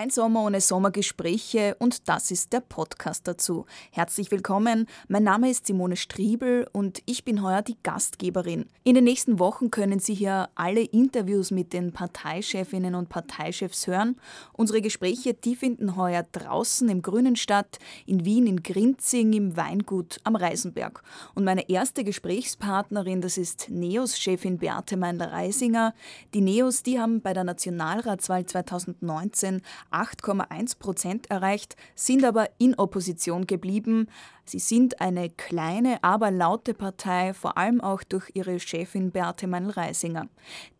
Kein 0.00 0.08
Sommer 0.08 0.44
ohne 0.44 0.62
Sommergespräche 0.62 1.76
und 1.78 2.08
das 2.08 2.30
ist 2.30 2.54
der 2.54 2.60
Podcast 2.60 3.28
dazu. 3.28 3.66
Herzlich 3.90 4.30
willkommen, 4.30 4.86
mein 5.08 5.24
Name 5.24 5.50
ist 5.50 5.66
Simone 5.66 5.96
Striebel 5.96 6.66
und 6.72 7.02
ich 7.04 7.22
bin 7.22 7.42
heuer 7.42 7.60
die 7.60 7.76
Gastgeberin. 7.82 8.64
In 8.82 8.94
den 8.94 9.04
nächsten 9.04 9.38
Wochen 9.38 9.70
können 9.70 9.98
Sie 10.00 10.14
hier 10.14 10.48
alle 10.54 10.80
Interviews 10.80 11.50
mit 11.50 11.74
den 11.74 11.92
Parteichefinnen 11.92 12.94
und 12.94 13.10
Parteichefs 13.10 13.86
hören. 13.88 14.16
Unsere 14.54 14.80
Gespräche, 14.80 15.34
die 15.34 15.54
finden 15.54 15.96
heuer 15.96 16.24
draußen 16.32 16.88
im 16.88 17.02
Grünen 17.02 17.36
statt, 17.36 17.78
in 18.06 18.24
Wien, 18.24 18.46
in 18.46 18.62
Grinzing, 18.62 19.34
im 19.34 19.58
Weingut 19.58 20.18
am 20.24 20.34
Reisenberg. 20.34 21.02
Und 21.34 21.44
meine 21.44 21.68
erste 21.68 22.04
Gesprächspartnerin, 22.04 23.20
das 23.20 23.36
ist 23.36 23.68
NEOS-Chefin 23.68 24.56
Beate 24.56 24.96
Meindl-Reisinger. 24.96 25.92
Die 26.32 26.40
NEOS, 26.40 26.84
die 26.84 26.98
haben 26.98 27.20
bei 27.20 27.34
der 27.34 27.44
Nationalratswahl 27.44 28.46
2019 28.46 29.60
8,1 29.92 30.78
Prozent 30.78 31.30
erreicht, 31.30 31.76
sind 31.94 32.24
aber 32.24 32.48
in 32.58 32.74
Opposition 32.74 33.46
geblieben. 33.46 34.08
Sie 34.44 34.58
sind 34.58 35.00
eine 35.00 35.30
kleine, 35.30 36.02
aber 36.02 36.30
laute 36.30 36.74
Partei, 36.74 37.34
vor 37.34 37.56
allem 37.56 37.80
auch 37.80 38.02
durch 38.02 38.30
ihre 38.34 38.58
Chefin 38.58 39.10
Beate 39.10 39.46
Meinl-Reisinger. 39.46 40.28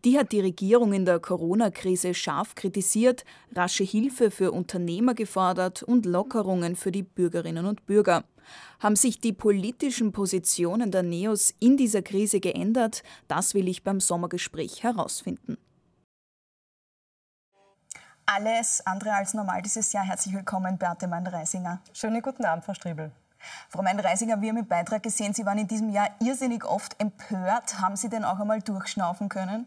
Die 0.03 0.17
hat 0.17 0.31
die 0.31 0.41
Regierung 0.41 0.93
in 0.93 1.05
der 1.05 1.19
Corona-Krise 1.19 2.13
scharf 2.13 2.55
kritisiert, 2.55 3.23
rasche 3.55 3.83
Hilfe 3.83 4.31
für 4.31 4.51
Unternehmer 4.51 5.13
gefordert 5.13 5.83
und 5.83 6.05
Lockerungen 6.05 6.75
für 6.75 6.91
die 6.91 7.03
Bürgerinnen 7.03 7.65
und 7.65 7.85
Bürger. 7.85 8.23
Haben 8.79 8.95
sich 8.95 9.19
die 9.19 9.33
politischen 9.33 10.11
Positionen 10.11 10.91
der 10.91 11.03
Neos 11.03 11.53
in 11.59 11.77
dieser 11.77 12.01
Krise 12.01 12.39
geändert? 12.39 13.03
Das 13.27 13.53
will 13.53 13.67
ich 13.67 13.83
beim 13.83 13.99
Sommergespräch 13.99 14.83
herausfinden 14.83 15.57
alles 18.33 18.85
andere 18.85 19.13
als 19.13 19.33
normal 19.33 19.61
dieses 19.61 19.91
Jahr. 19.91 20.05
Herzlich 20.05 20.33
willkommen, 20.33 20.77
Beate 20.77 21.07
Meindl-Reisinger. 21.07 21.81
Schönen 21.93 22.21
guten 22.21 22.45
Abend, 22.45 22.63
Frau 22.63 22.73
Striebel. 22.73 23.11
Frau 23.69 23.81
Meindl-Reisinger, 23.81 24.39
wir 24.39 24.49
haben 24.49 24.57
im 24.57 24.67
Beitrag 24.67 25.03
gesehen, 25.03 25.33
Sie 25.33 25.45
waren 25.45 25.57
in 25.57 25.67
diesem 25.67 25.89
Jahr 25.89 26.09
irrsinnig 26.19 26.63
oft 26.63 26.99
empört. 27.01 27.81
Haben 27.81 27.97
Sie 27.97 28.07
denn 28.07 28.23
auch 28.23 28.39
einmal 28.39 28.61
durchschnaufen 28.61 29.27
können? 29.27 29.65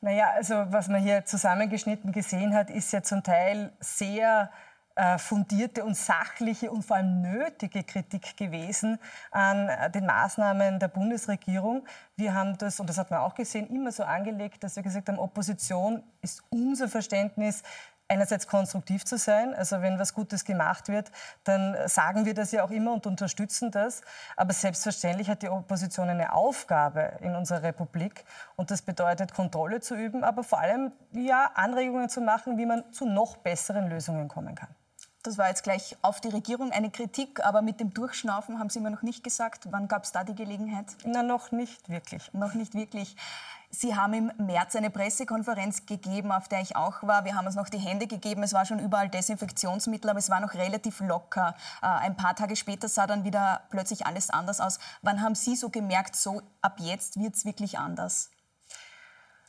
Naja, 0.00 0.30
also 0.34 0.54
was 0.68 0.88
man 0.88 1.02
hier 1.02 1.24
zusammengeschnitten 1.24 2.12
gesehen 2.12 2.54
hat, 2.54 2.70
ist 2.70 2.92
ja 2.92 3.02
zum 3.02 3.22
Teil 3.22 3.72
sehr 3.80 4.50
fundierte 5.18 5.84
und 5.84 5.96
sachliche 5.96 6.70
und 6.70 6.82
vor 6.82 6.96
allem 6.96 7.20
nötige 7.20 7.84
Kritik 7.84 8.36
gewesen 8.36 8.98
an 9.30 9.68
äh, 9.68 9.90
den 9.90 10.06
Maßnahmen 10.06 10.78
der 10.78 10.88
Bundesregierung. 10.88 11.86
Wir 12.16 12.34
haben 12.34 12.56
das, 12.58 12.80
und 12.80 12.88
das 12.88 12.96
hat 12.96 13.10
man 13.10 13.20
auch 13.20 13.34
gesehen, 13.34 13.68
immer 13.68 13.92
so 13.92 14.04
angelegt, 14.04 14.64
dass 14.64 14.76
wir 14.76 14.82
gesagt 14.82 15.08
haben, 15.08 15.18
Opposition 15.18 16.02
ist 16.22 16.42
unser 16.50 16.88
Verständnis 16.88 17.62
einerseits 18.08 18.46
konstruktiv 18.46 19.04
zu 19.04 19.18
sein. 19.18 19.54
Also 19.54 19.82
wenn 19.82 19.98
was 19.98 20.14
Gutes 20.14 20.44
gemacht 20.44 20.88
wird, 20.88 21.10
dann 21.44 21.76
sagen 21.86 22.24
wir 22.24 22.34
das 22.34 22.52
ja 22.52 22.64
auch 22.64 22.70
immer 22.70 22.92
und 22.92 23.06
unterstützen 23.06 23.70
das. 23.70 24.02
Aber 24.36 24.52
selbstverständlich 24.52 25.28
hat 25.28 25.42
die 25.42 25.48
Opposition 25.48 26.08
eine 26.08 26.32
Aufgabe 26.32 27.12
in 27.20 27.34
unserer 27.34 27.62
Republik. 27.62 28.24
Und 28.56 28.70
das 28.70 28.82
bedeutet, 28.82 29.34
Kontrolle 29.34 29.80
zu 29.80 29.94
üben, 29.94 30.24
aber 30.24 30.44
vor 30.44 30.60
allem 30.60 30.92
ja, 31.12 31.50
Anregungen 31.54 32.08
zu 32.08 32.20
machen, 32.20 32.58
wie 32.58 32.66
man 32.66 32.92
zu 32.92 33.06
noch 33.06 33.36
besseren 33.36 33.88
Lösungen 33.88 34.28
kommen 34.28 34.54
kann. 34.54 34.68
Das 35.26 35.38
war 35.38 35.48
jetzt 35.48 35.64
gleich 35.64 35.96
auf 36.02 36.20
die 36.20 36.28
Regierung 36.28 36.70
eine 36.70 36.88
Kritik, 36.88 37.44
aber 37.44 37.60
mit 37.60 37.80
dem 37.80 37.92
Durchschnaufen 37.92 38.60
haben 38.60 38.70
Sie 38.70 38.78
mir 38.78 38.90
noch 38.90 39.02
nicht 39.02 39.24
gesagt. 39.24 39.66
Wann 39.72 39.88
gab 39.88 40.04
es 40.04 40.12
da 40.12 40.22
die 40.22 40.36
Gelegenheit? 40.36 40.86
Na, 41.04 41.24
noch 41.24 41.50
nicht 41.50 41.88
wirklich. 41.88 42.32
Noch 42.32 42.54
nicht 42.54 42.74
wirklich. 42.74 43.16
Sie 43.68 43.96
haben 43.96 44.12
im 44.14 44.32
März 44.38 44.76
eine 44.76 44.88
Pressekonferenz 44.88 45.84
gegeben, 45.84 46.30
auf 46.30 46.46
der 46.46 46.60
ich 46.60 46.76
auch 46.76 47.02
war. 47.02 47.24
Wir 47.24 47.34
haben 47.34 47.44
uns 47.44 47.56
noch 47.56 47.68
die 47.68 47.78
Hände 47.78 48.06
gegeben. 48.06 48.44
Es 48.44 48.52
war 48.52 48.66
schon 48.66 48.78
überall 48.78 49.08
Desinfektionsmittel, 49.08 50.08
aber 50.08 50.20
es 50.20 50.30
war 50.30 50.38
noch 50.38 50.54
relativ 50.54 51.00
locker. 51.00 51.56
Äh, 51.82 51.86
ein 51.86 52.16
paar 52.16 52.36
Tage 52.36 52.54
später 52.54 52.86
sah 52.86 53.08
dann 53.08 53.24
wieder 53.24 53.62
plötzlich 53.70 54.06
alles 54.06 54.30
anders 54.30 54.60
aus. 54.60 54.78
Wann 55.02 55.22
haben 55.22 55.34
Sie 55.34 55.56
so 55.56 55.70
gemerkt, 55.70 56.14
so 56.14 56.40
ab 56.62 56.76
jetzt 56.78 57.18
wird 57.18 57.34
es 57.34 57.44
wirklich 57.44 57.80
anders? 57.80 58.30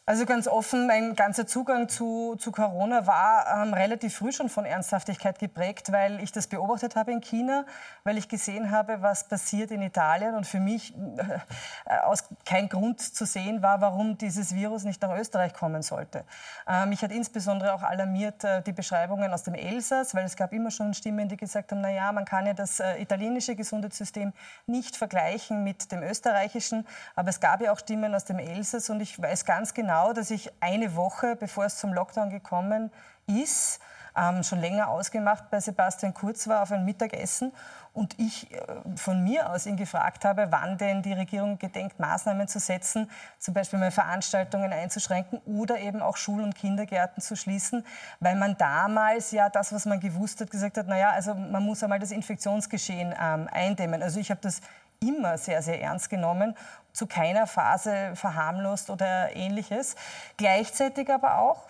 Also 0.09 0.25
ganz 0.25 0.47
offen, 0.47 0.87
mein 0.87 1.17
ganzer 1.17 1.45
Zugang 1.47 1.89
zu, 1.89 2.37
zu 2.37 2.53
Corona 2.53 3.05
war 3.07 3.61
ähm, 3.61 3.73
relativ 3.73 4.15
früh 4.15 4.31
schon 4.31 4.47
von 4.47 4.63
Ernsthaftigkeit 4.63 5.37
geprägt, 5.37 5.91
weil 5.91 6.23
ich 6.23 6.31
das 6.31 6.47
beobachtet 6.47 6.95
habe 6.95 7.11
in 7.11 7.19
China, 7.19 7.65
weil 8.05 8.17
ich 8.17 8.29
gesehen 8.29 8.71
habe, 8.71 9.01
was 9.01 9.25
passiert 9.25 9.69
in 9.69 9.81
Italien 9.81 10.35
und 10.35 10.47
für 10.47 10.61
mich 10.61 10.95
äh, 10.95 11.97
aus 12.05 12.23
kein 12.45 12.69
Grund 12.69 13.01
zu 13.01 13.25
sehen 13.25 13.61
war, 13.61 13.81
warum 13.81 14.17
dieses 14.17 14.55
Virus 14.55 14.85
nicht 14.85 15.01
nach 15.01 15.11
Österreich 15.11 15.53
kommen 15.53 15.81
sollte. 15.81 16.23
Äh, 16.65 16.85
mich 16.85 17.01
hat 17.01 17.11
insbesondere 17.11 17.73
auch 17.73 17.83
alarmiert 17.83 18.45
äh, 18.45 18.61
die 18.61 18.71
Beschreibungen 18.71 19.33
aus 19.33 19.43
dem 19.43 19.55
Elsass, 19.55 20.15
weil 20.15 20.23
es 20.23 20.37
gab 20.37 20.53
immer 20.53 20.71
schon 20.71 20.93
Stimmen, 20.93 21.27
die 21.27 21.35
gesagt 21.35 21.73
haben, 21.73 21.81
na 21.81 21.89
ja, 21.89 22.13
man 22.13 22.23
kann 22.23 22.45
ja 22.45 22.53
das 22.53 22.79
äh, 22.79 23.01
italienische 23.01 23.57
Gesundheitssystem 23.57 24.31
nicht 24.67 24.95
vergleichen 24.95 25.65
mit 25.65 25.91
dem 25.91 26.01
österreichischen, 26.01 26.87
aber 27.13 27.27
es 27.27 27.41
gab 27.41 27.59
ja 27.59 27.73
auch 27.73 27.79
Stimmen 27.79 28.15
aus 28.15 28.23
dem 28.23 28.39
Elsass 28.39 28.89
und 28.89 29.01
ich 29.01 29.21
weiß 29.21 29.43
ganz 29.43 29.73
genau, 29.73 29.96
genau, 29.97 30.13
dass 30.13 30.31
ich 30.31 30.51
eine 30.59 30.95
Woche, 30.95 31.35
bevor 31.35 31.65
es 31.65 31.77
zum 31.77 31.93
Lockdown 31.93 32.29
gekommen 32.29 32.91
ist, 33.25 33.79
ähm, 34.15 34.43
schon 34.43 34.59
länger 34.59 34.89
ausgemacht 34.89 35.49
bei 35.51 35.59
Sebastian 35.59 36.13
Kurz 36.13 36.47
war 36.47 36.63
auf 36.63 36.71
ein 36.71 36.85
Mittagessen 36.85 37.51
und 37.93 38.19
ich 38.19 38.51
äh, 38.51 38.59
von 38.95 39.23
mir 39.23 39.49
aus 39.49 39.65
ihn 39.65 39.75
gefragt 39.75 40.25
habe, 40.25 40.47
wann 40.49 40.77
denn 40.77 41.01
die 41.01 41.13
Regierung 41.13 41.59
gedenkt, 41.59 41.99
Maßnahmen 41.99 42.47
zu 42.47 42.59
setzen, 42.59 43.09
zum 43.37 43.53
Beispiel 43.53 43.79
mal 43.79 43.91
Veranstaltungen 43.91 44.71
einzuschränken 44.71 45.39
oder 45.45 45.79
eben 45.79 46.01
auch 46.01 46.17
Schul- 46.17 46.41
und 46.41 46.55
Kindergärten 46.55 47.21
zu 47.21 47.35
schließen, 47.35 47.85
weil 48.19 48.35
man 48.35 48.57
damals 48.57 49.31
ja 49.31 49.49
das, 49.49 49.71
was 49.71 49.85
man 49.85 49.99
gewusst 49.99 50.41
hat, 50.41 50.49
gesagt 50.51 50.77
hat, 50.77 50.87
naja, 50.87 51.11
also 51.11 51.33
man 51.35 51.63
muss 51.63 51.83
einmal 51.83 51.99
das 51.99 52.11
Infektionsgeschehen 52.11 53.13
ähm, 53.19 53.47
eindämmen. 53.51 54.01
Also 54.01 54.19
ich 54.19 54.31
habe 54.31 54.41
das 54.41 54.61
immer 54.99 55.37
sehr, 55.37 55.61
sehr 55.61 55.81
ernst 55.81 56.09
genommen, 56.09 56.55
zu 56.93 57.05
keiner 57.05 57.47
Phase 57.47 58.15
verharmlost 58.15 58.89
oder 58.89 59.35
ähnliches. 59.35 59.95
Gleichzeitig 60.37 61.09
aber 61.11 61.37
auch 61.37 61.63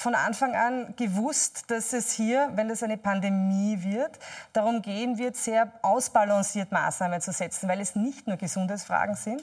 von 0.00 0.14
Anfang 0.14 0.56
an 0.56 0.94
gewusst, 0.96 1.70
dass 1.70 1.92
es 1.92 2.12
hier, 2.12 2.50
wenn 2.54 2.70
es 2.70 2.82
eine 2.82 2.96
Pandemie 2.96 3.82
wird, 3.82 4.18
darum 4.52 4.82
gehen 4.82 5.18
wird, 5.18 5.36
sehr 5.36 5.70
ausbalanciert 5.82 6.72
Maßnahmen 6.72 7.20
zu 7.20 7.32
setzen, 7.32 7.68
weil 7.68 7.80
es 7.80 7.94
nicht 7.94 8.26
nur 8.26 8.36
Gesundheitsfragen 8.36 9.14
sind, 9.14 9.42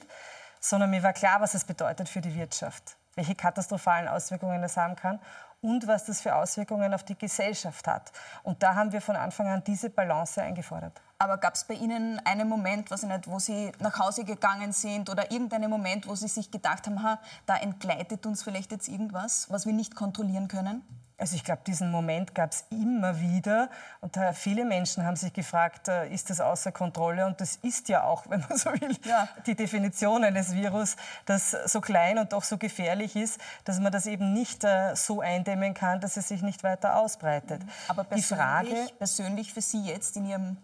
sondern 0.59 0.89
mir 0.89 1.03
war 1.03 1.13
klar, 1.13 1.39
was 1.39 1.53
es 1.53 1.63
bedeutet 1.63 2.09
für 2.09 2.21
die 2.21 2.35
Wirtschaft, 2.35 2.97
welche 3.15 3.35
katastrophalen 3.35 4.07
Auswirkungen 4.07 4.61
das 4.61 4.77
haben 4.77 4.95
kann 4.95 5.19
und 5.61 5.87
was 5.87 6.05
das 6.05 6.21
für 6.21 6.35
Auswirkungen 6.35 6.93
auf 6.93 7.03
die 7.03 7.17
Gesellschaft 7.17 7.87
hat. 7.87 8.11
Und 8.43 8.61
da 8.63 8.75
haben 8.75 8.91
wir 8.91 9.01
von 9.01 9.15
Anfang 9.15 9.47
an 9.47 9.63
diese 9.63 9.89
Balance 9.89 10.41
eingefordert. 10.41 10.99
Aber 11.19 11.37
gab 11.37 11.55
es 11.55 11.63
bei 11.63 11.73
Ihnen 11.73 12.19
einen 12.25 12.47
Moment, 12.47 12.91
was 12.91 13.03
ich 13.03 13.09
nicht, 13.09 13.27
wo 13.27 13.39
Sie 13.39 13.71
nach 13.79 13.97
Hause 13.99 14.23
gegangen 14.23 14.71
sind 14.71 15.09
oder 15.09 15.31
irgendeinen 15.31 15.69
Moment, 15.69 16.07
wo 16.07 16.13
Sie 16.13 16.27
sich 16.27 16.51
gedacht 16.51 16.85
haben, 16.85 17.01
ha, 17.01 17.19
da 17.47 17.57
entgleitet 17.57 18.25
uns 18.25 18.43
vielleicht 18.43 18.71
jetzt 18.71 18.87
irgendwas, 18.87 19.49
was 19.49 19.65
wir 19.65 19.73
nicht 19.73 19.95
kontrollieren 19.95 20.47
können? 20.47 20.83
Also 21.19 21.35
ich 21.35 21.43
glaube, 21.43 21.61
diesen 21.65 21.89
Moment 21.89 22.35
gab 22.35 22.51
es 22.51 22.65
immer 22.69 23.19
wieder. 23.19 23.71
Und 24.01 24.15
äh, 24.17 24.33
viele 24.33 24.65
Menschen 24.65 25.03
haben 25.03 25.15
sich 25.15 25.33
gefragt, 25.33 25.87
äh, 25.87 26.07
ist 26.13 26.29
das 26.29 26.39
außer 26.39 26.71
Kontrolle? 26.71 27.25
Und 27.25 27.41
das 27.41 27.55
ist 27.55 27.89
ja 27.89 28.03
auch, 28.03 28.29
wenn 28.29 28.41
man 28.47 28.55
so 28.55 28.71
will, 28.73 28.95
ja. 29.03 29.27
die 29.47 29.55
Definition 29.55 30.23
eines 30.23 30.53
Virus, 30.53 30.95
das 31.25 31.55
so 31.65 31.81
klein 31.81 32.19
und 32.19 32.33
doch 32.33 32.43
so 32.43 32.59
gefährlich 32.59 33.15
ist, 33.15 33.41
dass 33.65 33.79
man 33.79 33.91
das 33.91 34.05
eben 34.05 34.33
nicht 34.33 34.63
äh, 34.63 34.95
so 34.95 35.21
eindämmen 35.21 35.73
kann, 35.73 35.99
dass 35.99 36.17
es 36.17 36.27
sich 36.27 36.43
nicht 36.43 36.63
weiter 36.63 36.97
ausbreitet. 36.97 37.63
Aber 37.87 38.03
persönlich, 38.03 38.27
die 38.27 38.35
Frage, 38.35 38.93
persönlich 38.99 39.53
für 39.55 39.61
Sie 39.61 39.85
jetzt 39.85 40.17
in 40.17 40.25
Ihrem 40.25 40.57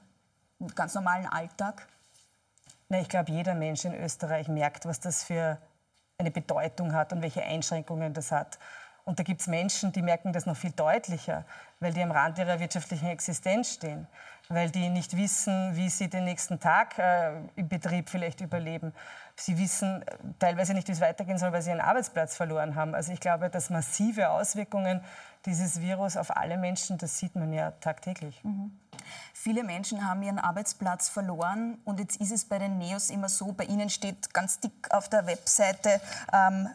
ganz 0.75 0.94
normalen 0.94 1.28
Alltag? 1.28 1.88
Na, 2.90 3.00
ich 3.00 3.09
glaube, 3.09 3.31
jeder 3.31 3.56
Mensch 3.56 3.85
in 3.85 3.93
Österreich 3.93 4.47
merkt, 4.47 4.85
was 4.85 4.99
das 4.99 5.23
für 5.23 5.58
eine 6.17 6.32
Bedeutung 6.32 6.93
hat 6.93 7.11
und 7.14 7.22
welche 7.22 7.43
Einschränkungen 7.43 8.14
das 8.14 8.32
hat. 8.32 8.59
Und 9.05 9.20
da 9.20 9.23
gibt 9.23 9.41
es 9.41 9.47
Menschen, 9.47 9.91
die 9.91 10.02
merken 10.02 10.32
das 10.32 10.46
noch 10.46 10.55
viel 10.55 10.72
deutlicher, 10.72 11.44
weil 11.82 11.94
die 11.94 12.02
am 12.02 12.11
Rand 12.11 12.38
ihrer 12.38 12.59
wirtschaftlichen 12.59 13.08
Existenz 13.08 13.73
stehen, 13.73 14.08
weil 14.47 14.70
die 14.70 14.88
nicht 14.90 15.17
wissen, 15.17 15.76
wie 15.76 15.90
sie 15.90 16.09
den 16.09 16.23
nächsten 16.23 16.59
Tag 16.59 16.97
äh, 16.97 17.34
im 17.55 17.67
Betrieb 17.67 18.09
vielleicht 18.09 18.40
überleben. 18.40 18.94
Sie 19.35 19.58
wissen 19.58 20.03
äh, 20.03 20.17
teilweise 20.40 20.73
nicht, 20.73 20.88
wie 20.88 20.94
es 20.94 21.02
weitergehen 21.02 21.38
soll, 21.38 21.52
weil 21.52 21.61
sie 21.61 21.72
ihren 21.72 21.82
Arbeitsplatz 21.82 22.38
verloren 22.38 22.76
haben. 22.76 22.96
Also 22.96 23.11
ich 23.11 23.20
glaube, 23.20 23.50
dass 23.50 23.70
massive 23.70 24.29
Auswirkungen 24.29 25.02
dieses 25.46 25.82
Virus 25.82 26.16
auf 26.16 26.38
alle 26.38 26.58
Menschen, 26.58 26.97
das 26.97 27.17
sieht 27.20 27.35
man 27.35 27.52
ja 27.52 27.72
tagtäglich. 27.72 28.41
Mhm. 28.44 28.72
Viele 29.34 29.64
Menschen 29.64 30.08
haben 30.08 30.23
ihren 30.23 30.40
Arbeitsplatz 30.40 31.09
verloren 31.09 31.78
und 31.84 31.99
jetzt 31.99 32.22
ist 32.22 32.32
es 32.32 32.46
bei 32.46 32.59
den 32.59 32.78
Neos 32.78 33.09
immer 33.09 33.28
so, 33.28 33.52
bei 33.52 33.66
Ihnen 33.66 33.90
steht 33.90 34.34
ganz 34.34 34.61
dick 34.61 34.72
auf 34.91 35.09
der 35.09 35.26
Webseite, 35.26 35.99
ähm, 36.32 36.70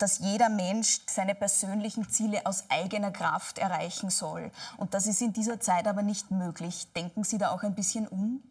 dass 0.00 0.18
jeder 0.18 0.48
Mensch 0.48 1.00
seine 1.06 1.34
persönlichen 1.34 2.08
Ziele 2.08 2.46
aus 2.46 2.64
eigener 2.68 3.10
Kraft 3.10 3.58
erreichen 3.58 4.10
soll. 4.10 4.50
Und 4.76 4.94
das 4.94 5.06
ist 5.06 5.20
in 5.20 5.32
dieser 5.32 5.60
Zeit 5.60 5.86
aber 5.86 6.02
nicht 6.02 6.30
möglich. 6.30 6.92
Denken 6.94 7.24
Sie 7.24 7.38
da 7.38 7.50
auch 7.50 7.62
ein 7.62 7.74
bisschen 7.74 8.08
um? 8.08 8.42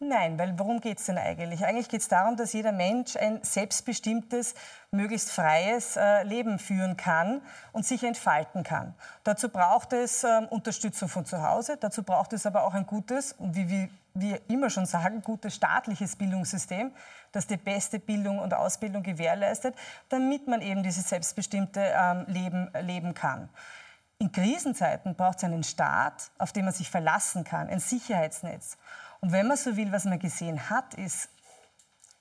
Nein, 0.00 0.38
weil 0.38 0.58
worum 0.58 0.80
geht 0.80 0.98
es 0.98 1.06
denn 1.06 1.16
eigentlich? 1.16 1.64
Eigentlich 1.64 1.88
geht 1.88 2.00
es 2.00 2.08
darum, 2.08 2.36
dass 2.36 2.52
jeder 2.52 2.72
Mensch 2.72 3.16
ein 3.16 3.38
selbstbestimmtes, 3.42 4.54
möglichst 4.90 5.30
freies 5.30 5.96
äh, 5.96 6.24
Leben 6.24 6.58
führen 6.58 6.96
kann 6.96 7.40
und 7.72 7.86
sich 7.86 8.02
entfalten 8.02 8.64
kann. 8.64 8.94
Dazu 9.24 9.48
braucht 9.48 9.92
es 9.92 10.24
äh, 10.24 10.46
Unterstützung 10.50 11.08
von 11.08 11.24
zu 11.24 11.42
Hause, 11.42 11.76
dazu 11.78 12.02
braucht 12.02 12.32
es 12.32 12.46
aber 12.46 12.64
auch 12.64 12.74
ein 12.74 12.86
gutes, 12.86 13.36
wie, 13.38 13.70
wie 13.70 13.88
wir 14.14 14.40
immer 14.48 14.70
schon 14.70 14.86
sagen, 14.86 15.22
gutes 15.22 15.54
staatliches 15.54 16.16
Bildungssystem, 16.16 16.90
das 17.32 17.46
die 17.46 17.56
beste 17.56 17.98
Bildung 17.98 18.38
und 18.38 18.54
Ausbildung 18.54 19.02
gewährleistet, 19.02 19.74
damit 20.08 20.46
man 20.46 20.62
eben 20.62 20.82
dieses 20.82 21.08
selbstbestimmte 21.08 21.80
ähm, 21.80 22.24
Leben 22.28 22.70
leben 22.80 23.14
kann. 23.14 23.48
In 24.18 24.30
Krisenzeiten 24.30 25.16
braucht 25.16 25.38
es 25.38 25.44
einen 25.44 25.64
Staat, 25.64 26.30
auf 26.38 26.52
den 26.52 26.64
man 26.64 26.74
sich 26.74 26.90
verlassen 26.90 27.42
kann, 27.42 27.68
ein 27.68 27.80
Sicherheitsnetz. 27.80 28.78
Und 29.20 29.32
wenn 29.32 29.48
man 29.48 29.56
so 29.56 29.76
will, 29.76 29.90
was 29.90 30.04
man 30.04 30.18
gesehen 30.18 30.70
hat, 30.70 30.94
ist, 30.94 31.28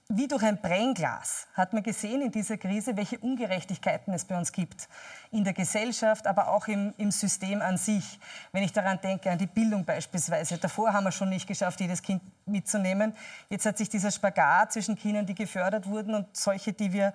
wie 0.09 0.27
durch 0.27 0.43
ein 0.43 0.59
Brennglas 0.59 1.47
hat 1.53 1.73
man 1.73 1.83
gesehen 1.83 2.21
in 2.21 2.31
dieser 2.31 2.57
Krise, 2.57 2.97
welche 2.97 3.17
Ungerechtigkeiten 3.19 4.13
es 4.13 4.25
bei 4.25 4.37
uns 4.37 4.51
gibt. 4.51 4.89
In 5.31 5.45
der 5.45 5.53
Gesellschaft, 5.53 6.27
aber 6.27 6.49
auch 6.49 6.67
im, 6.67 6.93
im, 6.97 7.09
System 7.09 7.61
an 7.61 7.77
sich. 7.77 8.19
Wenn 8.51 8.63
ich 8.63 8.73
daran 8.73 8.99
denke, 9.01 9.31
an 9.31 9.37
die 9.37 9.47
Bildung 9.47 9.85
beispielsweise. 9.85 10.57
Davor 10.57 10.91
haben 10.91 11.05
wir 11.05 11.11
schon 11.13 11.29
nicht 11.29 11.47
geschafft, 11.47 11.79
jedes 11.79 12.01
Kind 12.01 12.21
mitzunehmen. 12.45 13.13
Jetzt 13.49 13.65
hat 13.65 13.77
sich 13.77 13.87
dieser 13.87 14.11
Spagat 14.11 14.73
zwischen 14.73 14.97
Kindern, 14.97 15.25
die 15.25 15.33
gefördert 15.33 15.87
wurden 15.87 16.15
und 16.15 16.35
solche, 16.35 16.73
die 16.73 16.91
wir 16.91 17.13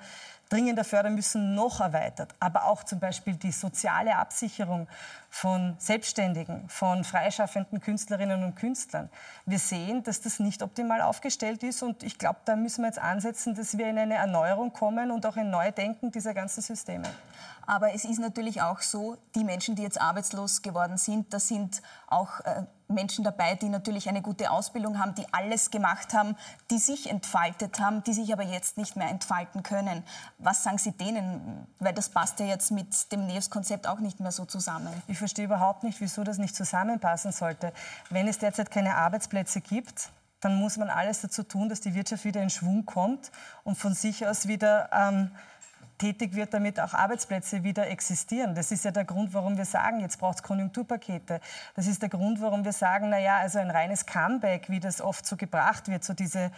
dringender 0.49 0.85
fördern 0.85 1.15
müssen, 1.15 1.55
noch 1.55 1.81
erweitert. 1.81 2.35
Aber 2.41 2.65
auch 2.67 2.85
zum 2.85 3.01
Beispiel 3.01 3.35
die 3.35 3.53
soziale 3.53 4.17
Absicherung 4.17 4.87
von 5.29 5.75
Selbstständigen, 5.79 6.69
von 6.69 7.05
freischaffenden 7.05 7.81
Künstlerinnen 7.81 8.45
und 8.45 8.55
Künstlern. 8.55 9.11
Wir 9.45 9.59
sehen, 9.59 10.03
dass 10.05 10.21
das 10.21 10.39
nicht 10.39 10.62
optimal 10.62 11.03
aufgestellt 11.03 11.62
ist 11.62 11.83
und 11.83 12.03
ich 12.03 12.19
glaube, 12.19 12.39
da 12.45 12.57
müssen 12.57 12.83
wir 12.83 12.89
jetzt 12.89 13.01
ansetzen, 13.01 13.55
dass 13.55 13.77
wir 13.77 13.89
in 13.89 13.99
eine 13.99 14.15
Erneuerung 14.15 14.73
kommen 14.73 15.11
und 15.11 15.27
auch 15.27 15.37
ein 15.37 15.51
Neudenken 15.51 16.12
dieser 16.12 16.33
ganzen 16.33 16.62
Systeme. 16.62 17.09
Aber 17.67 17.93
es 17.93 18.05
ist 18.08 18.19
natürlich 18.19 18.62
auch 18.62 18.81
so, 18.81 19.17
die 19.35 19.44
Menschen, 19.44 19.75
die 19.75 19.82
jetzt 19.82 20.00
arbeitslos 20.00 20.62
geworden 20.62 20.99
sind, 20.99 21.32
das 21.32 21.49
sind 21.49 21.82
auch 22.08 22.41
äh, 22.41 22.64
Menschen 22.88 23.25
dabei, 23.25 23.55
die 23.55 23.69
natürlich 23.69 24.08
eine 24.08 24.23
gute 24.23 24.50
Ausbildung 24.50 24.99
haben, 24.99 25.14
die 25.14 25.26
alles 25.32 25.70
gemacht 25.70 26.14
haben, 26.14 26.37
die 26.70 26.79
sich 26.79 27.11
entfaltet 27.11 27.81
haben, 27.81 28.03
die 28.05 28.12
sich 28.12 28.32
aber 28.32 28.44
jetzt 28.44 28.76
nicht 28.76 28.97
mehr 28.97 29.08
entfalten 29.08 29.62
können. 29.62 30.05
Was 30.38 30.62
sagen 30.62 30.79
Sie 30.79 30.93
denen? 30.93 31.67
Weil 31.79 31.93
das 31.93 32.08
passt 32.08 32.38
ja 32.41 32.47
jetzt 32.47 32.70
mit 32.70 33.11
dem 33.12 33.26
NEOS-Konzept 33.26 33.88
auch 33.88 33.99
nicht 33.99 34.20
mehr 34.20 34.32
so 34.32 34.44
zusammen. 34.44 34.93
Ich 35.09 35.19
verstehe 35.19 35.47
überhaupt 35.47 35.82
nicht, 35.82 36.00
wieso 36.00 36.23
das 36.23 36.38
nicht 36.38 36.55
zusammenpassen 36.55 37.32
sollte. 37.32 37.73
Wenn 38.11 38.29
es 38.29 38.38
derzeit 38.38 38.70
keine 38.70 38.94
Arbeitsplätze 38.94 39.61
gibt, 39.61 40.11
dann 40.41 40.56
muss 40.56 40.76
man 40.76 40.91
alles 40.91 41.23
dazu 41.23 41.43
tun, 41.43 41.69
dass 41.69 41.81
die 41.81 41.94
Wirtschaft 41.94 42.25
wieder 42.25 42.43
in 42.43 42.50
Schwung 42.50 42.87
kommt 42.87 43.32
und 43.64 43.76
von 43.76 43.94
sich 43.94 44.26
aus 44.26 44.47
wieder 44.47 44.91
ähm, 44.93 45.31
tätig 45.99 46.35
wird, 46.35 46.55
damit 46.55 46.81
auch 46.81 46.95
Arbeitsplätze 46.95 47.63
wieder 47.63 47.89
existieren. 47.89 48.55
Das 48.55 48.71
ist 48.71 48.85
ja 48.85 48.91
der 48.91 49.05
Grund, 49.05 49.35
warum 49.35 49.57
wir 49.57 49.65
sagen, 49.65 50.01
jetzt 50.01 50.19
braucht 50.19 50.37
es 50.37 50.43
Konjunkturpakete. 50.43 51.41
Das 51.75 51.87
ist 51.87 52.03
der 52.03 52.09
Grund, 52.09 52.41
warum 52.41 52.65
wir 52.65 52.73
sagen, 52.73 53.09
naja, 53.09 53.39
also 53.39 53.59
ein 53.59 53.71
reines 53.71 54.07
Comeback, 54.07 54.69
wie 54.69 54.81
das 54.81 55.01
oft 55.01 55.27
so 55.27 55.37
gebracht 55.37 55.89
wird, 55.89 56.05
so 56.05 56.15
diese 56.15 56.51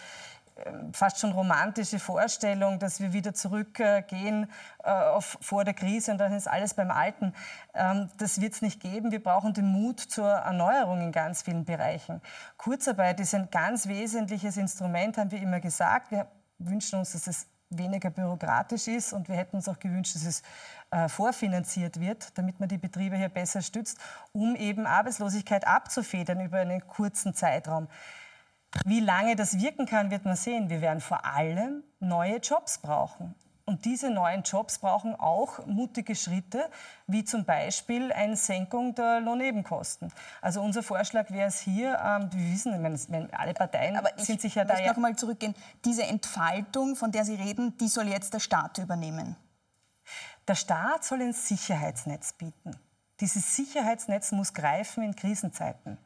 ähm, 0.64 0.92
fast 0.92 1.20
schon 1.20 1.32
romantische 1.32 1.98
Vorstellung, 1.98 2.78
dass 2.78 3.00
wir 3.00 3.12
wieder 3.12 3.32
zurückgehen 3.34 4.50
äh, 4.82 4.90
auf 4.90 5.38
vor 5.40 5.64
der 5.64 5.74
Krise 5.74 6.12
und 6.12 6.18
dann 6.18 6.32
ist 6.32 6.48
alles 6.48 6.74
beim 6.74 6.90
Alten. 6.90 7.32
Ähm, 7.74 8.10
das 8.18 8.40
wird 8.40 8.54
es 8.54 8.62
nicht 8.62 8.80
geben. 8.80 9.12
Wir 9.12 9.22
brauchen 9.22 9.54
den 9.54 9.66
Mut 9.66 10.00
zur 10.00 10.28
Erneuerung 10.28 11.00
in 11.00 11.12
ganz 11.12 11.42
vielen 11.42 11.64
Bereichen. 11.64 12.20
Kurzarbeit 12.56 13.20
ist 13.20 13.34
ein 13.34 13.50
ganz 13.50 13.86
wesentliches 13.86 14.56
Instrument, 14.56 15.16
haben 15.16 15.30
wir 15.30 15.40
immer 15.40 15.60
gesagt. 15.60 16.10
Wir 16.10 16.26
wünschen 16.58 16.98
uns, 16.98 17.12
dass 17.12 17.26
es 17.26 17.46
weniger 17.70 18.10
bürokratisch 18.10 18.88
ist. 18.88 19.12
Und 19.12 19.28
wir 19.28 19.36
hätten 19.36 19.56
uns 19.56 19.68
auch 19.68 19.78
gewünscht, 19.78 20.14
dass 20.14 20.24
es 20.24 20.42
äh, 20.90 21.08
vorfinanziert 21.08 22.00
wird, 22.00 22.36
damit 22.38 22.60
man 22.60 22.68
die 22.68 22.78
Betriebe 22.78 23.16
hier 23.16 23.28
besser 23.28 23.62
stützt, 23.62 23.98
um 24.32 24.56
eben 24.56 24.86
Arbeitslosigkeit 24.86 25.66
abzufedern 25.66 26.40
über 26.40 26.58
einen 26.58 26.86
kurzen 26.86 27.34
Zeitraum. 27.34 27.88
Wie 28.84 29.00
lange 29.00 29.36
das 29.36 29.58
wirken 29.58 29.86
kann, 29.86 30.10
wird 30.10 30.24
man 30.24 30.36
sehen. 30.36 30.68
Wir 30.68 30.80
werden 30.80 31.00
vor 31.00 31.24
allem 31.24 31.82
neue 32.00 32.36
Jobs 32.38 32.78
brauchen. 32.78 33.34
Und 33.68 33.84
diese 33.84 34.08
neuen 34.08 34.44
Jobs 34.44 34.78
brauchen 34.78 35.14
auch 35.14 35.66
mutige 35.66 36.14
Schritte, 36.14 36.70
wie 37.06 37.22
zum 37.22 37.44
Beispiel 37.44 38.10
eine 38.12 38.34
Senkung 38.34 38.94
der 38.94 39.20
Lohnnebenkosten. 39.20 40.10
Also 40.40 40.62
unser 40.62 40.82
Vorschlag 40.82 41.30
wäre 41.30 41.48
es 41.48 41.60
hier, 41.60 41.98
ähm, 42.02 42.30
wir 42.32 42.54
wissen, 42.54 42.82
wenn 43.12 43.34
alle 43.34 43.52
Parteien 43.52 43.98
Aber 43.98 44.08
sind 44.16 44.40
sich 44.40 44.54
ja 44.54 44.64
da... 44.64 44.72
Ich 44.72 44.80
möchte 44.80 44.94
noch 44.94 45.02
mal 45.02 45.16
zurückgehen. 45.16 45.54
Diese 45.84 46.04
Entfaltung, 46.04 46.96
von 46.96 47.12
der 47.12 47.26
Sie 47.26 47.34
reden, 47.34 47.76
die 47.76 47.88
soll 47.88 48.08
jetzt 48.08 48.32
der 48.32 48.40
Staat 48.40 48.78
übernehmen. 48.78 49.36
Der 50.48 50.54
Staat 50.54 51.04
soll 51.04 51.20
ein 51.20 51.34
Sicherheitsnetz 51.34 52.32
bieten. 52.32 52.74
Dieses 53.20 53.54
Sicherheitsnetz 53.54 54.32
muss 54.32 54.54
greifen 54.54 55.02
in 55.02 55.14
Krisenzeiten. 55.14 55.98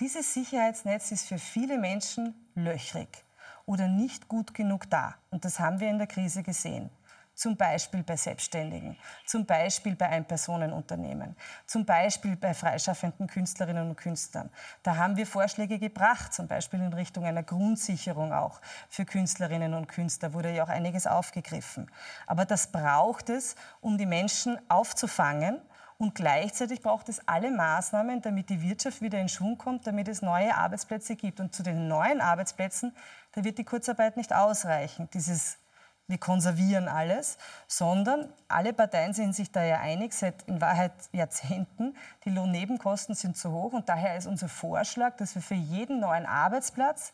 Dieses 0.00 0.34
Sicherheitsnetz 0.34 1.12
ist 1.12 1.28
für 1.28 1.38
viele 1.38 1.78
Menschen 1.78 2.34
löchrig 2.56 3.24
oder 3.66 3.86
nicht 3.86 4.26
gut 4.26 4.52
genug 4.52 4.90
da. 4.90 5.14
Und 5.30 5.44
das 5.44 5.60
haben 5.60 5.78
wir 5.78 5.88
in 5.88 5.98
der 5.98 6.08
Krise 6.08 6.42
gesehen 6.42 6.90
zum 7.34 7.56
Beispiel 7.56 8.02
bei 8.02 8.16
Selbstständigen, 8.16 8.96
zum 9.26 9.44
Beispiel 9.44 9.96
bei 9.96 10.08
Einpersonenunternehmen, 10.08 11.36
zum 11.66 11.84
Beispiel 11.84 12.36
bei 12.36 12.54
freischaffenden 12.54 13.26
Künstlerinnen 13.26 13.90
und 13.90 13.96
Künstlern. 13.96 14.50
Da 14.82 14.96
haben 14.96 15.16
wir 15.16 15.26
Vorschläge 15.26 15.78
gebracht, 15.78 16.32
zum 16.32 16.46
Beispiel 16.46 16.80
in 16.80 16.92
Richtung 16.92 17.24
einer 17.24 17.42
Grundsicherung 17.42 18.32
auch 18.32 18.60
für 18.88 19.04
Künstlerinnen 19.04 19.74
und 19.74 19.88
Künstler, 19.88 20.32
wurde 20.32 20.52
ja 20.52 20.64
auch 20.64 20.68
einiges 20.68 21.06
aufgegriffen. 21.06 21.90
Aber 22.26 22.44
das 22.44 22.68
braucht 22.68 23.28
es, 23.30 23.56
um 23.80 23.98
die 23.98 24.06
Menschen 24.06 24.58
aufzufangen. 24.68 25.60
Und 25.96 26.16
gleichzeitig 26.16 26.82
braucht 26.82 27.08
es 27.08 27.26
alle 27.28 27.52
Maßnahmen, 27.52 28.20
damit 28.20 28.50
die 28.50 28.60
Wirtschaft 28.62 29.00
wieder 29.00 29.20
in 29.20 29.28
Schwung 29.28 29.56
kommt, 29.58 29.86
damit 29.86 30.08
es 30.08 30.22
neue 30.22 30.54
Arbeitsplätze 30.54 31.14
gibt. 31.14 31.38
Und 31.38 31.54
zu 31.54 31.62
den 31.62 31.86
neuen 31.86 32.20
Arbeitsplätzen, 32.20 32.94
da 33.32 33.44
wird 33.44 33.58
die 33.58 33.64
Kurzarbeit 33.64 34.16
nicht 34.16 34.32
ausreichen. 34.34 35.08
Dieses 35.14 35.56
wir 36.06 36.18
konservieren 36.18 36.86
alles, 36.86 37.38
sondern 37.66 38.32
alle 38.48 38.72
Parteien 38.72 39.14
sind 39.14 39.34
sich 39.34 39.50
da 39.50 39.64
ja 39.64 39.80
einig, 39.80 40.12
seit 40.12 40.42
in 40.42 40.60
Wahrheit 40.60 40.92
Jahrzehnten, 41.12 41.96
die 42.24 42.30
Lohnnebenkosten 42.30 43.14
sind 43.14 43.36
zu 43.36 43.50
hoch 43.52 43.72
und 43.72 43.88
daher 43.88 44.16
ist 44.16 44.26
unser 44.26 44.48
Vorschlag, 44.48 45.16
dass 45.16 45.34
wir 45.34 45.42
für 45.42 45.54
jeden 45.54 46.00
neuen 46.00 46.26
Arbeitsplatz, 46.26 47.12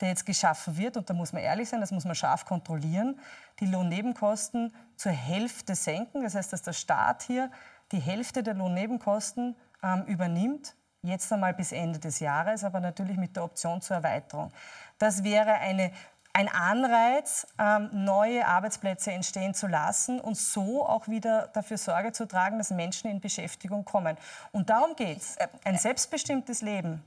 der 0.00 0.08
jetzt 0.08 0.26
geschaffen 0.26 0.76
wird, 0.76 0.98
und 0.98 1.08
da 1.08 1.14
muss 1.14 1.32
man 1.32 1.42
ehrlich 1.42 1.70
sein, 1.70 1.80
das 1.80 1.90
muss 1.90 2.04
man 2.04 2.14
scharf 2.14 2.44
kontrollieren, 2.44 3.18
die 3.60 3.66
Lohnnebenkosten 3.66 4.74
zur 4.96 5.12
Hälfte 5.12 5.74
senken. 5.74 6.22
Das 6.22 6.34
heißt, 6.34 6.52
dass 6.52 6.60
der 6.60 6.74
Staat 6.74 7.22
hier 7.22 7.50
die 7.92 8.00
Hälfte 8.00 8.42
der 8.42 8.52
Lohnnebenkosten 8.52 9.56
ähm, 9.82 10.02
übernimmt, 10.04 10.76
jetzt 11.00 11.32
einmal 11.32 11.54
bis 11.54 11.72
Ende 11.72 11.98
des 11.98 12.20
Jahres, 12.20 12.64
aber 12.64 12.80
natürlich 12.80 13.16
mit 13.16 13.36
der 13.36 13.44
Option 13.44 13.80
zur 13.80 13.96
Erweiterung. 13.96 14.52
Das 14.98 15.24
wäre 15.24 15.54
eine 15.54 15.92
ein 16.36 16.50
Anreiz, 16.50 17.46
ähm, 17.58 17.88
neue 17.92 18.46
Arbeitsplätze 18.46 19.10
entstehen 19.10 19.54
zu 19.54 19.68
lassen 19.68 20.20
und 20.20 20.36
so 20.36 20.86
auch 20.86 21.08
wieder 21.08 21.48
dafür 21.54 21.78
Sorge 21.78 22.12
zu 22.12 22.28
tragen, 22.28 22.58
dass 22.58 22.70
Menschen 22.70 23.10
in 23.10 23.20
Beschäftigung 23.20 23.86
kommen. 23.86 24.18
Und 24.52 24.68
darum 24.68 24.94
geht 24.96 25.16
es. 25.16 25.38
Ein 25.64 25.78
selbstbestimmtes 25.78 26.60
Leben 26.60 27.02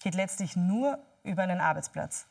geht 0.00 0.14
letztlich 0.14 0.54
nur 0.54 0.96
über 1.24 1.42
einen 1.42 1.60
Arbeitsplatz. 1.60 2.26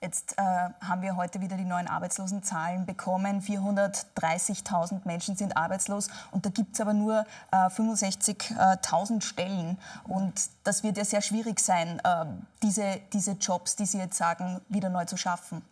Jetzt 0.00 0.38
äh, 0.38 0.42
haben 0.42 1.02
wir 1.02 1.16
heute 1.16 1.40
wieder 1.40 1.56
die 1.56 1.64
neuen 1.64 1.88
Arbeitslosenzahlen 1.88 2.86
bekommen. 2.86 3.42
430.000 3.42 5.00
Menschen 5.06 5.34
sind 5.34 5.56
arbeitslos 5.56 6.08
und 6.30 6.46
da 6.46 6.50
gibt 6.50 6.74
es 6.74 6.80
aber 6.80 6.94
nur 6.94 7.26
äh, 7.50 7.56
65.000 7.66 9.22
Stellen. 9.22 9.76
Und 10.04 10.50
das 10.62 10.84
wird 10.84 10.98
ja 10.98 11.04
sehr 11.04 11.20
schwierig 11.20 11.58
sein, 11.58 12.00
äh, 12.04 12.26
diese, 12.62 13.00
diese 13.12 13.32
Jobs, 13.32 13.74
die 13.74 13.86
Sie 13.86 13.98
jetzt 13.98 14.16
sagen, 14.16 14.60
wieder 14.68 14.88
neu 14.88 15.04
zu 15.04 15.16
schaffen. 15.16 15.62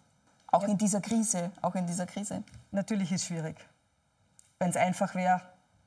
Auch 0.51 0.63
ja. 0.63 0.69
in 0.69 0.79
dieser 0.79 1.01
Krise, 1.01 1.51
auch 1.63 1.75
in 1.75 1.87
dieser 1.87 2.07
Krise. 2.07 2.43
Natürlich 2.71 3.13
ist 3.13 3.23
es 3.23 3.27
schwierig. 3.29 3.57
Wenn 4.59 4.71
es 4.71 4.77
einfach 4.77 5.15
wäre, 5.15 5.43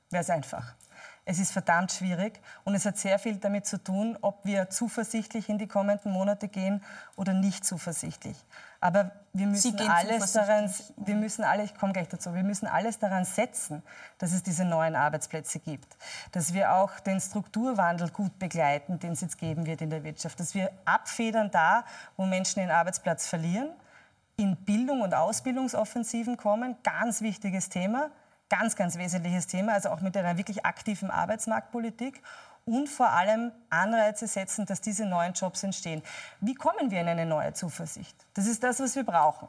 wäre 0.10 0.22
es 0.22 0.30
einfach. 0.30 0.76
Es 1.24 1.40
ist 1.40 1.52
verdammt 1.52 1.92
schwierig 1.92 2.40
und 2.64 2.74
es 2.74 2.86
hat 2.86 2.98
sehr 2.98 3.20
viel 3.20 3.38
damit 3.38 3.66
zu 3.66 3.78
tun, 3.78 4.18
ob 4.22 4.44
wir 4.44 4.70
zuversichtlich 4.70 5.50
in 5.50 5.60
die 5.60 5.68
kommenden 5.68 6.12
Monate 6.12 6.48
gehen 6.48 6.84
oder 7.16 7.34
nicht 7.34 7.64
zuversichtlich. 7.64 8.36
Aber 8.80 9.12
wir 9.32 9.46
müssen 9.46 9.80
alles 9.80 10.34
daran, 10.34 10.74
wir 10.98 11.16
müssen 11.16 11.44
alle, 11.44 11.64
ich 11.64 11.76
komme 11.76 11.94
gleich 11.94 12.08
dazu, 12.10 12.34
wir 12.34 12.44
müssen 12.44 12.66
alles 12.66 12.98
daran 12.98 13.26
setzen, 13.26 13.84
dass 14.18 14.32
es 14.32 14.42
diese 14.42 14.66
neuen 14.66 14.96
Arbeitsplätze 14.96 15.60
gibt, 15.60 15.96
dass 16.32 16.54
wir 16.54 16.74
auch 16.74 17.00
den 17.00 17.22
Strukturwandel 17.22 18.10
gut 18.10 18.40
begleiten, 18.40 18.98
den 18.98 19.12
es 19.14 19.22
jetzt 19.22 19.38
geben 19.38 19.68
wird 19.68 19.82
in 19.82 19.92
der 19.92 20.04
Wirtschaft, 20.04 20.40
dass 20.40 20.56
wir 20.56 20.72
abfedern 20.86 21.52
da, 21.52 21.86
wo 22.18 22.26
Menschen 22.26 22.62
den 22.62 22.72
Arbeitsplatz 22.72 23.28
verlieren 23.28 23.70
in 24.38 24.56
Bildung 24.58 25.02
und 25.02 25.14
Ausbildungsoffensiven 25.14 26.38
kommen. 26.38 26.76
Ganz 26.84 27.22
wichtiges 27.22 27.70
Thema, 27.70 28.10
ganz, 28.50 28.76
ganz 28.76 28.98
wesentliches 28.98 29.48
Thema, 29.48 29.74
also 29.74 29.90
auch 29.90 30.02
mit 30.02 30.16
einer 30.18 30.38
wirklich 30.38 30.66
aktiven 30.66 31.10
Arbeitsmarktpolitik 31.10 32.22
und 32.66 32.90
vor 32.90 33.10
allem 33.10 33.52
Anreize 33.70 34.28
setzen, 34.28 34.66
dass 34.66 34.82
diese 34.82 35.06
neuen 35.06 35.34
Jobs 35.34 35.64
entstehen. 35.64 36.02
Wie 36.40 36.54
kommen 36.54 36.92
wir 36.92 37.02
in 37.02 37.08
eine 37.08 37.26
neue 37.26 37.54
Zuversicht? 37.54 38.16
Das 38.34 38.46
ist 38.46 38.64
das, 38.64 38.80
was 38.80 38.96
wir 38.96 39.04
brauchen. 39.04 39.48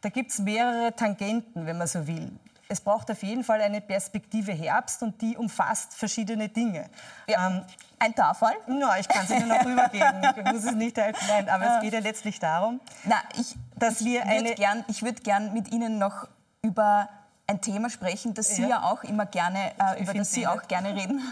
Da 0.00 0.08
gibt 0.08 0.30
es 0.30 0.38
mehrere 0.38 0.94
Tangenten, 0.94 1.66
wenn 1.66 1.76
man 1.76 1.86
so 1.86 2.06
will. 2.06 2.30
Es 2.70 2.80
braucht 2.80 3.10
auf 3.10 3.22
jeden 3.22 3.44
Fall 3.44 3.62
eine 3.62 3.80
Perspektive 3.80 4.52
Herbst 4.52 5.02
und 5.02 5.20
die 5.22 5.36
umfasst 5.36 5.94
verschiedene 5.94 6.50
Dinge. 6.50 6.90
Ja. 7.26 7.48
Ähm, 7.48 7.62
ein 7.98 8.14
Tafel? 8.14 8.50
No, 8.66 8.88
ich 9.00 9.08
kann 9.08 9.24
es 9.24 9.30
Ihnen 9.30 9.48
noch 9.48 9.64
rübergeben. 9.64 10.22
Ich 10.36 10.52
muss 10.52 10.64
es 10.64 10.74
nicht 10.74 10.96
helfen. 10.96 11.24
Nein, 11.26 11.48
aber 11.48 11.76
es 11.76 11.82
geht 11.82 11.94
ja 11.94 12.00
letztlich 12.00 12.38
darum, 12.38 12.80
Na, 13.04 13.16
ich, 13.38 13.56
dass 13.76 14.04
wir 14.04 14.24
eine... 14.24 14.54
Gern, 14.54 14.84
ich 14.88 15.02
würde 15.02 15.22
gern 15.22 15.52
mit 15.52 15.72
Ihnen 15.72 15.98
noch 15.98 16.28
über 16.62 17.08
ein 17.46 17.60
Thema 17.60 17.88
sprechen, 17.88 18.34
das 18.34 18.48
Sie 18.54 18.62
ja, 18.62 18.68
ja 18.68 18.82
auch 18.82 19.02
immer 19.04 19.26
gerne, 19.26 19.72
äh, 19.78 20.02
über 20.02 20.12
das 20.12 20.32
Sie 20.32 20.46
auch 20.46 20.68
gerne 20.68 20.94
reden. 20.94 21.22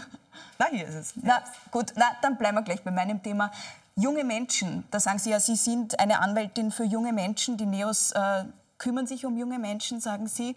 Na, 0.57 0.65
hier 0.71 0.87
ist 0.87 0.95
es. 0.95 1.13
Na, 1.21 1.43
gut, 1.71 1.93
na, 1.95 2.05
dann 2.21 2.37
bleiben 2.37 2.57
wir 2.57 2.63
gleich 2.63 2.83
bei 2.83 2.91
meinem 2.91 3.21
Thema. 3.21 3.51
Junge 3.95 4.23
Menschen, 4.23 4.83
da 4.91 4.99
sagen 4.99 5.19
Sie 5.19 5.29
ja, 5.29 5.39
Sie 5.39 5.55
sind 5.55 5.99
eine 5.99 6.19
Anwältin 6.19 6.71
für 6.71 6.83
junge 6.83 7.13
Menschen. 7.13 7.57
Die 7.57 7.65
NEOS 7.65 8.11
äh, 8.11 8.45
kümmern 8.77 9.07
sich 9.07 9.25
um 9.25 9.37
junge 9.37 9.59
Menschen, 9.59 9.99
sagen 9.99 10.27
Sie. 10.27 10.55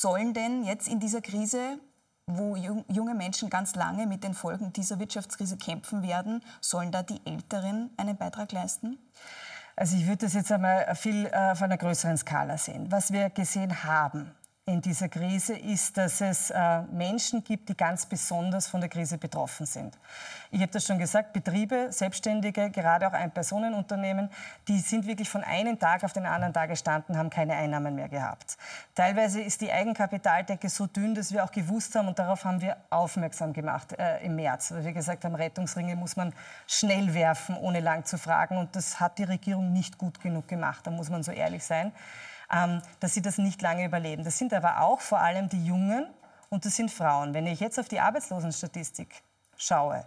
Sollen 0.00 0.32
denn 0.32 0.64
jetzt 0.64 0.88
in 0.88 1.00
dieser 1.00 1.20
Krise, 1.20 1.78
wo 2.26 2.56
junge 2.56 3.14
Menschen 3.14 3.50
ganz 3.50 3.74
lange 3.74 4.06
mit 4.06 4.24
den 4.24 4.32
Folgen 4.32 4.72
dieser 4.72 4.98
Wirtschaftskrise 4.98 5.58
kämpfen 5.58 6.02
werden, 6.02 6.42
sollen 6.62 6.90
da 6.90 7.02
die 7.02 7.20
Älteren 7.26 7.90
einen 7.98 8.16
Beitrag 8.16 8.52
leisten? 8.52 8.98
Also 9.76 9.96
ich 9.96 10.06
würde 10.06 10.24
das 10.24 10.32
jetzt 10.32 10.50
einmal 10.50 10.94
viel 10.94 11.26
äh, 11.26 11.52
auf 11.52 11.60
einer 11.60 11.76
größeren 11.76 12.16
Skala 12.16 12.56
sehen. 12.56 12.90
Was 12.90 13.12
wir 13.12 13.28
gesehen 13.28 13.84
haben, 13.84 14.34
in 14.64 14.80
dieser 14.80 15.08
Krise 15.08 15.56
ist, 15.56 15.96
dass 15.96 16.20
es 16.20 16.50
äh, 16.50 16.82
Menschen 16.92 17.42
gibt, 17.42 17.68
die 17.68 17.76
ganz 17.76 18.06
besonders 18.06 18.68
von 18.68 18.80
der 18.80 18.88
Krise 18.88 19.18
betroffen 19.18 19.66
sind. 19.66 19.98
Ich 20.52 20.60
habe 20.60 20.70
das 20.70 20.86
schon 20.86 21.00
gesagt, 21.00 21.32
Betriebe, 21.32 21.88
Selbstständige, 21.90 22.70
gerade 22.70 23.08
auch 23.08 23.12
Ein-Personen-Unternehmen, 23.12 24.30
die 24.68 24.78
sind 24.78 25.04
wirklich 25.04 25.28
von 25.28 25.42
einem 25.42 25.80
Tag 25.80 26.04
auf 26.04 26.12
den 26.12 26.26
anderen 26.26 26.54
Tag 26.54 26.70
gestanden, 26.70 27.18
haben 27.18 27.28
keine 27.28 27.54
Einnahmen 27.54 27.96
mehr 27.96 28.08
gehabt. 28.08 28.56
Teilweise 28.94 29.40
ist 29.40 29.62
die 29.62 29.72
Eigenkapitaldecke 29.72 30.68
so 30.68 30.86
dünn, 30.86 31.16
dass 31.16 31.32
wir 31.32 31.42
auch 31.42 31.50
gewusst 31.50 31.96
haben, 31.96 32.06
und 32.06 32.20
darauf 32.20 32.44
haben 32.44 32.60
wir 32.60 32.76
aufmerksam 32.88 33.52
gemacht 33.52 33.98
äh, 33.98 34.24
im 34.24 34.36
März, 34.36 34.70
weil 34.70 34.84
wir 34.84 34.92
gesagt 34.92 35.24
haben, 35.24 35.34
Rettungsringe 35.34 35.96
muss 35.96 36.14
man 36.14 36.32
schnell 36.68 37.14
werfen, 37.14 37.56
ohne 37.56 37.80
lang 37.80 38.04
zu 38.04 38.16
fragen. 38.16 38.58
Und 38.58 38.76
das 38.76 39.00
hat 39.00 39.18
die 39.18 39.24
Regierung 39.24 39.72
nicht 39.72 39.98
gut 39.98 40.20
genug 40.20 40.46
gemacht, 40.46 40.86
da 40.86 40.92
muss 40.92 41.10
man 41.10 41.24
so 41.24 41.32
ehrlich 41.32 41.64
sein. 41.64 41.90
Ähm, 42.52 42.82
dass 43.00 43.14
sie 43.14 43.22
das 43.22 43.38
nicht 43.38 43.62
lange 43.62 43.84
überleben. 43.86 44.24
Das 44.24 44.36
sind 44.36 44.52
aber 44.52 44.80
auch 44.82 45.00
vor 45.00 45.20
allem 45.20 45.48
die 45.48 45.64
Jungen 45.64 46.06
und 46.50 46.66
das 46.66 46.76
sind 46.76 46.90
Frauen. 46.90 47.32
Wenn 47.32 47.46
ich 47.46 47.60
jetzt 47.60 47.80
auf 47.80 47.88
die 47.88 47.98
Arbeitslosenstatistik 47.98 49.22
schaue, 49.56 50.04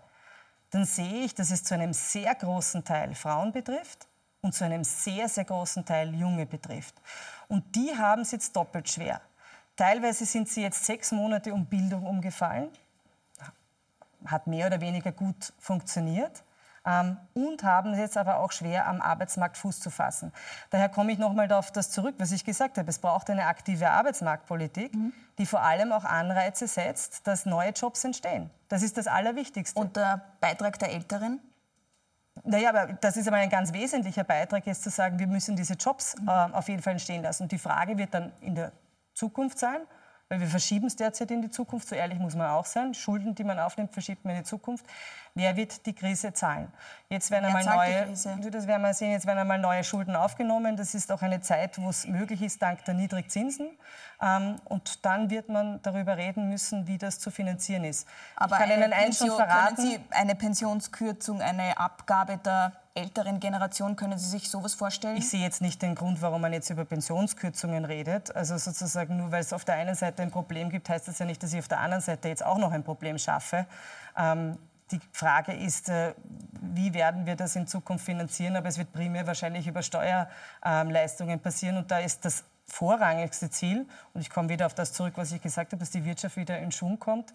dann 0.69 0.85
sehe 0.85 1.25
ich, 1.25 1.33
dass 1.33 1.49
es 1.49 1.63
zu 1.63 1.73
einem 1.73 1.93
sehr 1.93 2.35
großen 2.35 2.83
Teil 2.83 3.15
Frauen 3.15 3.51
betrifft 3.51 4.07
und 4.41 4.53
zu 4.53 4.63
einem 4.63 4.83
sehr, 4.83 5.27
sehr 5.27 5.45
großen 5.45 5.85
Teil 5.85 6.13
Junge 6.13 6.45
betrifft. 6.45 6.93
Und 7.47 7.75
die 7.75 7.97
haben 7.97 8.21
es 8.21 8.31
jetzt 8.31 8.55
doppelt 8.55 8.87
schwer. 8.89 9.21
Teilweise 9.75 10.25
sind 10.25 10.47
sie 10.47 10.61
jetzt 10.61 10.85
sechs 10.85 11.11
Monate 11.11 11.51
um 11.51 11.65
Bildung 11.65 12.05
umgefallen, 12.05 12.69
hat 14.25 14.45
mehr 14.45 14.67
oder 14.67 14.79
weniger 14.81 15.11
gut 15.11 15.51
funktioniert 15.59 16.43
ähm, 16.85 17.17
und 17.33 17.63
haben 17.63 17.93
es 17.93 17.99
jetzt 17.99 18.17
aber 18.17 18.39
auch 18.39 18.51
schwer, 18.51 18.87
am 18.87 19.01
Arbeitsmarkt 19.01 19.57
Fuß 19.57 19.79
zu 19.79 19.89
fassen. 19.89 20.31
Daher 20.69 20.89
komme 20.89 21.11
ich 21.11 21.17
nochmal 21.17 21.51
auf 21.51 21.71
das 21.71 21.89
zurück, 21.89 22.15
was 22.17 22.31
ich 22.31 22.45
gesagt 22.45 22.77
habe. 22.77 22.89
Es 22.89 22.99
braucht 22.99 23.29
eine 23.29 23.45
aktive 23.45 23.89
Arbeitsmarktpolitik, 23.89 24.93
mhm. 24.93 25.13
die 25.37 25.45
vor 25.45 25.61
allem 25.61 25.91
auch 25.91 26.05
Anreize 26.05 26.67
setzt, 26.67 27.25
dass 27.27 27.45
neue 27.45 27.71
Jobs 27.71 28.03
entstehen. 28.03 28.49
Das 28.67 28.83
ist 28.83 28.97
das 28.97 29.07
Allerwichtigste. 29.07 29.79
Und 29.79 29.95
der 29.95 30.21
Beitrag 30.39 30.79
der 30.79 30.91
Älteren? 30.91 31.39
Naja, 32.43 32.69
aber 32.69 32.93
das 32.93 33.17
ist 33.17 33.27
aber 33.27 33.37
ein 33.37 33.49
ganz 33.49 33.71
wesentlicher 33.71 34.23
Beitrag, 34.23 34.65
jetzt 34.67 34.83
zu 34.83 34.89
sagen, 34.89 35.19
wir 35.19 35.27
müssen 35.27 35.55
diese 35.55 35.75
Jobs 35.75 36.15
äh, 36.27 36.29
auf 36.29 36.67
jeden 36.67 36.81
Fall 36.81 36.93
entstehen 36.93 37.23
lassen. 37.23 37.43
Und 37.43 37.51
die 37.51 37.57
Frage 37.57 37.97
wird 37.97 38.13
dann 38.13 38.31
in 38.41 38.55
der 38.55 38.71
Zukunft 39.13 39.57
sein, 39.57 39.79
weil 40.27 40.39
wir 40.39 40.47
verschieben 40.47 40.87
es 40.87 40.95
derzeit 40.95 41.31
in 41.31 41.41
die 41.41 41.49
Zukunft, 41.49 41.87
so 41.87 41.95
ehrlich 41.95 42.19
muss 42.19 42.35
man 42.35 42.49
auch 42.49 42.65
sein. 42.65 42.93
Schulden, 42.93 43.35
die 43.35 43.43
man 43.43 43.59
aufnimmt, 43.59 43.93
verschiebt 43.93 44.25
man 44.25 44.35
in 44.35 44.41
die 44.41 44.47
Zukunft. 44.47 44.85
Wer 45.37 45.57
wird 45.57 45.85
die 45.85 45.93
Krise 45.93 46.31
zahlen? 46.31 46.71
Jetzt 47.09 47.29
werden 47.29 47.45
einmal 47.45 47.65
neue, 47.65 48.07
das 48.07 48.67
werden 48.67 48.81
wir 48.81 48.93
sehen, 48.93 49.11
jetzt 49.11 49.27
werden 49.27 49.39
einmal 49.39 49.59
neue 49.59 49.83
Schulden 49.83 50.15
aufgenommen. 50.15 50.77
Das 50.77 50.95
ist 50.95 51.11
auch 51.11 51.21
eine 51.21 51.41
Zeit, 51.41 51.77
wo 51.77 51.89
es 51.89 52.07
möglich 52.07 52.41
ist, 52.41 52.61
dank 52.61 52.85
der 52.85 52.93
Niedrigzinsen. 52.93 53.67
Ähm, 54.21 54.55
und 54.63 55.05
dann 55.05 55.29
wird 55.29 55.49
man 55.49 55.81
darüber 55.81 56.15
reden 56.15 56.49
müssen, 56.49 56.87
wie 56.87 56.97
das 56.97 57.19
zu 57.19 57.31
finanzieren 57.31 57.83
ist. 57.83 58.07
Aber 58.37 58.55
ich 58.55 58.61
kann 58.61 58.71
Ihnen 58.71 58.93
eins 58.93 59.17
schon 59.17 59.27
verraten. 59.27 59.75
Können 59.75 59.91
Sie 59.91 59.99
eine 60.11 60.35
Pensionskürzung, 60.35 61.41
eine 61.41 61.77
Abgabe 61.77 62.37
der 62.37 62.71
älteren 62.93 63.41
Generation, 63.41 63.97
können 63.97 64.17
Sie 64.17 64.29
sich 64.29 64.49
sowas 64.49 64.73
vorstellen? 64.73 65.17
Ich 65.17 65.29
sehe 65.29 65.41
jetzt 65.41 65.61
nicht 65.61 65.81
den 65.81 65.95
Grund, 65.95 66.21
warum 66.21 66.39
man 66.39 66.53
jetzt 66.53 66.69
über 66.69 66.85
Pensionskürzungen 66.85 67.83
redet. 67.83 68.33
Also 68.33 68.57
sozusagen 68.57 69.17
nur 69.17 69.33
weil 69.33 69.41
es 69.41 69.51
auf 69.51 69.65
der 69.65 69.75
einen 69.75 69.95
Seite 69.95 70.21
ein 70.21 70.31
Problem 70.31 70.69
gibt, 70.69 70.87
heißt 70.87 71.09
das 71.09 71.19
ja 71.19 71.25
nicht, 71.25 71.43
dass 71.43 71.51
ich 71.51 71.59
auf 71.59 71.67
der 71.67 71.81
anderen 71.81 72.01
Seite 72.01 72.29
jetzt 72.29 72.45
auch 72.45 72.57
noch 72.57 72.71
ein 72.71 72.85
Problem 72.85 73.17
schaffe. 73.17 73.65
Ähm, 74.17 74.57
die 74.91 74.99
Frage 75.11 75.53
ist, 75.53 75.89
äh, 75.89 76.13
wie 76.61 76.93
werden 76.93 77.25
wir 77.25 77.35
das 77.35 77.55
in 77.55 77.67
Zukunft 77.67 78.05
finanzieren? 78.05 78.55
Aber 78.55 78.67
es 78.67 78.77
wird 78.77 78.93
primär 78.93 79.25
wahrscheinlich 79.27 79.67
über 79.67 79.81
Steuerleistungen 79.81 81.39
passieren. 81.39 81.77
Und 81.77 81.91
da 81.91 81.99
ist 81.99 82.25
das 82.25 82.43
vorrangigste 82.67 83.49
Ziel, 83.49 83.87
und 84.13 84.21
ich 84.21 84.29
komme 84.29 84.49
wieder 84.49 84.65
auf 84.65 84.73
das 84.73 84.93
zurück, 84.93 85.13
was 85.15 85.31
ich 85.31 85.41
gesagt 85.41 85.71
habe, 85.71 85.79
dass 85.79 85.91
die 85.91 86.05
Wirtschaft 86.05 86.37
wieder 86.37 86.57
in 86.59 86.71
Schwung 86.71 86.99
kommt, 86.99 87.33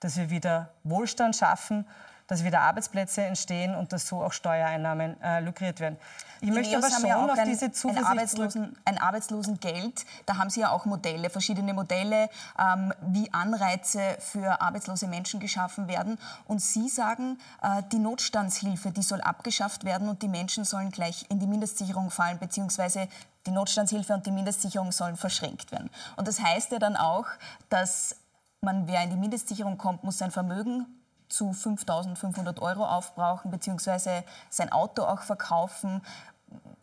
dass 0.00 0.16
wir 0.16 0.30
wieder 0.30 0.74
Wohlstand 0.82 1.36
schaffen 1.36 1.86
dass 2.26 2.44
wieder 2.44 2.60
Arbeitsplätze 2.60 3.22
entstehen 3.22 3.74
und 3.74 3.92
dass 3.92 4.06
so 4.06 4.22
auch 4.22 4.32
Steuereinnahmen 4.32 5.20
äh, 5.22 5.40
lukriert 5.40 5.80
werden. 5.80 5.96
Ich 6.42 6.48
die 6.48 6.54
möchte 6.54 6.72
Neos 6.72 6.84
aber 6.84 6.94
schon 6.94 7.08
ja 7.08 7.24
auf 7.24 7.38
ein, 7.38 7.48
diese 7.48 7.70
Zuversicht 7.70 8.04
ein, 8.04 8.18
Arbeitslosen, 8.18 8.76
ein 8.84 8.98
Arbeitslosengeld. 8.98 10.04
Da 10.26 10.38
haben 10.38 10.50
Sie 10.50 10.60
ja 10.60 10.70
auch 10.70 10.86
Modelle, 10.86 11.30
verschiedene 11.30 11.72
Modelle, 11.72 12.28
ähm, 12.58 12.92
wie 13.00 13.32
Anreize 13.32 14.16
für 14.18 14.60
arbeitslose 14.60 15.06
Menschen 15.06 15.38
geschaffen 15.38 15.86
werden. 15.86 16.18
Und 16.46 16.60
Sie 16.60 16.88
sagen, 16.88 17.38
äh, 17.62 17.82
die 17.92 18.00
Notstandshilfe, 18.00 18.90
die 18.90 19.02
soll 19.02 19.20
abgeschafft 19.20 19.84
werden 19.84 20.08
und 20.08 20.22
die 20.22 20.28
Menschen 20.28 20.64
sollen 20.64 20.90
gleich 20.90 21.26
in 21.28 21.38
die 21.38 21.46
Mindestsicherung 21.46 22.10
fallen, 22.10 22.40
beziehungsweise 22.40 23.06
die 23.46 23.52
Notstandshilfe 23.52 24.12
und 24.12 24.26
die 24.26 24.32
Mindestsicherung 24.32 24.90
sollen 24.90 25.16
verschränkt 25.16 25.70
werden. 25.70 25.90
Und 26.16 26.26
das 26.26 26.40
heißt 26.40 26.72
ja 26.72 26.80
dann 26.80 26.96
auch, 26.96 27.26
dass 27.68 28.16
man, 28.62 28.88
wer 28.88 29.02
in 29.04 29.10
die 29.10 29.16
Mindestsicherung 29.16 29.78
kommt, 29.78 30.02
muss 30.02 30.18
sein 30.18 30.32
Vermögen 30.32 30.86
zu 31.32 31.50
5.500 31.50 32.60
Euro 32.60 32.84
aufbrauchen 32.84 33.50
bzw. 33.50 34.22
sein 34.50 34.70
Auto 34.70 35.02
auch 35.02 35.22
verkaufen. 35.22 36.02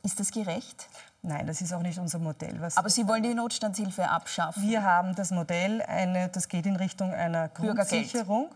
Ist 0.03 0.20
das 0.20 0.32
gerecht? 0.32 0.89
Nein, 1.22 1.48
das 1.48 1.62
ist 1.62 1.74
auch 1.74 1.82
nicht 1.82 2.00
unser 2.00 2.20
Modell. 2.20 2.60
Was 2.62 2.77
Aber 2.77 2.89
Sie 2.89 3.08
wollen 3.08 3.24
die 3.24 3.34
Notstandshilfe 3.34 4.10
abschaffen? 4.10 4.63
Wir 4.63 4.84
haben 4.84 5.15
das 5.15 5.32
Modell, 5.32 5.82
eine, 5.82 6.29
das 6.29 6.48
geht 6.48 6.65
in 6.65 6.77
Richtung 6.77 7.13
einer 7.13 7.50
Grundsicherung. 7.50 8.50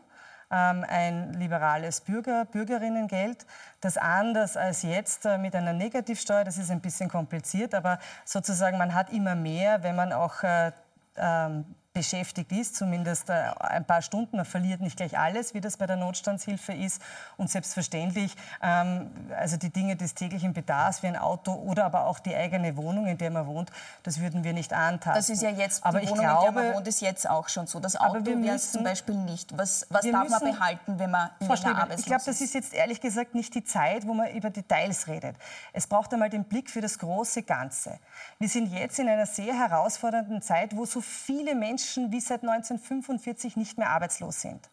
Ähm, 0.50 0.86
ein 0.88 1.34
liberales 1.34 2.02
Bürger, 2.02 2.46
Bürgerinnengeld, 2.46 3.46
das 3.82 3.98
anders 3.98 4.56
als 4.56 4.84
jetzt 4.84 5.26
äh, 5.26 5.40
mit 5.40 5.56
einer 5.56 5.74
Negativsteuer, 5.74 6.44
das 6.44 6.60
ist 6.60 6.70
ein 6.70 6.80
bisschen 6.80 7.10
kompliziert, 7.10 7.74
aber 7.74 7.98
sozusagen 8.24 8.78
man 8.78 8.94
hat 8.94 9.12
immer 9.12 9.34
mehr, 9.34 9.82
wenn 9.82 9.96
man 9.96 10.14
auch 10.14 10.44
äh, 10.44 10.72
ähm, 11.16 11.66
beschäftigt 11.94 12.52
ist, 12.52 12.76
zumindest 12.76 13.30
äh, 13.30 13.52
ein 13.60 13.86
paar 13.86 14.02
Stunden. 14.02 14.38
Man 14.38 14.46
verliert 14.46 14.82
nicht 14.82 14.98
gleich 14.98 15.18
alles, 15.18 15.54
wie 15.54 15.62
das 15.62 15.78
bei 15.78 15.86
der 15.86 15.96
Notstandshilfe 15.96 16.74
ist. 16.74 17.02
Und 17.38 17.52
selbstverständlich, 17.52 18.36
ähm, 18.64 19.12
also 19.38 19.58
die 19.58 19.70
Dinge 19.70 19.96
des 19.96 20.16
täglichen 20.16 20.54
Bedarfs 20.54 21.04
wie 21.04 21.08
ein 21.08 21.18
Auto 21.18 21.54
oder 21.54 21.86
aber 21.86 22.06
auch 22.06 22.18
die 22.18 22.36
eigene 22.36 22.76
Wohnung, 22.78 23.06
in 23.06 23.20
der 23.20 23.30
man 23.30 23.46
wohnt, 23.46 23.72
das 24.02 24.20
würden 24.20 24.44
wir 24.44 24.54
nicht 24.54 24.74
antasten. 24.74 25.14
Das 25.14 25.30
ist 25.30 25.44
ja 25.44 25.50
jetzt, 25.50 25.86
aber 25.86 26.00
die 26.00 26.10
Wohnung, 26.10 26.26
glaube, 26.26 26.48
in 26.48 26.56
der 26.56 26.64
man 26.64 26.74
wohnt, 26.74 26.88
ist 26.88 27.02
jetzt 27.02 27.30
auch 27.30 27.48
schon 27.48 27.68
so. 27.68 27.80
Das 27.80 27.96
Auto 27.96 28.26
wäre 28.26 28.58
zum 28.58 28.84
Beispiel 28.84 29.16
nicht. 29.16 29.56
Was, 29.56 29.86
was 29.90 30.04
darf 30.10 30.24
müssen, 30.24 30.46
man 30.46 30.56
behalten, 30.56 31.00
wenn 31.00 31.12
man 31.12 31.30
der 31.40 31.76
Arbeit 31.76 32.00
Ich 32.00 32.06
glaube, 32.06 32.24
das 32.26 32.42
ist 32.42 32.56
jetzt 32.56 32.74
ehrlich 32.74 33.02
gesagt 33.02 33.36
nicht 33.36 33.54
die 33.54 33.64
Zeit, 33.64 34.08
wo 34.08 34.16
man 34.16 34.32
über 34.32 34.50
Details 34.50 35.08
redet. 35.08 35.36
Es 35.74 35.86
braucht 35.86 36.12
einmal 36.12 36.32
den 36.32 36.46
Blick 36.46 36.72
für 36.72 36.82
das 36.82 36.98
große 36.98 37.44
Ganze. 37.44 38.00
Wir 38.40 38.50
sind 38.50 38.74
jetzt 38.74 38.98
in 38.98 39.08
einer 39.08 39.28
sehr 39.28 39.54
herausfordernden 39.54 40.42
Zeit, 40.42 40.76
wo 40.76 40.86
so 40.86 41.00
viele 41.00 41.54
Menschen 41.54 41.83
Menschen 41.84 42.12
wie 42.12 42.22
seit 42.22 42.44
1945 42.44 43.58
nicht 43.58 43.78
mehr 43.78 43.90
arbeitslos 43.90 44.42
sind. 44.42 44.70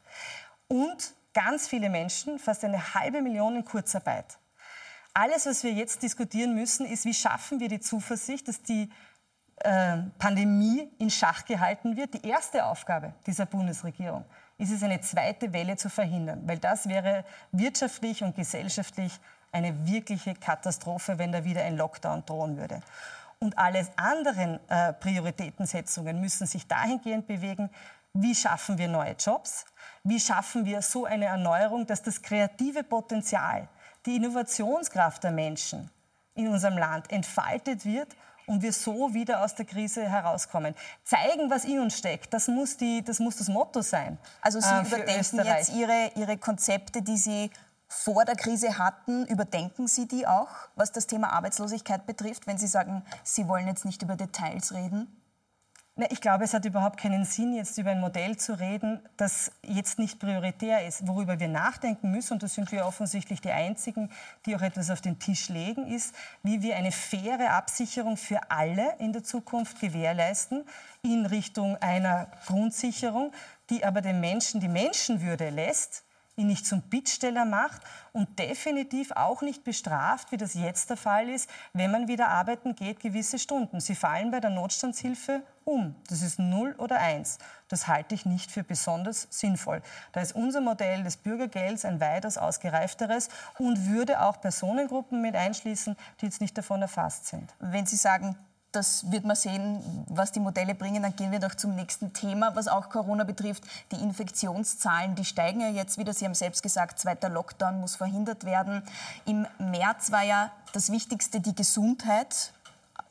Und 0.68 1.12
ganz 1.34 1.66
viele 1.66 1.90
Menschen, 1.90 2.38
fast 2.38 2.64
eine 2.64 2.94
halbe 2.94 3.20
Million 3.20 3.56
in 3.56 3.64
Kurzarbeit. 3.64 4.38
Alles, 5.12 5.46
was 5.46 5.64
wir 5.64 5.72
jetzt 5.72 6.02
diskutieren 6.02 6.54
müssen, 6.54 6.86
ist, 6.86 7.04
wie 7.04 7.14
schaffen 7.14 7.58
wir 7.58 7.68
die 7.68 7.80
Zuversicht, 7.80 8.46
dass 8.46 8.62
die 8.62 8.88
äh, 9.56 9.96
Pandemie 10.18 10.88
in 10.98 11.10
Schach 11.10 11.44
gehalten 11.44 11.96
wird. 11.96 12.14
Die 12.14 12.28
erste 12.28 12.64
Aufgabe 12.64 13.12
dieser 13.26 13.46
Bundesregierung 13.46 14.24
ist 14.58 14.70
es, 14.70 14.84
eine 14.84 15.00
zweite 15.00 15.52
Welle 15.52 15.76
zu 15.76 15.90
verhindern, 15.90 16.42
weil 16.46 16.58
das 16.58 16.88
wäre 16.88 17.24
wirtschaftlich 17.50 18.22
und 18.22 18.36
gesellschaftlich 18.36 19.18
eine 19.50 19.84
wirkliche 19.84 20.34
Katastrophe, 20.34 21.18
wenn 21.18 21.32
da 21.32 21.44
wieder 21.44 21.64
ein 21.64 21.76
Lockdown 21.76 22.24
drohen 22.24 22.56
würde. 22.56 22.80
Und 23.42 23.56
alle 23.56 23.88
anderen 23.96 24.60
äh, 24.68 24.92
Prioritätensetzungen 24.92 26.20
müssen 26.20 26.46
sich 26.46 26.66
dahingehend 26.68 27.26
bewegen, 27.26 27.70
wie 28.12 28.34
schaffen 28.34 28.76
wir 28.76 28.86
neue 28.86 29.12
Jobs, 29.12 29.64
wie 30.04 30.20
schaffen 30.20 30.66
wir 30.66 30.82
so 30.82 31.06
eine 31.06 31.24
Erneuerung, 31.24 31.86
dass 31.86 32.02
das 32.02 32.20
kreative 32.20 32.82
Potenzial, 32.82 33.68
die 34.04 34.16
Innovationskraft 34.16 35.24
der 35.24 35.32
Menschen 35.32 35.90
in 36.34 36.48
unserem 36.48 36.76
Land 36.76 37.10
entfaltet 37.10 37.86
wird 37.86 38.14
und 38.46 38.62
wir 38.62 38.74
so 38.74 39.14
wieder 39.14 39.42
aus 39.42 39.54
der 39.54 39.64
Krise 39.64 40.06
herauskommen. 40.06 40.74
Zeigen, 41.04 41.48
was 41.48 41.64
in 41.64 41.78
uns 41.78 41.96
steckt, 41.96 42.34
das 42.34 42.48
muss, 42.48 42.76
die, 42.76 43.02
das, 43.02 43.20
muss 43.20 43.36
das 43.36 43.48
Motto 43.48 43.80
sein. 43.80 44.18
Also 44.42 44.60
Sie 44.60 44.68
äh, 44.68 44.86
überdenken 44.86 45.44
jetzt 45.46 45.72
Ihre, 45.72 46.10
Ihre 46.16 46.36
Konzepte, 46.36 47.00
die 47.00 47.16
Sie 47.16 47.50
vor 47.92 48.24
der 48.24 48.36
Krise 48.36 48.78
hatten, 48.78 49.26
überdenken 49.26 49.88
Sie 49.88 50.06
die 50.06 50.24
auch, 50.24 50.48
was 50.76 50.92
das 50.92 51.08
Thema 51.08 51.32
Arbeitslosigkeit 51.32 52.06
betrifft, 52.06 52.46
wenn 52.46 52.56
Sie 52.56 52.68
sagen, 52.68 53.02
Sie 53.24 53.48
wollen 53.48 53.66
jetzt 53.66 53.84
nicht 53.84 54.00
über 54.02 54.14
Details 54.14 54.72
reden? 54.72 55.08
Ich 56.08 56.20
glaube, 56.20 56.44
es 56.44 56.54
hat 56.54 56.64
überhaupt 56.64 57.00
keinen 57.00 57.24
Sinn, 57.24 57.52
jetzt 57.52 57.76
über 57.76 57.90
ein 57.90 58.00
Modell 58.00 58.36
zu 58.36 58.58
reden, 58.58 59.00
das 59.16 59.50
jetzt 59.62 59.98
nicht 59.98 60.20
prioritär 60.20 60.86
ist. 60.86 61.06
Worüber 61.08 61.40
wir 61.40 61.48
nachdenken 61.48 62.12
müssen, 62.12 62.34
und 62.34 62.42
da 62.44 62.48
sind 62.48 62.70
wir 62.70 62.86
offensichtlich 62.86 63.40
die 63.40 63.50
Einzigen, 63.50 64.08
die 64.46 64.54
auch 64.54 64.62
etwas 64.62 64.88
auf 64.88 65.00
den 65.00 65.18
Tisch 65.18 65.48
legen, 65.48 65.88
ist, 65.88 66.14
wie 66.44 66.62
wir 66.62 66.76
eine 66.76 66.92
faire 66.92 67.54
Absicherung 67.54 68.16
für 68.16 68.50
alle 68.50 68.94
in 68.98 69.12
der 69.12 69.24
Zukunft 69.24 69.80
gewährleisten 69.80 70.64
in 71.02 71.26
Richtung 71.26 71.76
einer 71.78 72.28
Grundsicherung, 72.46 73.32
die 73.68 73.84
aber 73.84 74.00
den 74.00 74.20
Menschen 74.20 74.60
die 74.60 74.68
Menschenwürde 74.68 75.50
lässt, 75.50 76.04
ihn 76.40 76.46
nicht 76.46 76.66
zum 76.66 76.82
Bittsteller 76.82 77.44
macht 77.44 77.82
und 78.12 78.38
definitiv 78.38 79.12
auch 79.12 79.42
nicht 79.42 79.64
bestraft, 79.64 80.32
wie 80.32 80.36
das 80.36 80.54
jetzt 80.54 80.90
der 80.90 80.96
Fall 80.96 81.28
ist, 81.28 81.48
wenn 81.72 81.90
man 81.90 82.08
wieder 82.08 82.28
arbeiten 82.28 82.74
geht, 82.74 83.00
gewisse 83.00 83.38
Stunden. 83.38 83.80
Sie 83.80 83.94
fallen 83.94 84.30
bei 84.30 84.40
der 84.40 84.50
Notstandshilfe 84.50 85.42
um. 85.64 85.94
Das 86.08 86.22
ist 86.22 86.38
0 86.38 86.74
oder 86.78 86.98
1. 86.98 87.38
Das 87.68 87.86
halte 87.86 88.14
ich 88.14 88.26
nicht 88.26 88.50
für 88.50 88.64
besonders 88.64 89.28
sinnvoll. 89.30 89.82
Da 90.12 90.20
ist 90.20 90.34
unser 90.34 90.60
Modell 90.60 91.04
des 91.04 91.16
Bürgergelds 91.16 91.84
ein 91.84 92.00
weitaus 92.00 92.38
ausgereifteres 92.38 93.28
und 93.58 93.86
würde 93.88 94.22
auch 94.22 94.40
Personengruppen 94.40 95.20
mit 95.20 95.36
einschließen, 95.36 95.96
die 96.20 96.26
jetzt 96.26 96.40
nicht 96.40 96.58
davon 96.58 96.82
erfasst 96.82 97.26
sind. 97.26 97.54
Wenn 97.60 97.86
Sie 97.86 97.96
sagen, 97.96 98.36
das 98.72 99.10
wird 99.10 99.24
man 99.24 99.36
sehen, 99.36 99.82
was 100.08 100.32
die 100.32 100.40
Modelle 100.40 100.74
bringen. 100.74 101.02
Dann 101.02 101.16
gehen 101.16 101.32
wir 101.32 101.40
doch 101.40 101.54
zum 101.54 101.74
nächsten 101.74 102.12
Thema, 102.12 102.54
was 102.54 102.68
auch 102.68 102.88
Corona 102.88 103.24
betrifft. 103.24 103.64
Die 103.90 103.96
Infektionszahlen, 103.96 105.14
die 105.14 105.24
steigen 105.24 105.60
ja 105.60 105.68
jetzt 105.68 105.98
wieder. 105.98 106.12
Sie 106.12 106.24
haben 106.24 106.34
selbst 106.34 106.62
gesagt, 106.62 106.98
zweiter 106.98 107.28
Lockdown 107.28 107.80
muss 107.80 107.96
verhindert 107.96 108.44
werden. 108.44 108.82
Im 109.26 109.46
März 109.58 110.12
war 110.12 110.22
ja 110.22 110.52
das 110.72 110.92
Wichtigste 110.92 111.40
die 111.40 111.54
Gesundheit. 111.54 112.52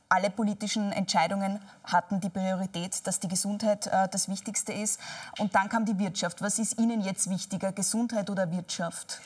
Alle 0.07 0.29
politischen 0.31 0.91
Entscheidungen 0.91 1.59
hatten 1.83 2.19
die 2.19 2.29
Priorität, 2.29 3.05
dass 3.05 3.19
die 3.19 3.27
Gesundheit 3.27 3.85
äh, 3.87 4.07
das 4.09 4.27
Wichtigste 4.27 4.73
ist. 4.73 4.99
Und 5.37 5.53
dann 5.53 5.69
kam 5.69 5.85
die 5.85 5.99
Wirtschaft. 5.99 6.41
Was 6.41 6.57
ist 6.57 6.79
Ihnen 6.79 7.01
jetzt 7.01 7.29
wichtiger, 7.29 7.71
Gesundheit 7.71 8.29
oder 8.29 8.49
Wirtschaft? 8.51 9.21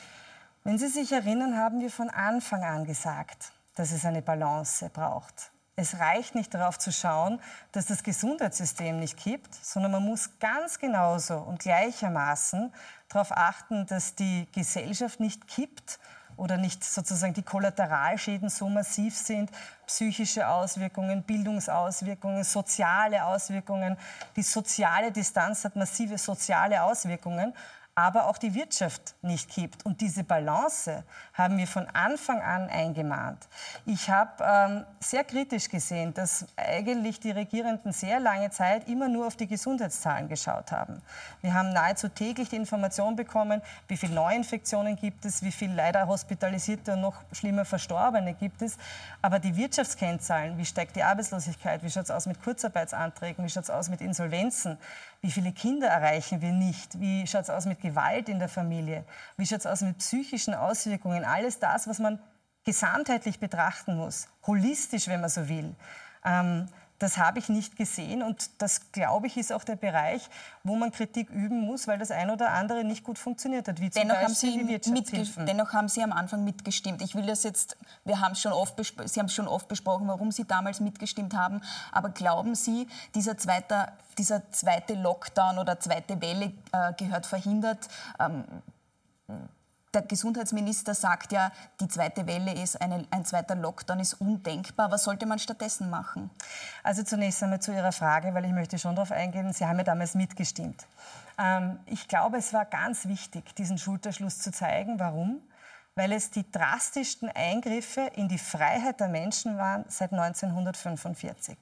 Wenn 0.62 0.78
Sie 0.78 0.88
sich 0.88 1.12
erinnern, 1.12 1.56
haben 1.56 1.80
wir 1.80 1.90
von 1.90 2.10
Anfang 2.10 2.64
an 2.64 2.84
gesagt, 2.84 3.52
dass 3.76 3.92
es 3.92 4.04
eine 4.04 4.20
Balance 4.20 4.90
braucht. 4.90 5.53
Es 5.76 5.98
reicht 5.98 6.36
nicht 6.36 6.54
darauf 6.54 6.78
zu 6.78 6.92
schauen, 6.92 7.40
dass 7.72 7.86
das 7.86 8.04
Gesundheitssystem 8.04 9.00
nicht 9.00 9.16
kippt, 9.16 9.52
sondern 9.54 9.90
man 9.90 10.04
muss 10.04 10.38
ganz 10.38 10.78
genauso 10.78 11.36
und 11.38 11.58
gleichermaßen 11.58 12.72
darauf 13.08 13.32
achten, 13.32 13.84
dass 13.86 14.14
die 14.14 14.46
Gesellschaft 14.52 15.18
nicht 15.18 15.48
kippt 15.48 15.98
oder 16.36 16.58
nicht 16.58 16.84
sozusagen 16.84 17.34
die 17.34 17.42
Kollateralschäden 17.42 18.48
so 18.50 18.68
massiv 18.68 19.16
sind, 19.16 19.50
psychische 19.86 20.48
Auswirkungen, 20.48 21.24
Bildungsauswirkungen, 21.24 22.44
soziale 22.44 23.24
Auswirkungen. 23.24 23.96
Die 24.36 24.42
soziale 24.42 25.10
Distanz 25.10 25.64
hat 25.64 25.74
massive 25.74 26.18
soziale 26.18 26.82
Auswirkungen 26.84 27.52
aber 27.96 28.26
auch 28.26 28.38
die 28.38 28.54
Wirtschaft 28.54 29.14
nicht 29.22 29.48
kippt. 29.50 29.86
Und 29.86 30.00
diese 30.00 30.24
Balance 30.24 31.04
haben 31.32 31.58
wir 31.58 31.66
von 31.66 31.86
Anfang 31.92 32.40
an 32.42 32.68
eingemahnt. 32.68 33.46
Ich 33.86 34.10
habe 34.10 34.42
ähm, 34.44 34.84
sehr 34.98 35.22
kritisch 35.22 35.68
gesehen, 35.68 36.12
dass 36.12 36.46
eigentlich 36.56 37.20
die 37.20 37.30
Regierenden 37.30 37.92
sehr 37.92 38.18
lange 38.18 38.50
Zeit 38.50 38.88
immer 38.88 39.08
nur 39.08 39.28
auf 39.28 39.36
die 39.36 39.46
Gesundheitszahlen 39.46 40.28
geschaut 40.28 40.72
haben. 40.72 41.00
Wir 41.40 41.54
haben 41.54 41.72
nahezu 41.72 42.08
täglich 42.08 42.48
die 42.48 42.56
Information 42.56 43.14
bekommen, 43.14 43.62
wie 43.86 43.96
viele 43.96 44.14
Neuinfektionen 44.14 44.96
gibt 44.96 45.24
es, 45.24 45.42
wie 45.42 45.52
viele 45.52 45.74
leider 45.74 46.08
Hospitalisierte 46.08 46.94
und 46.94 47.00
noch 47.00 47.22
schlimmer 47.32 47.64
Verstorbene 47.64 48.34
gibt 48.34 48.62
es. 48.62 48.76
Aber 49.22 49.38
die 49.38 49.56
Wirtschaftskennzahlen, 49.56 50.58
wie 50.58 50.64
steigt 50.64 50.96
die 50.96 51.04
Arbeitslosigkeit, 51.04 51.84
wie 51.84 51.90
schaut 51.90 52.04
es 52.04 52.10
aus 52.10 52.26
mit 52.26 52.42
Kurzarbeitsanträgen, 52.42 53.44
wie 53.44 53.50
schaut 53.50 53.64
es 53.64 53.70
aus 53.70 53.88
mit 53.88 54.00
Insolvenzen, 54.00 54.78
wie 55.24 55.30
viele 55.30 55.52
Kinder 55.52 55.88
erreichen 55.88 56.42
wir 56.42 56.52
nicht? 56.52 57.00
Wie 57.00 57.26
schaut 57.26 57.44
es 57.44 57.50
aus 57.50 57.64
mit 57.64 57.80
Gewalt 57.80 58.28
in 58.28 58.38
der 58.38 58.50
Familie? 58.50 59.06
Wie 59.38 59.46
schaut 59.46 59.60
es 59.60 59.66
aus 59.66 59.80
mit 59.80 59.96
psychischen 59.96 60.52
Auswirkungen? 60.52 61.24
Alles 61.24 61.58
das, 61.58 61.88
was 61.88 61.98
man 61.98 62.18
gesamtheitlich 62.62 63.40
betrachten 63.40 63.96
muss, 63.96 64.28
holistisch, 64.46 65.08
wenn 65.08 65.22
man 65.22 65.30
so 65.30 65.48
will. 65.48 65.74
Ähm, 66.26 66.68
das 66.98 67.18
habe 67.18 67.38
ich 67.38 67.48
nicht 67.48 67.76
gesehen 67.76 68.22
und 68.22 68.50
das, 68.58 68.92
glaube 68.92 69.26
ich, 69.26 69.36
ist 69.36 69.52
auch 69.52 69.64
der 69.64 69.76
Bereich, 69.76 70.28
wo 70.62 70.76
man 70.76 70.92
Kritik 70.92 71.28
üben 71.30 71.60
muss, 71.60 71.88
weil 71.88 71.98
das 71.98 72.10
ein 72.10 72.30
oder 72.30 72.50
andere 72.50 72.84
nicht 72.84 73.02
gut 73.04 73.18
funktioniert 73.18 73.66
hat, 73.66 73.80
wie 73.80 73.90
zum 73.90 74.02
dennoch 74.02 74.20
Beispiel 74.20 74.50
haben 74.50 74.58
Sie 74.58 74.64
die 74.64 74.68
Wirtschaftshilfen. 74.68 75.46
Dennoch 75.46 75.72
haben 75.72 75.88
Sie 75.88 76.02
am 76.02 76.12
Anfang 76.12 76.44
mitgestimmt. 76.44 77.02
Ich 77.02 77.14
will 77.14 77.26
das 77.26 77.42
jetzt, 77.42 77.76
wir 78.04 78.20
haben 78.20 78.34
schon 78.34 78.52
oft 78.52 78.74
Sie 79.06 79.20
haben 79.20 79.28
schon 79.28 79.48
oft 79.48 79.68
besprochen, 79.68 80.06
warum 80.08 80.30
Sie 80.30 80.44
damals 80.44 80.80
mitgestimmt 80.80 81.34
haben, 81.34 81.60
aber 81.90 82.10
glauben 82.10 82.54
Sie, 82.54 82.86
dieser 83.14 83.36
zweite, 83.36 83.88
dieser 84.16 84.50
zweite 84.52 84.94
Lockdown 84.94 85.58
oder 85.58 85.80
zweite 85.80 86.20
Welle 86.20 86.52
äh, 86.72 86.92
gehört 86.96 87.26
verhindert? 87.26 87.88
Ähm, 88.20 88.44
der 89.94 90.02
Gesundheitsminister 90.02 90.94
sagt 90.94 91.32
ja, 91.32 91.52
die 91.80 91.88
zweite 91.88 92.26
Welle 92.26 92.54
ist, 92.54 92.80
eine, 92.80 93.06
ein 93.10 93.24
zweiter 93.24 93.54
Lockdown 93.54 94.00
ist 94.00 94.14
undenkbar. 94.14 94.90
Was 94.90 95.04
sollte 95.04 95.26
man 95.26 95.38
stattdessen 95.38 95.90
machen? 95.90 96.30
Also 96.82 97.02
zunächst 97.02 97.42
einmal 97.42 97.60
zu 97.60 97.72
Ihrer 97.72 97.92
Frage, 97.92 98.34
weil 98.34 98.44
ich 98.44 98.52
möchte 98.52 98.78
schon 98.78 98.96
darauf 98.96 99.12
eingehen, 99.12 99.52
Sie 99.52 99.66
haben 99.66 99.78
ja 99.78 99.84
damals 99.84 100.14
mitgestimmt. 100.14 100.86
Ähm, 101.38 101.78
ich 101.86 102.08
glaube, 102.08 102.38
es 102.38 102.52
war 102.52 102.64
ganz 102.64 103.06
wichtig, 103.06 103.54
diesen 103.54 103.78
Schulterschluss 103.78 104.38
zu 104.38 104.52
zeigen. 104.52 104.98
Warum? 104.98 105.40
Weil 105.96 106.12
es 106.12 106.30
die 106.30 106.50
drastischsten 106.50 107.28
Eingriffe 107.28 108.10
in 108.16 108.28
die 108.28 108.38
Freiheit 108.38 108.98
der 108.98 109.08
Menschen 109.08 109.56
waren 109.56 109.84
seit 109.88 110.12
1945. 110.12 111.56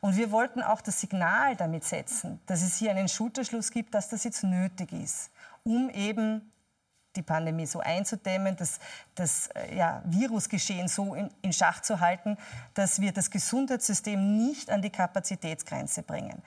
Und 0.00 0.16
wir 0.16 0.32
wollten 0.32 0.62
auch 0.62 0.80
das 0.80 1.00
Signal 1.00 1.54
damit 1.56 1.84
setzen, 1.84 2.40
dass 2.46 2.62
es 2.62 2.76
hier 2.76 2.90
einen 2.90 3.08
Schulterschluss 3.08 3.70
gibt, 3.70 3.94
dass 3.94 4.08
das 4.08 4.24
jetzt 4.24 4.42
nötig 4.42 4.92
ist, 4.92 5.30
um 5.62 5.90
eben 5.90 6.50
die 7.20 7.26
Pandemie 7.26 7.66
so 7.66 7.80
einzudämmen, 7.80 8.56
das, 8.56 8.78
das 9.14 9.48
äh, 9.48 9.76
ja, 9.76 10.02
Virusgeschehen 10.06 10.88
so 10.88 11.14
in, 11.14 11.30
in 11.42 11.52
Schach 11.52 11.82
zu 11.82 12.00
halten, 12.00 12.36
dass 12.74 13.00
wir 13.00 13.12
das 13.12 13.30
Gesundheitssystem 13.30 14.36
nicht 14.36 14.70
an 14.70 14.80
die 14.80 14.90
Kapazitätsgrenze 14.90 16.02
bringen. 16.02 16.42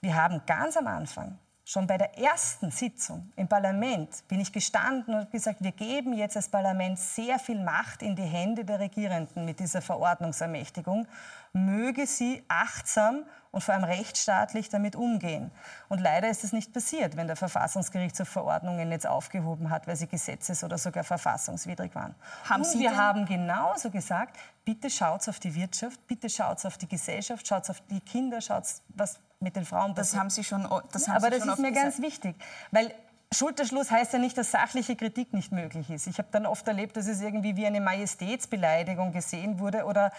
Wir 0.00 0.14
haben 0.14 0.42
ganz 0.46 0.76
am 0.76 0.86
Anfang 0.86 1.38
Schon 1.70 1.86
bei 1.86 1.98
der 1.98 2.18
ersten 2.18 2.72
Sitzung 2.72 3.30
im 3.36 3.46
Parlament 3.46 4.26
bin 4.26 4.40
ich 4.40 4.52
gestanden 4.52 5.14
und 5.14 5.30
gesagt, 5.30 5.62
wir 5.62 5.70
geben 5.70 6.14
jetzt 6.14 6.36
als 6.36 6.48
Parlament 6.48 6.98
sehr 6.98 7.38
viel 7.38 7.62
Macht 7.62 8.02
in 8.02 8.16
die 8.16 8.24
Hände 8.24 8.64
der 8.64 8.80
Regierenden 8.80 9.44
mit 9.44 9.60
dieser 9.60 9.80
Verordnungsermächtigung. 9.80 11.06
Möge 11.52 12.06
sie 12.06 12.44
achtsam 12.48 13.24
und 13.50 13.64
vor 13.64 13.74
allem 13.74 13.84
rechtsstaatlich 13.84 14.68
damit 14.68 14.94
umgehen. 14.94 15.50
Und 15.88 16.00
leider 16.00 16.28
ist 16.28 16.44
es 16.44 16.52
nicht 16.52 16.72
passiert, 16.72 17.16
wenn 17.16 17.26
der 17.26 17.36
Verfassungsgerichtshof 17.36 18.28
Verordnungen 18.28 18.92
jetzt 18.92 19.06
aufgehoben 19.06 19.70
hat, 19.70 19.86
weil 19.86 19.96
sie 19.96 20.06
gesetzes- 20.06 20.62
oder 20.62 20.78
sogar 20.78 21.02
verfassungswidrig 21.02 21.94
waren. 21.94 22.14
Haben 22.48 22.62
und 22.62 22.78
wir 22.78 22.96
haben 22.96 23.26
genauso 23.26 23.90
gesagt, 23.90 24.38
bitte 24.64 24.88
schaut 24.88 25.28
auf 25.28 25.40
die 25.40 25.54
Wirtschaft, 25.54 26.06
bitte 26.06 26.30
schaut 26.30 26.64
auf 26.64 26.78
die 26.78 26.88
Gesellschaft, 26.88 27.46
schaut 27.46 27.68
auf 27.70 27.80
die 27.90 28.00
Kinder, 28.00 28.40
schaut 28.40 28.64
was 28.90 29.18
mit 29.40 29.56
den 29.56 29.64
Frauen 29.64 29.94
Das 29.94 30.14
haben 30.14 30.30
Sie 30.30 30.44
schon. 30.44 30.62
Das 30.92 31.08
haben 31.08 31.16
aber 31.16 31.32
Sie 31.32 31.38
das 31.38 31.48
ist 31.48 31.58
mir 31.58 31.72
ganz 31.72 32.00
wichtig, 32.00 32.36
weil 32.70 32.94
Schulterschluss 33.32 33.92
heißt 33.92 34.12
ja 34.12 34.18
nicht, 34.18 34.36
dass 34.36 34.50
sachliche 34.50 34.96
Kritik 34.96 35.32
nicht 35.32 35.52
möglich 35.52 35.88
ist. 35.88 36.08
Ich 36.08 36.18
habe 36.18 36.26
dann 36.32 36.46
oft 36.46 36.66
erlebt, 36.66 36.96
dass 36.96 37.06
es 37.06 37.20
irgendwie 37.20 37.54
wie 37.54 37.64
eine 37.64 37.80
Majestätsbeleidigung 37.80 39.12
gesehen 39.12 39.60
wurde 39.60 39.84
oder 39.84 40.10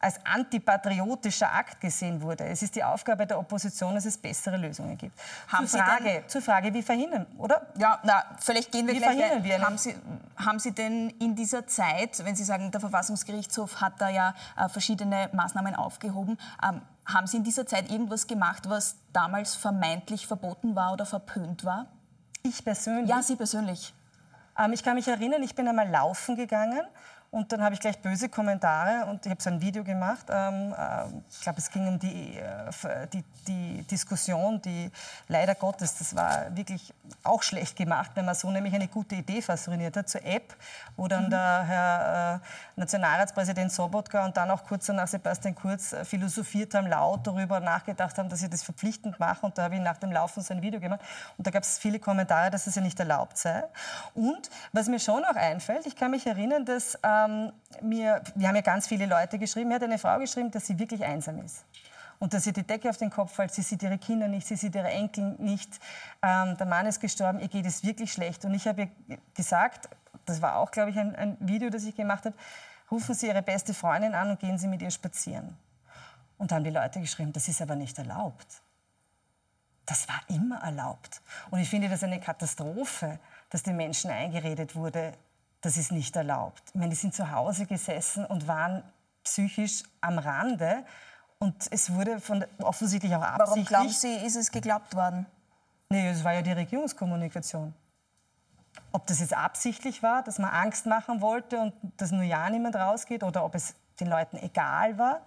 als 0.00 0.18
antipatriotischer 0.24 1.52
Akt 1.52 1.78
gesehen 1.82 2.22
wurde. 2.22 2.44
Es 2.44 2.62
ist 2.62 2.74
die 2.74 2.82
Aufgabe 2.82 3.26
der 3.26 3.38
Opposition, 3.38 3.94
dass 3.94 4.06
es 4.06 4.16
bessere 4.16 4.56
Lösungen 4.56 4.96
gibt. 4.96 5.12
Haben 5.48 5.68
zur, 5.68 5.80
Frage, 5.80 6.04
denn, 6.04 6.28
zur 6.28 6.40
Frage, 6.40 6.72
wie 6.72 6.82
verhindern, 6.82 7.26
oder? 7.36 7.66
Ja, 7.76 8.00
na, 8.02 8.24
vielleicht 8.40 8.72
gehen 8.72 8.86
wir 8.86 8.94
wie 8.94 8.98
gleich. 8.98 9.18
Verhindern 9.18 9.44
wir 9.44 9.60
haben, 9.60 9.76
Sie, 9.76 9.94
haben 10.36 10.58
Sie 10.58 10.72
denn 10.72 11.10
in 11.20 11.36
dieser 11.36 11.66
Zeit, 11.66 12.24
wenn 12.24 12.34
Sie 12.34 12.44
sagen, 12.44 12.70
der 12.70 12.80
Verfassungsgerichtshof 12.80 13.82
hat 13.82 14.00
da 14.00 14.08
ja 14.08 14.34
äh, 14.56 14.70
verschiedene 14.70 15.28
Maßnahmen 15.34 15.74
aufgehoben, 15.74 16.38
ähm, 16.66 16.80
haben 17.04 17.26
Sie 17.26 17.36
in 17.36 17.44
dieser 17.44 17.66
Zeit 17.66 17.90
irgendwas 17.90 18.26
gemacht, 18.26 18.70
was 18.70 18.96
damals 19.12 19.54
vermeintlich 19.54 20.26
verboten 20.26 20.74
war 20.74 20.94
oder 20.94 21.04
verpönt 21.04 21.66
war? 21.66 21.88
Ich 22.46 22.62
persönlich? 22.62 23.08
Ja, 23.08 23.22
Sie 23.22 23.36
persönlich. 23.36 23.94
Ähm, 24.58 24.74
ich 24.74 24.84
kann 24.84 24.96
mich 24.96 25.08
erinnern, 25.08 25.42
ich 25.42 25.54
bin 25.54 25.66
einmal 25.66 25.88
laufen 25.88 26.36
gegangen 26.36 26.82
Und 27.34 27.50
dann 27.50 27.64
habe 27.64 27.74
ich 27.74 27.80
gleich 27.80 27.98
böse 27.98 28.28
Kommentare 28.28 29.06
und 29.06 29.26
ich 29.26 29.30
habe 29.32 29.42
so 29.42 29.50
ein 29.50 29.60
Video 29.60 29.82
gemacht. 29.82 30.26
Ähm, 30.30 30.72
äh, 30.72 31.02
ich 31.28 31.40
glaube, 31.40 31.58
es 31.58 31.68
ging 31.68 31.88
um 31.88 31.98
die, 31.98 32.38
äh, 32.38 33.08
die, 33.12 33.24
die, 33.48 33.82
Diskussion, 33.90 34.62
die 34.62 34.88
leider 35.26 35.56
Gottes, 35.56 35.98
das 35.98 36.14
war 36.14 36.56
wirklich 36.56 36.94
auch 37.24 37.42
schlecht 37.42 37.76
gemacht, 37.76 38.12
wenn 38.14 38.24
man 38.24 38.36
so 38.36 38.52
nämlich 38.52 38.72
eine 38.72 38.86
gute 38.86 39.16
Idee 39.16 39.42
fasziniert 39.42 39.96
hat 39.96 40.08
zur 40.08 40.24
App, 40.24 40.54
wo 40.96 41.08
dann 41.08 41.24
mhm. 41.24 41.30
der 41.30 41.62
Herr 41.64 42.34
äh, 42.36 42.80
Nationalratspräsident 42.80 43.72
Sobotka 43.72 44.24
und 44.24 44.36
dann 44.36 44.52
auch 44.52 44.62
kurz 44.62 44.86
danach 44.86 45.08
Sebastian 45.08 45.56
Kurz 45.56 45.92
äh, 45.92 46.04
philosophiert 46.04 46.72
haben, 46.74 46.86
laut 46.86 47.26
darüber 47.26 47.58
nachgedacht 47.58 48.16
haben, 48.16 48.28
dass 48.28 48.38
sie 48.38 48.48
das 48.48 48.62
verpflichtend 48.62 49.18
machen. 49.18 49.46
Und 49.46 49.58
da 49.58 49.64
habe 49.64 49.74
ich 49.74 49.80
nach 49.80 49.98
dem 49.98 50.12
Laufen 50.12 50.40
so 50.40 50.54
ein 50.54 50.62
Video 50.62 50.78
gemacht. 50.78 51.00
Und 51.36 51.44
da 51.44 51.50
gab 51.50 51.64
es 51.64 51.78
viele 51.78 51.98
Kommentare, 51.98 52.52
dass 52.52 52.68
es 52.68 52.76
ja 52.76 52.82
nicht 52.82 53.00
erlaubt 53.00 53.38
sei. 53.38 53.64
Und 54.14 54.50
was 54.72 54.86
mir 54.86 55.00
schon 55.00 55.24
auch 55.24 55.34
einfällt, 55.34 55.84
ich 55.86 55.96
kann 55.96 56.12
mich 56.12 56.28
erinnern, 56.28 56.64
dass 56.64 56.94
äh, 57.02 57.23
ähm, 57.24 57.52
mir, 57.82 58.22
wir 58.34 58.48
haben 58.48 58.56
ja 58.56 58.62
ganz 58.62 58.86
viele 58.86 59.06
Leute 59.06 59.38
geschrieben, 59.38 59.68
mir 59.68 59.76
hat 59.76 59.82
eine 59.82 59.98
Frau 59.98 60.18
geschrieben, 60.18 60.50
dass 60.50 60.66
sie 60.66 60.78
wirklich 60.78 61.04
einsam 61.04 61.38
ist. 61.38 61.64
Und 62.18 62.32
dass 62.32 62.46
ihr 62.46 62.52
die 62.52 62.62
Decke 62.62 62.88
auf 62.88 62.96
den 62.96 63.10
Kopf 63.10 63.34
fällt, 63.34 63.52
sie 63.52 63.62
sieht 63.62 63.82
ihre 63.82 63.98
Kinder 63.98 64.28
nicht, 64.28 64.46
sie 64.46 64.56
sieht 64.56 64.74
ihre 64.74 64.88
Enkel 64.88 65.34
nicht, 65.38 65.80
ähm, 66.22 66.56
der 66.56 66.66
Mann 66.66 66.86
ist 66.86 67.00
gestorben, 67.00 67.40
ihr 67.40 67.48
geht 67.48 67.66
es 67.66 67.84
wirklich 67.84 68.12
schlecht. 68.12 68.44
Und 68.44 68.54
ich 68.54 68.66
habe 68.66 68.90
ihr 69.08 69.18
gesagt, 69.34 69.88
das 70.24 70.40
war 70.40 70.56
auch, 70.56 70.70
glaube 70.70 70.90
ich, 70.90 70.98
ein, 70.98 71.14
ein 71.16 71.36
Video, 71.40 71.70
das 71.70 71.84
ich 71.84 71.94
gemacht 71.94 72.24
habe, 72.24 72.36
rufen 72.90 73.14
Sie 73.14 73.26
Ihre 73.26 73.42
beste 73.42 73.74
Freundin 73.74 74.14
an 74.14 74.30
und 74.30 74.40
gehen 74.40 74.58
Sie 74.58 74.68
mit 74.68 74.82
ihr 74.82 74.90
spazieren. 74.90 75.56
Und 76.38 76.50
da 76.50 76.56
haben 76.56 76.64
die 76.64 76.70
Leute 76.70 77.00
geschrieben, 77.00 77.32
das 77.32 77.48
ist 77.48 77.60
aber 77.60 77.76
nicht 77.76 77.98
erlaubt. 77.98 78.62
Das 79.86 80.08
war 80.08 80.20
immer 80.28 80.62
erlaubt. 80.62 81.20
Und 81.50 81.60
ich 81.60 81.68
finde 81.68 81.88
das 81.88 82.02
eine 82.02 82.20
Katastrophe, 82.20 83.18
dass 83.50 83.62
den 83.62 83.76
Menschen 83.76 84.10
eingeredet 84.10 84.74
wurde, 84.74 85.12
das 85.64 85.76
ist 85.76 85.92
nicht 85.92 86.14
erlaubt. 86.16 86.62
Ich 86.68 86.74
meine, 86.74 86.90
die 86.90 86.96
sind 86.96 87.14
zu 87.14 87.30
Hause 87.30 87.66
gesessen 87.66 88.24
und 88.26 88.46
waren 88.46 88.82
psychisch 89.22 89.82
am 90.00 90.18
Rande. 90.18 90.84
Und 91.38 91.54
es 91.70 91.92
wurde 91.92 92.20
von, 92.20 92.44
offensichtlich 92.58 93.14
auch 93.14 93.22
absichtlich... 93.22 93.70
Warum 93.70 93.88
glauben 93.88 93.88
Sie, 93.88 94.14
ist 94.26 94.36
es 94.36 94.50
geglaubt 94.50 94.94
worden? 94.94 95.26
Nee, 95.88 96.08
es 96.10 96.22
war 96.24 96.32
ja 96.34 96.42
die 96.42 96.52
Regierungskommunikation. 96.52 97.74
Ob 98.92 99.06
das 99.06 99.20
jetzt 99.20 99.34
absichtlich 99.34 100.02
war, 100.02 100.22
dass 100.22 100.38
man 100.38 100.50
Angst 100.50 100.86
machen 100.86 101.20
wollte 101.20 101.58
und 101.58 101.72
dass 101.96 102.10
nur 102.10 102.22
ja 102.22 102.48
niemand 102.50 102.76
rausgeht 102.76 103.22
oder 103.22 103.44
ob 103.44 103.54
es 103.54 103.74
den 104.00 104.08
Leuten 104.08 104.36
egal 104.36 104.98
war. 104.98 105.20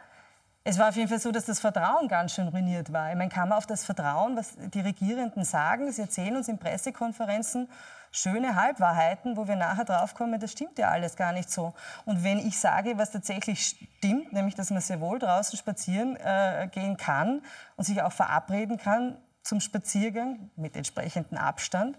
Es 0.63 0.77
war 0.77 0.89
auf 0.89 0.95
jeden 0.97 1.07
Fall 1.07 1.19
so, 1.19 1.31
dass 1.31 1.45
das 1.45 1.59
Vertrauen 1.59 2.09
ganz 2.09 2.33
schön 2.33 2.49
ruiniert 2.49 2.91
war. 2.91 3.09
Ich 3.09 3.15
meine, 3.15 3.29
kann 3.29 3.49
man 3.49 3.57
auf 3.57 3.65
das 3.65 3.85
Vertrauen, 3.85 4.35
was 4.35 4.53
die 4.57 4.81
Regierenden 4.81 5.45
sagen, 5.45 5.91
sie 5.91 6.01
erzählen 6.01 6.35
uns 6.35 6.49
in 6.49 6.57
Pressekonferenzen 6.57 7.69
schöne 8.17 8.55
Halbwahrheiten, 8.55 9.37
wo 9.37 9.47
wir 9.47 9.55
nachher 9.55 9.85
draufkommen, 9.85 10.39
das 10.39 10.51
stimmt 10.51 10.79
ja 10.79 10.89
alles 10.89 11.15
gar 11.15 11.31
nicht 11.31 11.51
so. 11.51 11.73
Und 12.05 12.23
wenn 12.23 12.39
ich 12.39 12.59
sage, 12.59 12.97
was 12.97 13.11
tatsächlich 13.11 13.77
stimmt, 13.97 14.33
nämlich 14.33 14.55
dass 14.55 14.71
man 14.71 14.81
sehr 14.81 14.99
wohl 14.99 15.19
draußen 15.19 15.57
spazieren 15.57 16.15
äh, 16.17 16.67
gehen 16.71 16.97
kann 16.97 17.41
und 17.75 17.85
sich 17.85 18.01
auch 18.01 18.11
verabreden 18.11 18.77
kann 18.77 19.17
zum 19.43 19.59
Spaziergang 19.61 20.49
mit 20.55 20.75
entsprechendem 20.75 21.37
Abstand, 21.37 21.95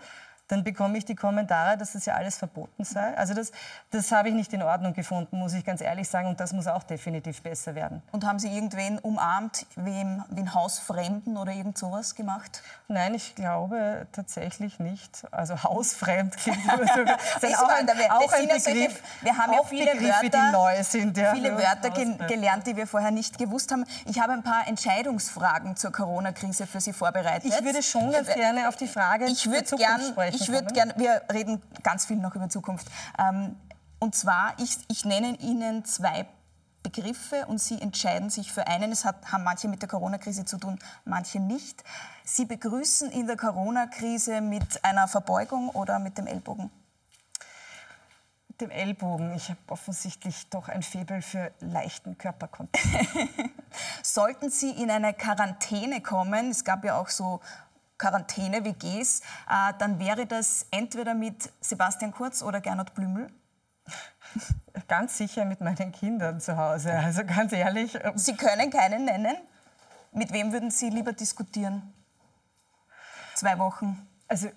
dann 0.48 0.64
bekomme 0.64 0.96
ich 0.98 1.04
die 1.04 1.14
Kommentare, 1.14 1.76
dass 1.76 1.92
das 1.92 2.06
ja 2.06 2.14
alles 2.14 2.38
verboten 2.38 2.84
sei. 2.84 3.16
Also 3.16 3.34
das, 3.34 3.52
das 3.90 4.10
habe 4.10 4.30
ich 4.30 4.34
nicht 4.34 4.52
in 4.52 4.62
Ordnung 4.62 4.94
gefunden, 4.94 5.38
muss 5.38 5.52
ich 5.52 5.64
ganz 5.64 5.80
ehrlich 5.80 6.08
sagen. 6.08 6.28
Und 6.28 6.40
das 6.40 6.52
muss 6.52 6.66
auch 6.66 6.82
definitiv 6.82 7.42
besser 7.42 7.74
werden. 7.74 8.02
Und 8.12 8.24
haben 8.24 8.38
Sie 8.38 8.48
irgendwen 8.48 8.98
umarmt, 8.98 9.66
wem, 9.76 10.24
wen 10.30 10.54
Hausfremden 10.54 11.36
oder 11.36 11.52
irgend 11.52 11.76
sowas 11.76 12.14
gemacht? 12.14 12.62
Nein, 12.88 13.14
ich 13.14 13.34
glaube 13.34 14.06
tatsächlich 14.12 14.78
nicht. 14.78 15.26
Also 15.30 15.62
hausfremd 15.62 16.36
klingt 16.36 16.62
so. 16.62 17.04
Das 17.04 17.42
ist 17.42 17.58
auch 17.58 17.68
ein, 17.68 17.88
auch 18.10 18.32
ein 18.32 18.48
Begriff, 18.48 18.62
solche, 18.62 18.90
wir 19.20 19.36
haben 19.36 19.52
ja 19.52 19.62
viele 19.64 19.92
Begriffe, 19.92 20.22
Wörter, 20.22 20.46
die 20.46 20.52
neu 20.52 20.82
sind. 20.82 21.16
Ja. 21.16 21.34
Viele 21.34 21.58
Wörter 21.58 21.90
ge 21.90 22.08
gelernt, 22.26 22.66
die 22.66 22.76
wir 22.76 22.86
vorher 22.86 23.10
nicht 23.10 23.36
gewusst 23.38 23.70
haben. 23.70 23.84
Ich 24.06 24.18
habe 24.18 24.32
ein 24.32 24.42
paar 24.42 24.66
Entscheidungsfragen 24.66 25.76
zur 25.76 25.92
Corona-Krise 25.92 26.66
für 26.66 26.80
Sie 26.80 26.94
vorbereitet. 26.94 27.52
Ich 27.52 27.64
würde 27.64 27.82
schon 27.82 28.10
ganz 28.10 28.32
gerne 28.32 28.68
auf 28.68 28.76
die 28.76 28.88
Frage 28.88 29.26
ich 29.26 29.42
Zukunft 29.42 29.76
gern, 29.76 30.00
sprechen 30.00 30.37
ich 30.40 30.48
würde 30.48 30.72
gerne, 30.72 30.94
wir 30.96 31.22
reden 31.32 31.62
ganz 31.82 32.06
viel 32.06 32.16
noch 32.16 32.34
über 32.34 32.48
Zukunft. 32.48 32.86
Ähm, 33.18 33.56
und 33.98 34.14
zwar, 34.14 34.54
ich, 34.58 34.78
ich 34.88 35.04
nenne 35.04 35.36
Ihnen 35.40 35.84
zwei 35.84 36.26
Begriffe 36.82 37.46
und 37.46 37.58
Sie 37.60 37.80
entscheiden 37.80 38.30
sich 38.30 38.52
für 38.52 38.66
einen. 38.66 38.92
Es 38.92 39.04
hat, 39.04 39.32
haben 39.32 39.44
manche 39.44 39.68
mit 39.68 39.82
der 39.82 39.88
Corona-Krise 39.88 40.44
zu 40.44 40.58
tun, 40.58 40.78
manche 41.04 41.40
nicht. 41.40 41.82
Sie 42.24 42.44
begrüßen 42.44 43.10
in 43.10 43.26
der 43.26 43.36
Corona-Krise 43.36 44.40
mit 44.40 44.84
einer 44.84 45.08
Verbeugung 45.08 45.70
oder 45.70 45.98
mit 45.98 46.16
dem 46.16 46.26
Ellbogen? 46.26 46.70
Mit 48.48 48.60
dem 48.60 48.70
Ellbogen. 48.70 49.34
Ich 49.34 49.48
habe 49.48 49.58
offensichtlich 49.68 50.48
doch 50.50 50.68
ein 50.68 50.82
Faible 50.82 51.20
für 51.20 51.52
leichten 51.60 52.16
Körperkontakt. 52.16 52.86
Sollten 54.02 54.50
Sie 54.50 54.70
in 54.70 54.90
eine 54.90 55.12
Quarantäne 55.14 56.00
kommen, 56.00 56.50
es 56.50 56.64
gab 56.64 56.84
ja 56.84 56.98
auch 56.98 57.08
so 57.08 57.40
Quarantäne-WGs, 57.98 59.20
äh, 59.20 59.72
dann 59.78 59.98
wäre 59.98 60.26
das 60.26 60.66
entweder 60.70 61.14
mit 61.14 61.50
Sebastian 61.60 62.12
Kurz 62.12 62.42
oder 62.42 62.60
Gernot 62.60 62.94
Blümel? 62.94 63.30
Ganz 64.88 65.18
sicher 65.18 65.44
mit 65.44 65.60
meinen 65.60 65.92
Kindern 65.92 66.40
zu 66.40 66.56
Hause. 66.56 66.92
Also 66.92 67.24
ganz 67.24 67.52
ehrlich. 67.52 67.94
Ähm, 68.02 68.16
Sie 68.16 68.36
können 68.36 68.70
keinen 68.70 69.04
nennen? 69.04 69.36
Mit 70.12 70.32
wem 70.32 70.52
würden 70.52 70.70
Sie 70.70 70.88
lieber 70.90 71.12
diskutieren? 71.12 71.92
Zwei 73.34 73.58
Wochen. 73.58 74.06
Also 74.28 74.48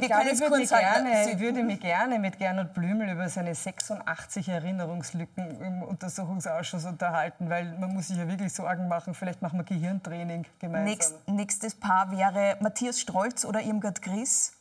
ich, 0.00 0.06
glaube, 0.06 0.30
ich, 0.30 0.40
würde 0.40 0.56
mich 0.56 0.68
gerne, 0.68 1.30
ich 1.30 1.38
würde 1.38 1.62
mich 1.62 1.80
gerne 1.80 2.18
mit 2.18 2.38
Gernot 2.38 2.74
Blümel 2.74 3.10
über 3.10 3.28
seine 3.28 3.54
86 3.54 4.48
Erinnerungslücken 4.48 5.60
im 5.60 5.82
Untersuchungsausschuss 5.82 6.84
unterhalten, 6.84 7.50
weil 7.50 7.76
man 7.78 7.92
muss 7.94 8.08
sich 8.08 8.16
ja 8.16 8.28
wirklich 8.28 8.52
Sorgen 8.52 8.88
machen, 8.88 9.14
vielleicht 9.14 9.42
machen 9.42 9.58
wir 9.58 9.64
Gehirntraining 9.64 10.46
gemeinsam. 10.58 10.84
Nächst, 10.84 11.28
nächstes 11.28 11.74
Paar 11.74 12.10
wäre 12.10 12.56
Matthias 12.60 13.00
Strolz 13.00 13.44
oder 13.44 13.62
Irmgard 13.62 14.02
Gries? 14.02 14.52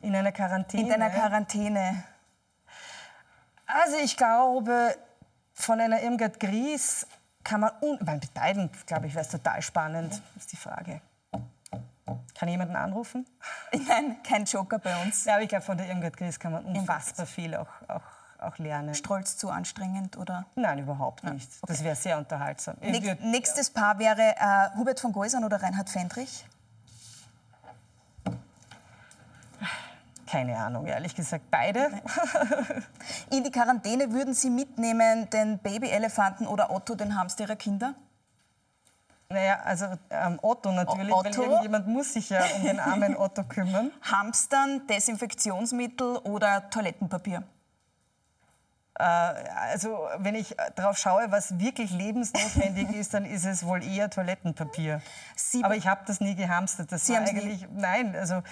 In 0.00 0.14
einer 0.14 0.32
Quarantäne? 0.32 0.82
In 0.82 0.92
einer 0.92 1.10
Quarantäne. 1.10 2.04
Also 3.66 3.96
ich 4.02 4.16
glaube, 4.16 4.96
von 5.54 5.80
einer 5.80 6.02
Irmgard 6.02 6.40
Gries 6.40 7.06
kann 7.44 7.60
man, 7.60 7.72
mit 7.80 8.34
beiden, 8.34 8.70
glaube 8.86 9.06
ich, 9.06 9.14
wäre 9.14 9.24
es 9.24 9.30
total 9.30 9.62
spannend, 9.62 10.20
ist 10.36 10.52
die 10.52 10.56
Frage. 10.56 11.00
Kann 12.34 12.48
jemanden 12.48 12.76
anrufen? 12.76 13.26
Nein, 13.88 14.16
kein 14.22 14.44
Joker 14.44 14.78
bei 14.78 15.00
uns. 15.02 15.24
Ja, 15.24 15.34
aber 15.34 15.42
ich 15.42 15.48
glaube, 15.48 15.64
von 15.64 15.78
der 15.78 15.88
Irmgard 15.88 16.16
Gries 16.16 16.38
kann 16.38 16.52
man 16.52 16.64
unfassbar 16.64 17.26
viel 17.26 17.54
auch, 17.54 17.68
auch, 17.88 18.02
auch 18.40 18.58
lernen. 18.58 18.94
Strolz 18.94 19.36
zu 19.36 19.50
anstrengend, 19.50 20.16
oder? 20.16 20.46
Nein, 20.56 20.80
überhaupt 20.80 21.22
nicht. 21.24 21.50
Ja, 21.50 21.58
okay. 21.62 21.72
Das 21.72 21.84
wäre 21.84 21.94
sehr 21.94 22.18
unterhaltsam. 22.18 22.76
Nächst, 22.80 23.04
würd, 23.04 23.20
nächstes 23.22 23.72
ja. 23.74 23.80
Paar 23.80 23.98
wäre 23.98 24.34
äh, 24.36 24.76
Hubert 24.76 24.98
von 24.98 25.12
Geusern 25.12 25.44
oder 25.44 25.62
Reinhard 25.62 25.90
Fendrich? 25.90 26.44
Keine 30.26 30.56
Ahnung, 30.56 30.86
ehrlich 30.86 31.14
gesagt, 31.14 31.50
beide. 31.50 31.90
In 33.30 33.44
die 33.44 33.50
Quarantäne 33.50 34.12
würden 34.12 34.32
Sie 34.32 34.48
mitnehmen 34.48 35.28
den 35.28 35.58
Babyelefanten 35.58 36.46
oder 36.46 36.70
Otto, 36.70 36.94
den 36.94 37.18
Hamster 37.18 37.44
Ihrer 37.44 37.56
Kinder? 37.56 37.94
Naja, 39.32 39.60
also 39.64 39.86
ähm, 40.10 40.38
Otto 40.42 40.72
natürlich, 40.72 41.12
Otto. 41.12 41.24
weil 41.24 41.44
irgendjemand 41.44 41.86
muss 41.88 42.12
sich 42.12 42.30
ja 42.30 42.42
um 42.56 42.64
den 42.64 42.80
armen 42.80 43.16
Otto 43.16 43.44
kümmern. 43.44 43.90
Hamstern, 44.02 44.86
Desinfektionsmittel 44.86 46.18
oder 46.18 46.68
Toilettenpapier? 46.70 47.42
Äh, 48.98 49.04
also 49.04 50.06
wenn 50.18 50.34
ich 50.34 50.54
darauf 50.76 50.98
schaue, 50.98 51.30
was 51.30 51.58
wirklich 51.58 51.90
lebensnotwendig 51.92 52.90
ist, 52.96 53.14
dann 53.14 53.24
ist 53.24 53.44
es 53.44 53.64
wohl 53.64 53.82
eher 53.82 54.10
Toilettenpapier. 54.10 55.00
Sie 55.34 55.64
Aber 55.64 55.76
ich 55.76 55.86
habe 55.86 56.02
das 56.06 56.20
nie 56.20 56.34
gehamstert. 56.34 56.92
Das 56.92 57.06
Sie 57.06 57.14
war 57.14 57.20
eigentlich, 57.20 57.66
nein, 57.74 58.14
also 58.14 58.42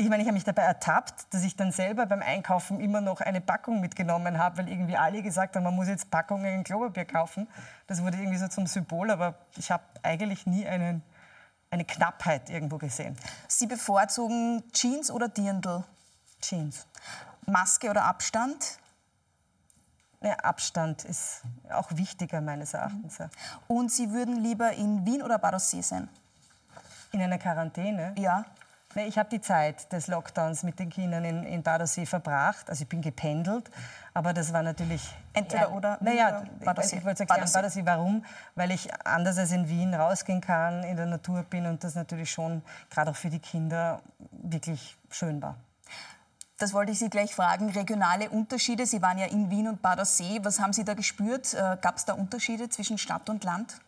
ich 0.00 0.08
meine, 0.08 0.22
ich 0.22 0.28
habe 0.28 0.34
mich 0.34 0.44
dabei 0.44 0.62
ertappt, 0.62 1.32
dass 1.34 1.42
ich 1.42 1.56
dann 1.56 1.72
selber 1.72 2.06
beim 2.06 2.22
Einkaufen 2.22 2.80
immer 2.80 3.00
noch 3.00 3.20
eine 3.20 3.40
Packung 3.40 3.80
mitgenommen 3.80 4.38
habe, 4.38 4.58
weil 4.58 4.68
irgendwie 4.68 4.96
alle 4.96 5.22
gesagt 5.22 5.56
haben, 5.56 5.62
man 5.62 5.74
muss 5.74 5.88
jetzt 5.88 6.10
Packungen 6.10 6.64
Klopapier 6.64 7.04
kaufen. 7.04 7.46
Das 7.86 8.02
wurde 8.02 8.16
irgendwie 8.16 8.38
so 8.38 8.48
zum 8.48 8.66
Symbol, 8.66 9.10
aber 9.10 9.34
ich 9.56 9.70
habe 9.70 9.82
eigentlich 10.02 10.46
nie 10.46 10.66
einen, 10.66 11.02
eine 11.70 11.84
Knappheit 11.84 12.48
irgendwo 12.48 12.78
gesehen. 12.78 13.16
Sie 13.46 13.66
bevorzugen 13.66 14.64
Jeans 14.72 15.10
oder 15.10 15.28
Dirndl? 15.28 15.84
Jeans. 16.40 16.86
Maske 17.46 17.90
oder 17.90 18.04
Abstand? 18.04 18.78
Ja, 20.22 20.34
Abstand 20.36 21.04
ist 21.04 21.42
auch 21.70 21.90
wichtiger 21.94 22.40
meines 22.40 22.72
Erachtens. 22.74 23.18
Und 23.68 23.92
Sie 23.92 24.10
würden 24.10 24.42
lieber 24.42 24.72
in 24.72 25.04
Wien 25.04 25.22
oder 25.22 25.38
Badossee 25.38 25.82
sein? 25.82 26.08
In 27.12 27.20
einer 27.20 27.38
Quarantäne? 27.38 28.14
Ja. 28.16 28.44
Ich 28.96 29.18
habe 29.18 29.28
die 29.28 29.40
Zeit 29.40 29.92
des 29.92 30.08
Lockdowns 30.08 30.64
mit 30.64 30.80
den 30.80 30.90
Kindern 30.90 31.24
in, 31.24 31.44
in 31.44 31.62
Badersee 31.62 32.06
verbracht. 32.06 32.68
Also 32.68 32.82
ich 32.82 32.88
bin 32.88 33.00
gependelt, 33.02 33.70
aber 34.14 34.32
das 34.32 34.52
war 34.52 34.64
natürlich... 34.64 35.02
Entweder 35.32 35.62
ja, 35.62 35.70
oder? 35.70 35.98
Naja, 36.00 36.44
Badersee. 36.64 36.96
ich 36.96 37.04
wollte 37.04 37.20
erklären, 37.20 37.52
Badersee. 37.52 37.82
Warum? 37.84 38.24
Weil 38.56 38.72
ich 38.72 38.92
anders 39.06 39.38
als 39.38 39.52
in 39.52 39.68
Wien 39.68 39.94
rausgehen 39.94 40.40
kann, 40.40 40.82
in 40.82 40.96
der 40.96 41.06
Natur 41.06 41.44
bin 41.44 41.66
und 41.66 41.84
das 41.84 41.94
natürlich 41.94 42.32
schon, 42.32 42.62
gerade 42.90 43.12
auch 43.12 43.16
für 43.16 43.30
die 43.30 43.38
Kinder, 43.38 44.00
wirklich 44.32 44.96
schön 45.08 45.40
war. 45.40 45.56
Das 46.58 46.74
wollte 46.74 46.90
ich 46.90 46.98
Sie 46.98 47.08
gleich 47.08 47.34
fragen. 47.34 47.70
Regionale 47.70 48.28
Unterschiede. 48.28 48.86
Sie 48.86 49.00
waren 49.00 49.18
ja 49.18 49.26
in 49.26 49.50
Wien 49.50 49.68
und 49.68 49.80
Badersee. 49.82 50.40
Was 50.42 50.58
haben 50.58 50.72
Sie 50.72 50.84
da 50.84 50.94
gespürt? 50.94 51.54
Äh, 51.54 51.78
Gab 51.80 51.96
es 51.96 52.04
da 52.04 52.14
Unterschiede 52.14 52.68
zwischen 52.68 52.98
Stadt 52.98 53.30
und 53.30 53.44
Land? 53.44 53.80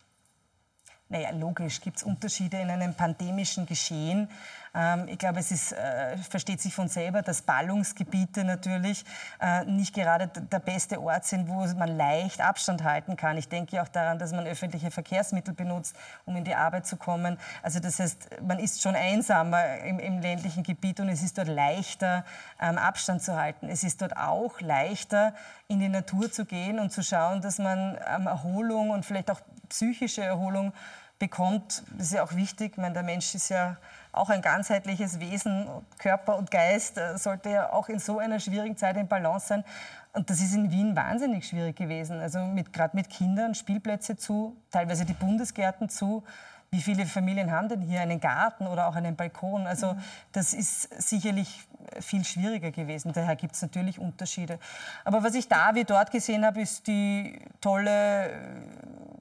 Naja, 1.12 1.30
logisch 1.32 1.82
gibt 1.82 1.98
es 1.98 2.02
Unterschiede 2.04 2.58
in 2.58 2.70
einem 2.70 2.94
pandemischen 2.94 3.66
Geschehen. 3.66 4.30
Ähm, 4.74 5.06
ich 5.08 5.18
glaube, 5.18 5.40
es 5.40 5.50
ist, 5.50 5.72
äh, 5.72 6.16
versteht 6.16 6.60
sich 6.60 6.74
von 6.74 6.88
selber, 6.88 7.22
dass 7.22 7.42
Ballungsgebiete 7.42 8.44
natürlich 8.44 9.04
äh, 9.40 9.64
nicht 9.64 9.94
gerade 9.94 10.28
der 10.28 10.58
beste 10.60 11.00
Ort 11.00 11.24
sind, 11.24 11.48
wo 11.48 11.66
man 11.76 11.96
leicht 11.96 12.40
Abstand 12.40 12.82
halten 12.84 13.16
kann. 13.16 13.36
Ich 13.36 13.48
denke 13.48 13.82
auch 13.82 13.88
daran, 13.88 14.18
dass 14.18 14.32
man 14.32 14.46
öffentliche 14.46 14.90
Verkehrsmittel 14.90 15.54
benutzt, 15.54 15.96
um 16.24 16.36
in 16.36 16.44
die 16.44 16.54
Arbeit 16.54 16.86
zu 16.86 16.96
kommen. 16.96 17.38
Also 17.62 17.80
das 17.80 17.98
heißt, 17.98 18.42
man 18.42 18.58
ist 18.58 18.82
schon 18.82 18.94
einsamer 18.94 19.78
im, 19.78 19.98
im 19.98 20.20
ländlichen 20.20 20.62
Gebiet 20.62 21.00
und 21.00 21.08
es 21.08 21.22
ist 21.22 21.38
dort 21.38 21.48
leichter, 21.48 22.24
ähm, 22.60 22.78
Abstand 22.78 23.22
zu 23.22 23.36
halten. 23.36 23.68
Es 23.68 23.84
ist 23.84 24.00
dort 24.00 24.16
auch 24.16 24.60
leichter, 24.60 25.34
in 25.68 25.80
die 25.80 25.88
Natur 25.88 26.30
zu 26.30 26.44
gehen 26.44 26.78
und 26.78 26.92
zu 26.92 27.02
schauen, 27.02 27.40
dass 27.40 27.58
man 27.58 27.98
ähm, 28.14 28.26
Erholung 28.26 28.90
und 28.90 29.04
vielleicht 29.04 29.30
auch 29.30 29.40
psychische 29.68 30.22
Erholung 30.22 30.72
bekommt. 31.18 31.84
Das 31.96 32.08
ist 32.08 32.12
ja 32.14 32.24
auch 32.24 32.34
wichtig. 32.34 32.72
Ich 32.72 32.78
meine, 32.78 32.94
der 32.94 33.04
Mensch 33.04 33.34
ist 33.34 33.48
ja 33.48 33.76
auch 34.12 34.28
ein 34.28 34.42
ganzheitliches 34.42 35.18
Wesen. 35.20 35.66
Körper 35.98 36.36
und 36.36 36.50
Geist 36.50 36.98
äh, 36.98 37.16
sollte 37.16 37.50
ja 37.50 37.72
auch 37.72 37.88
in 37.88 37.98
so 37.98 38.18
einer 38.18 38.38
schwierigen 38.38 38.76
Zeit 38.76 38.96
in 38.96 39.08
Balance 39.08 39.48
sein. 39.48 39.64
Und 40.12 40.28
das 40.28 40.40
ist 40.40 40.54
in 40.54 40.70
Wien 40.70 40.94
wahnsinnig 40.94 41.48
schwierig 41.48 41.76
gewesen. 41.76 42.20
Also 42.20 42.38
gerade 42.72 42.94
mit 42.94 43.08
Kindern, 43.08 43.54
Spielplätze 43.54 44.16
zu, 44.16 44.56
teilweise 44.70 45.06
die 45.06 45.14
Bundesgärten 45.14 45.88
zu. 45.88 46.22
Wie 46.70 46.82
viele 46.82 47.06
Familien 47.06 47.50
haben 47.50 47.68
denn 47.68 47.80
hier 47.80 48.00
einen 48.00 48.20
Garten 48.20 48.66
oder 48.66 48.86
auch 48.86 48.94
einen 48.94 49.16
Balkon? 49.16 49.66
Also 49.66 49.96
das 50.32 50.52
ist 50.52 50.82
sicherlich 51.02 51.66
viel 52.00 52.24
schwieriger 52.24 52.70
gewesen. 52.70 53.12
Daher 53.12 53.36
gibt 53.36 53.54
es 53.54 53.62
natürlich 53.62 53.98
Unterschiede. 53.98 54.58
Aber 55.04 55.22
was 55.22 55.34
ich 55.34 55.48
da 55.48 55.74
wie 55.74 55.84
dort 55.84 56.10
gesehen 56.10 56.44
habe, 56.44 56.60
ist 56.60 56.86
die 56.86 57.38
tolle 57.60 58.30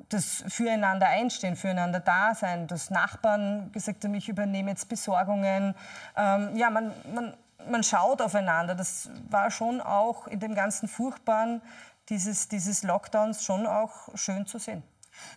das 0.10 0.44
Füreinander 0.48 1.08
einstehen, 1.08 1.56
füreinander 1.56 2.00
da 2.00 2.36
sein, 2.36 2.68
dass 2.68 2.90
Nachbarn 2.90 3.72
gesagt 3.72 4.04
haben, 4.04 4.14
ich 4.14 4.28
übernehme 4.28 4.72
jetzt 4.72 4.90
Besorgungen. 4.90 5.74
Ähm, 6.18 6.56
ja, 6.58 6.70
man, 6.70 6.92
man, 7.14 7.34
man 7.70 7.84
schaut 7.84 8.22
aufeinander. 8.22 8.76
Das 8.76 9.10
war 9.30 9.52
schon 9.52 9.82
auch 9.82 10.28
in 10.28 10.40
dem 10.40 10.56
ganzen 10.56 10.88
Furchtbaren 10.88 11.62
dieses, 12.10 12.50
dieses 12.50 12.84
Lockdowns 12.84 13.44
schon 13.44 13.66
auch 13.66 14.10
schön 14.16 14.46
zu 14.46 14.60
sehen. 14.60 14.84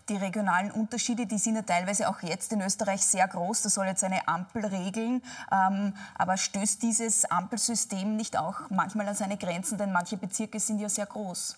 Die 0.08 0.16
regionalen 0.16 0.70
Unterschiede, 0.70 1.26
die 1.26 1.38
sind 1.38 1.56
ja 1.56 1.62
teilweise 1.62 2.08
auch 2.08 2.22
jetzt 2.22 2.52
in 2.52 2.60
Österreich 2.60 3.02
sehr 3.02 3.26
groß. 3.26 3.62
Das 3.62 3.74
soll 3.74 3.86
jetzt 3.86 4.04
eine 4.04 4.26
Ampel 4.28 4.64
regeln. 4.66 5.22
Ähm, 5.50 5.94
aber 6.14 6.36
stößt 6.36 6.82
dieses 6.82 7.24
Ampelsystem 7.24 8.16
nicht 8.16 8.36
auch 8.36 8.70
manchmal 8.70 9.08
an 9.08 9.14
seine 9.14 9.36
Grenzen? 9.36 9.78
Denn 9.78 9.92
manche 9.92 10.16
Bezirke 10.16 10.60
sind 10.60 10.78
ja 10.78 10.88
sehr 10.88 11.06
groß. 11.06 11.56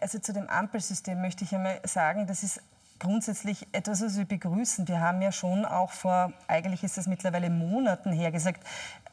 Also 0.00 0.18
zu 0.18 0.32
dem 0.32 0.48
Ampelsystem 0.48 1.20
möchte 1.20 1.44
ich 1.44 1.54
einmal 1.54 1.80
sagen, 1.84 2.26
das 2.26 2.42
ist 2.42 2.60
grundsätzlich 3.02 3.66
etwas, 3.72 4.00
was 4.00 4.16
wir 4.16 4.24
begrüßen. 4.24 4.86
Wir 4.86 5.00
haben 5.00 5.20
ja 5.22 5.32
schon 5.32 5.64
auch 5.64 5.90
vor, 5.90 6.32
eigentlich 6.46 6.84
ist 6.84 6.96
das 6.96 7.08
mittlerweile 7.08 7.50
Monaten 7.50 8.12
her, 8.12 8.30
gesagt, 8.30 8.62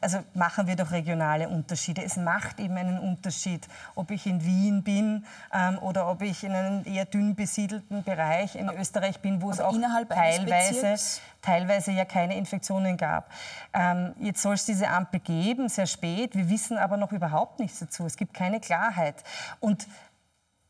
also 0.00 0.18
machen 0.32 0.68
wir 0.68 0.76
doch 0.76 0.92
regionale 0.92 1.48
Unterschiede. 1.48 2.04
Es 2.04 2.16
macht 2.16 2.60
eben 2.60 2.76
einen 2.76 3.00
Unterschied, 3.00 3.66
ob 3.96 4.12
ich 4.12 4.26
in 4.26 4.44
Wien 4.44 4.84
bin 4.84 5.26
ähm, 5.52 5.76
oder 5.78 6.08
ob 6.08 6.22
ich 6.22 6.44
in 6.44 6.52
einem 6.52 6.84
eher 6.86 7.04
dünn 7.04 7.34
besiedelten 7.34 8.04
Bereich 8.04 8.54
in 8.54 8.68
Österreich 8.70 9.18
bin, 9.20 9.42
wo 9.42 9.50
es 9.50 9.60
auch 9.60 9.74
teilweise, 10.08 10.94
teilweise 11.42 11.90
ja 11.90 12.04
keine 12.04 12.36
Infektionen 12.36 12.96
gab. 12.96 13.28
Ähm, 13.74 14.14
jetzt 14.20 14.40
soll 14.40 14.54
es 14.54 14.64
diese 14.64 14.88
Ampel 14.88 15.18
geben, 15.18 15.68
sehr 15.68 15.86
spät. 15.86 16.36
Wir 16.36 16.48
wissen 16.48 16.78
aber 16.78 16.96
noch 16.96 17.10
überhaupt 17.10 17.58
nichts 17.58 17.80
dazu. 17.80 18.06
Es 18.06 18.16
gibt 18.16 18.34
keine 18.34 18.60
Klarheit. 18.60 19.16
Und 19.58 19.88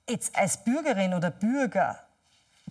jetzt 0.09 0.37
als 0.37 0.65
Bürgerin 0.65 1.13
oder 1.13 1.31
Bürger 1.31 1.99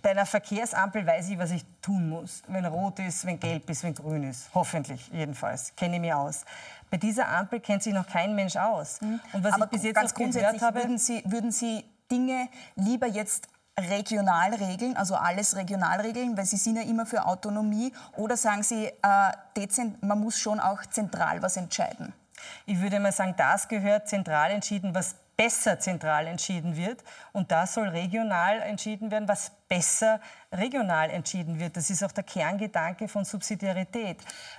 bei 0.02 0.10
einer 0.10 0.26
Verkehrsampel 0.26 1.06
weiß 1.06 1.28
ich, 1.30 1.38
was 1.38 1.50
ich 1.50 1.64
tun 1.82 2.08
muss. 2.08 2.42
Wenn 2.48 2.64
rot 2.66 2.98
ist, 2.98 3.24
wenn 3.24 3.38
gelb 3.38 3.68
ist, 3.70 3.82
wenn 3.82 3.94
grün 3.94 4.22
ist. 4.24 4.48
Hoffentlich, 4.54 5.08
jedenfalls. 5.12 5.74
Kenne 5.76 5.96
ich 5.96 6.00
mich 6.00 6.12
aus. 6.12 6.44
Bei 6.90 6.96
dieser 6.96 7.28
Ampel 7.28 7.60
kennt 7.60 7.82
sich 7.82 7.92
noch 7.92 8.06
kein 8.06 8.34
Mensch 8.34 8.56
aus. 8.56 9.00
Mhm. 9.00 9.20
Und 9.32 9.44
was 9.44 9.54
Aber 9.54 9.64
ich 9.66 9.70
bis 9.70 9.84
jetzt 9.84 9.94
ganz 9.94 10.14
grundsätzlich 10.14 10.62
habe, 10.62 10.80
würden 10.80 10.98
Sie, 10.98 11.22
würden 11.24 11.52
Sie 11.52 11.84
Dinge 12.10 12.48
lieber 12.74 13.06
jetzt 13.06 13.48
regional 13.78 14.54
regeln, 14.54 14.96
also 14.96 15.14
alles 15.14 15.56
regional 15.56 16.00
regeln, 16.00 16.36
weil 16.36 16.44
Sie 16.44 16.56
sind 16.56 16.76
ja 16.76 16.82
immer 16.82 17.06
für 17.06 17.24
Autonomie, 17.24 17.92
oder 18.16 18.36
sagen 18.36 18.62
Sie, 18.62 18.86
äh, 18.86 19.86
man 20.00 20.20
muss 20.20 20.38
schon 20.38 20.60
auch 20.60 20.84
zentral 20.86 21.40
was 21.42 21.56
entscheiden? 21.56 22.12
Ich 22.66 22.80
würde 22.80 23.00
mal 23.00 23.12
sagen, 23.12 23.34
das 23.36 23.68
gehört 23.68 24.08
zentral 24.08 24.50
entschieden, 24.50 24.94
was 24.94 25.14
besser 25.40 25.80
zentral 25.80 26.26
entschieden 26.26 26.76
wird. 26.76 27.02
Und 27.32 27.50
das 27.50 27.72
soll 27.72 27.88
regional 27.88 28.60
entschieden 28.60 29.10
werden, 29.10 29.26
was 29.26 29.50
besser 29.70 30.20
regional 30.52 31.08
entschieden 31.08 31.58
wird. 31.58 31.78
Das 31.78 31.88
ist 31.88 32.04
auch 32.04 32.12
der 32.12 32.24
Kerngedanke 32.24 33.08
von 33.08 33.24
Subsidiarität. 33.24 34.18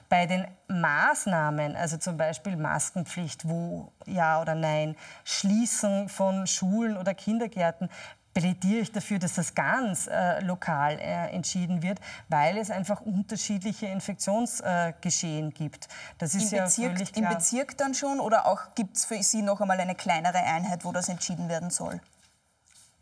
Bei 0.09 0.25
den 0.25 0.47
Maßnahmen, 0.69 1.75
also 1.75 1.97
zum 1.97 2.17
Beispiel 2.17 2.55
Maskenpflicht, 2.55 3.47
wo 3.47 3.91
ja 4.07 4.41
oder 4.41 4.55
nein, 4.55 4.95
Schließen 5.23 6.09
von 6.09 6.47
Schulen 6.47 6.97
oder 6.97 7.13
Kindergärten, 7.13 7.87
plädiere 8.33 8.81
ich 8.81 8.91
dafür, 8.91 9.19
dass 9.19 9.33
das 9.33 9.55
ganz 9.55 10.07
äh, 10.07 10.39
lokal 10.41 10.99
äh, 10.99 11.29
entschieden 11.33 11.83
wird, 11.83 11.99
weil 12.29 12.57
es 12.57 12.71
einfach 12.71 13.01
unterschiedliche 13.01 13.87
Infektionsgeschehen 13.87 15.49
äh, 15.49 15.51
gibt. 15.51 15.87
Das 16.17 16.35
ist 16.35 16.51
Im 16.51 16.57
ja 16.57 16.63
Bezirk. 16.65 17.17
Im 17.17 17.27
Bezirk 17.27 17.77
dann 17.77 17.93
schon 17.93 18.19
oder 18.19 18.47
auch 18.47 18.75
gibt 18.75 18.97
es 18.97 19.05
für 19.05 19.21
Sie 19.21 19.41
noch 19.41 19.61
einmal 19.61 19.79
eine 19.79 19.95
kleinere 19.95 20.39
Einheit, 20.39 20.85
wo 20.85 20.91
das 20.91 21.09
entschieden 21.09 21.49
werden 21.49 21.69
soll? 21.69 21.99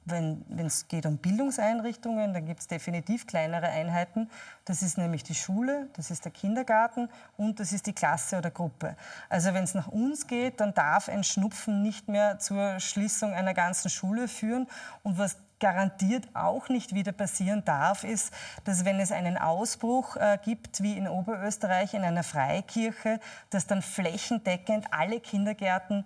Wenn 0.09 0.43
es 0.57 0.87
geht 0.87 1.05
um 1.05 1.17
Bildungseinrichtungen, 1.17 2.33
dann 2.33 2.45
gibt 2.45 2.61
es 2.61 2.67
definitiv 2.67 3.27
kleinere 3.27 3.67
Einheiten. 3.67 4.29
Das 4.65 4.81
ist 4.81 4.97
nämlich 4.97 5.23
die 5.23 5.35
Schule, 5.35 5.87
das 5.95 6.11
ist 6.11 6.25
der 6.25 6.31
Kindergarten 6.31 7.09
und 7.37 7.59
das 7.59 7.71
ist 7.71 7.87
die 7.87 7.93
Klasse 7.93 8.37
oder 8.37 8.51
Gruppe. 8.51 8.95
Also 9.29 9.53
wenn 9.53 9.63
es 9.63 9.73
nach 9.73 9.87
uns 9.87 10.27
geht, 10.27 10.59
dann 10.59 10.73
darf 10.73 11.09
ein 11.09 11.23
Schnupfen 11.23 11.81
nicht 11.81 12.07
mehr 12.07 12.39
zur 12.39 12.79
Schließung 12.79 13.33
einer 13.33 13.53
ganzen 13.53 13.89
Schule 13.89 14.27
führen. 14.27 14.67
Und 15.03 15.17
was 15.17 15.37
garantiert 15.59 16.27
auch 16.33 16.69
nicht 16.69 16.93
wieder 16.95 17.11
passieren 17.11 17.63
darf, 17.65 18.03
ist, 18.03 18.33
dass 18.63 18.85
wenn 18.85 18.99
es 18.99 19.11
einen 19.11 19.37
Ausbruch 19.37 20.15
äh, 20.15 20.37
gibt, 20.43 20.81
wie 20.81 20.97
in 20.97 21.07
Oberösterreich 21.07 21.93
in 21.93 22.03
einer 22.03 22.23
Freikirche, 22.23 23.19
dass 23.49 23.67
dann 23.67 23.81
flächendeckend 23.81 24.87
alle 24.91 25.19
Kindergärten 25.19 26.05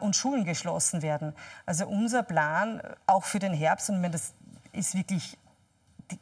und 0.00 0.16
Schulen 0.16 0.44
geschlossen 0.44 1.02
werden. 1.02 1.34
Also 1.66 1.86
unser 1.86 2.22
Plan 2.22 2.80
äh, 2.80 2.94
auch 3.06 3.24
für 3.24 3.38
den 3.38 3.54
Herbst, 3.54 3.90
und 3.90 4.02
das 4.12 4.34
ist 4.72 4.94
wirklich 4.94 5.38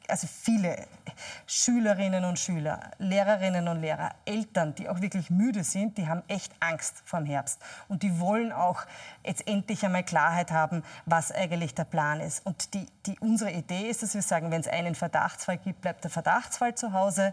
also 0.09 0.27
viele 0.27 0.87
Schülerinnen 1.47 2.25
und 2.25 2.39
Schüler, 2.39 2.93
Lehrerinnen 2.99 3.69
und 3.69 3.81
Lehrer, 3.81 4.11
Eltern, 4.25 4.75
die 4.75 4.89
auch 4.89 5.01
wirklich 5.01 5.31
müde 5.31 5.65
sind, 5.65 5.99
die 5.99 6.09
haben 6.09 6.23
echt 6.29 6.53
Angst 6.61 7.03
vor 7.05 7.25
Herbst. 7.25 7.61
Und 7.89 8.03
die 8.03 8.21
wollen 8.21 8.53
auch 8.53 8.85
jetzt 9.25 9.47
endlich 9.47 9.85
einmal 9.85 10.05
Klarheit 10.05 10.51
haben, 10.51 10.83
was 11.07 11.33
eigentlich 11.33 11.75
der 11.75 11.85
Plan 11.85 12.21
ist. 12.21 12.45
Und 12.47 12.75
die, 12.75 12.87
die, 13.07 13.19
unsere 13.21 13.51
Idee 13.51 13.89
ist, 13.89 14.03
dass 14.03 14.15
wir 14.15 14.23
sagen, 14.23 14.51
wenn 14.51 14.61
es 14.61 14.69
einen 14.69 14.95
Verdachtsfall 14.95 15.59
gibt, 15.59 15.81
bleibt 15.81 16.05
der 16.05 16.11
Verdachtsfall 16.11 16.75
zu 16.75 16.93
Hause. 16.93 17.33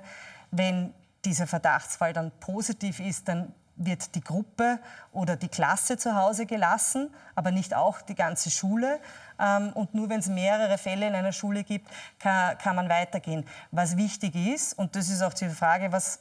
Wenn 0.51 0.93
dieser 1.25 1.47
Verdachtsfall 1.47 2.13
dann 2.13 2.32
positiv 2.39 2.99
ist, 2.99 3.27
dann 3.27 3.53
wird 3.77 4.15
die 4.15 4.21
Gruppe 4.21 4.79
oder 5.11 5.35
die 5.35 5.47
Klasse 5.47 5.97
zu 5.97 6.15
Hause 6.15 6.45
gelassen, 6.45 7.09
aber 7.35 7.51
nicht 7.51 7.75
auch 7.75 8.01
die 8.01 8.15
ganze 8.15 8.49
Schule. 8.49 8.99
Ähm, 9.39 9.71
und 9.73 9.93
nur 9.93 10.09
wenn 10.09 10.19
es 10.19 10.27
mehrere 10.27 10.77
Fälle 10.77 11.07
in 11.07 11.15
einer 11.15 11.31
Schule 11.31 11.63
gibt, 11.63 11.89
kann, 12.19 12.57
kann 12.57 12.75
man 12.75 12.89
weitergehen. 12.89 13.45
Was 13.71 13.97
wichtig 13.97 14.35
ist, 14.35 14.77
und 14.77 14.95
das 14.95 15.09
ist 15.09 15.21
auch 15.21 15.33
die 15.33 15.49
Frage, 15.49 15.91
was, 15.91 16.19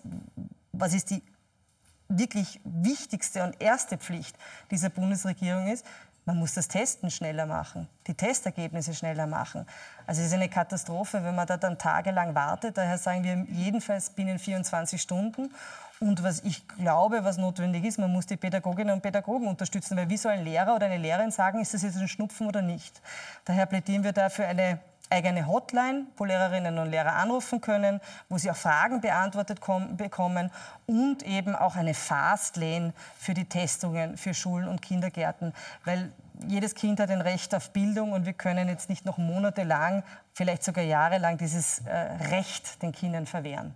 was 0.73 0.95
ist 0.95 1.11
die 1.11 1.23
wirklich 2.09 2.61
wichtigste 2.65 3.43
und 3.43 3.61
erste 3.61 3.99
Pflicht 3.99 4.37
dieser 4.71 4.91
Bundesregierung 4.91 5.67
ist, 5.69 5.85
man 6.27 6.39
muss 6.39 6.55
das 6.55 6.67
Testen 6.67 7.11
schneller 7.11 7.47
machen, 7.47 7.89
die 8.09 8.15
Testergebnisse 8.15 8.95
schneller 8.95 9.29
machen. 9.29 9.65
Also 10.07 10.21
es 10.21 10.29
ist 10.29 10.35
eine 10.35 10.49
Katastrophe, 10.49 11.23
wenn 11.23 11.37
man 11.37 11.47
da 11.47 11.57
dann 11.57 11.79
tagelang 11.79 12.35
wartet. 12.35 12.77
Daher 12.77 12.99
sagen 12.99 13.23
wir 13.23 13.47
jedenfalls 13.57 14.11
binnen 14.11 14.39
24 14.39 15.01
Stunden. 15.01 15.55
Und 16.01 16.23
was 16.25 16.43
ich 16.45 16.67
glaube, 16.69 17.25
was 17.25 17.39
notwendig 17.39 17.85
ist, 17.85 17.99
man 17.99 18.13
muss 18.13 18.27
die 18.27 18.37
Pädagoginnen 18.37 18.93
und 18.93 19.03
Pädagogen 19.03 19.47
unterstützen, 19.47 19.97
weil 19.97 20.11
wie 20.11 20.17
soll 20.17 20.33
ein 20.33 20.45
Lehrer 20.45 20.75
oder 20.75 20.87
eine 20.87 20.99
Lehrerin 20.99 21.31
sagen, 21.31 21.61
ist 21.61 21.73
das 21.73 21.83
jetzt 21.83 21.97
ein 21.97 22.09
Schnupfen 22.09 22.49
oder 22.49 22.61
nicht? 22.61 23.01
Daher 23.45 23.65
plädieren 23.67 24.05
wir 24.05 24.13
dafür 24.13 24.47
eine 24.47 24.81
eigene 25.11 25.47
Hotline, 25.47 26.07
wo 26.17 26.25
Lehrerinnen 26.25 26.79
und 26.79 26.91
Lehrer 26.91 27.15
anrufen 27.15 27.61
können, 27.61 28.01
wo 28.29 28.39
sie 28.39 28.51
auch 28.51 28.57
Fragen 28.57 29.01
beantwortet 29.01 29.61
bekommen 29.97 30.51
und 30.87 31.23
eben 31.23 31.55
auch 31.55 31.77
eine 31.77 31.95
Fastlane 31.95 32.93
für 33.19 33.35
die 33.35 33.45
Testungen 33.45 34.17
für 34.17 34.35
Schulen 34.35 34.69
und 34.69 34.83
Kindergärten, 34.83 35.53
weil 35.85 36.13
jedes 36.47 36.75
Kind 36.75 37.01
hat 37.01 37.11
ein 37.11 37.21
Recht 37.21 37.55
auf 37.55 37.71
Bildung 37.71 38.13
und 38.13 38.27
wir 38.27 38.33
können 38.33 38.69
jetzt 38.69 38.91
nicht 38.91 39.07
noch 39.07 39.19
monatelang, 39.19 40.03
vielleicht 40.35 40.65
sogar 40.65 40.85
jahrelang 40.85 41.39
dieses 41.39 41.81
äh, 41.87 41.97
Recht 42.31 42.83
den 42.83 42.93
Kindern 42.93 43.27
verwehren. 43.27 43.75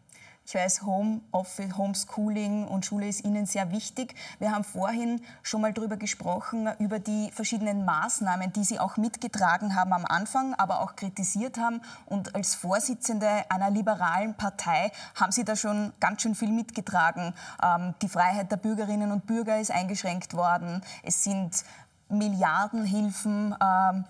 Ich 0.50 0.56
weiß, 0.56 0.82
Home 0.82 1.20
Office, 1.30 1.76
Homeschooling 1.76 2.66
und 2.66 2.84
Schule 2.84 3.06
ist 3.06 3.24
Ihnen 3.24 3.46
sehr 3.46 3.70
wichtig. 3.70 4.16
Wir 4.40 4.50
haben 4.50 4.64
vorhin 4.64 5.22
schon 5.44 5.60
mal 5.60 5.72
darüber 5.72 5.96
gesprochen, 5.96 6.68
über 6.80 6.98
die 6.98 7.30
verschiedenen 7.30 7.84
Maßnahmen, 7.84 8.52
die 8.52 8.64
Sie 8.64 8.80
auch 8.80 8.96
mitgetragen 8.96 9.76
haben 9.76 9.92
am 9.92 10.04
Anfang, 10.04 10.54
aber 10.54 10.80
auch 10.80 10.96
kritisiert 10.96 11.56
haben. 11.56 11.82
Und 12.06 12.34
als 12.34 12.56
Vorsitzende 12.56 13.28
einer 13.48 13.70
liberalen 13.70 14.34
Partei 14.34 14.90
haben 15.14 15.30
Sie 15.30 15.44
da 15.44 15.54
schon 15.54 15.92
ganz 16.00 16.22
schön 16.22 16.34
viel 16.34 16.50
mitgetragen. 16.50 17.32
Ähm, 17.62 17.94
die 18.02 18.08
Freiheit 18.08 18.50
der 18.50 18.56
Bürgerinnen 18.56 19.12
und 19.12 19.28
Bürger 19.28 19.60
ist 19.60 19.70
eingeschränkt 19.70 20.34
worden. 20.34 20.82
Es 21.04 21.22
sind 21.22 21.62
Milliardenhilfen 22.08 23.54
ähm, 23.62 24.04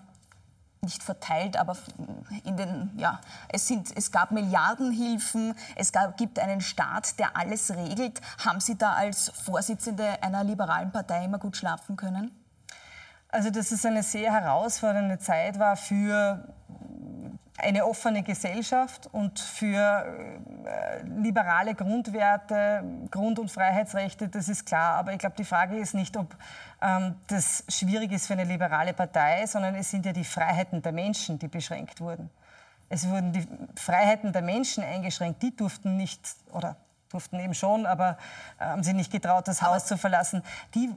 nicht 0.83 1.03
verteilt, 1.03 1.57
aber 1.57 1.77
in 2.43 2.57
den, 2.57 2.89
ja, 2.97 3.21
es, 3.49 3.67
sind, 3.67 3.95
es 3.95 4.11
gab 4.11 4.31
Milliardenhilfen, 4.31 5.53
es 5.75 5.91
gab, 5.91 6.17
gibt 6.17 6.39
einen 6.39 6.59
Staat, 6.59 7.19
der 7.19 7.37
alles 7.37 7.69
regelt. 7.69 8.19
Haben 8.43 8.59
Sie 8.61 8.75
da 8.75 8.93
als 8.93 9.29
Vorsitzende 9.29 10.23
einer 10.23 10.43
liberalen 10.43 10.91
Partei 10.91 11.25
immer 11.25 11.37
gut 11.37 11.55
schlafen 11.55 11.97
können? 11.97 12.31
Also, 13.29 13.51
dass 13.51 13.71
es 13.71 13.85
eine 13.85 14.01
sehr 14.01 14.33
herausfordernde 14.33 15.19
Zeit 15.19 15.59
war 15.59 15.77
für 15.77 16.43
eine 17.59 17.85
offene 17.85 18.23
Gesellschaft 18.23 19.07
und 19.11 19.39
für 19.39 20.03
äh, 20.65 21.03
liberale 21.03 21.75
Grundwerte, 21.75 22.83
Grund- 23.11 23.37
und 23.37 23.51
Freiheitsrechte, 23.51 24.29
das 24.29 24.49
ist 24.49 24.65
klar. 24.65 24.95
Aber 24.95 25.13
ich 25.13 25.19
glaube, 25.19 25.35
die 25.37 25.45
Frage 25.45 25.77
ist 25.77 25.93
nicht, 25.93 26.17
ob 26.17 26.35
ähm, 26.81 27.15
das 27.27 27.63
schwierig 27.67 28.11
ist 28.11 28.27
für 28.27 28.33
eine 28.33 28.43
liberale 28.43 28.93
Partei, 28.93 29.45
sondern 29.45 29.75
es 29.75 29.91
sind 29.91 30.05
ja 30.05 30.13
die 30.13 30.23
Freiheiten 30.23 30.81
der 30.81 30.91
Menschen, 30.91 31.37
die 31.39 31.47
beschränkt 31.47 32.01
wurden. 32.01 32.29
Es 32.89 33.07
wurden 33.07 33.31
die 33.31 33.47
Freiheiten 33.75 34.33
der 34.33 34.41
Menschen 34.41 34.83
eingeschränkt, 34.83 35.41
die 35.43 35.55
durften 35.55 35.95
nicht, 35.95 36.35
oder 36.51 36.75
durften 37.09 37.39
eben 37.39 37.53
schon, 37.53 37.85
aber 37.85 38.17
äh, 38.59 38.65
haben 38.65 38.83
sie 38.83 38.93
nicht 38.93 39.11
getraut, 39.11 39.47
das 39.47 39.61
Haus 39.61 39.85
zu 39.85 39.97
verlassen. 39.97 40.43
Die 40.75 40.89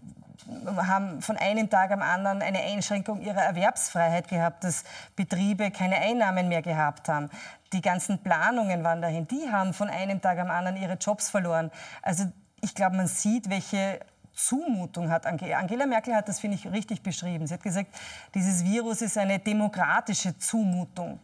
haben 0.76 1.22
von 1.22 1.36
einem 1.36 1.70
Tag 1.70 1.90
am 1.90 2.02
anderen 2.02 2.42
eine 2.42 2.60
Einschränkung 2.60 3.20
ihrer 3.20 3.42
Erwerbsfreiheit 3.42 4.28
gehabt, 4.28 4.64
dass 4.64 4.84
Betriebe 5.16 5.70
keine 5.70 5.96
Einnahmen 5.96 6.48
mehr 6.48 6.62
gehabt 6.62 7.08
haben. 7.08 7.30
Die 7.72 7.80
ganzen 7.80 8.18
Planungen 8.18 8.84
waren 8.84 9.00
dahin. 9.00 9.26
Die 9.28 9.50
haben 9.50 9.72
von 9.72 9.88
einem 9.88 10.20
Tag 10.20 10.38
am 10.38 10.50
anderen 10.50 10.76
ihre 10.76 10.94
Jobs 10.94 11.30
verloren. 11.30 11.70
Also 12.02 12.24
ich 12.60 12.74
glaube, 12.74 12.96
man 12.96 13.06
sieht, 13.06 13.50
welche 13.50 14.00
Zumutung 14.34 15.10
hat. 15.10 15.26
Angela 15.26 15.86
Merkel 15.86 16.14
hat 16.14 16.28
das, 16.28 16.40
finde 16.40 16.56
ich, 16.56 16.70
richtig 16.70 17.02
beschrieben. 17.02 17.46
Sie 17.46 17.54
hat 17.54 17.62
gesagt, 17.62 17.94
dieses 18.34 18.64
Virus 18.64 19.00
ist 19.02 19.16
eine 19.16 19.38
demokratische 19.38 20.36
Zumutung. 20.38 21.20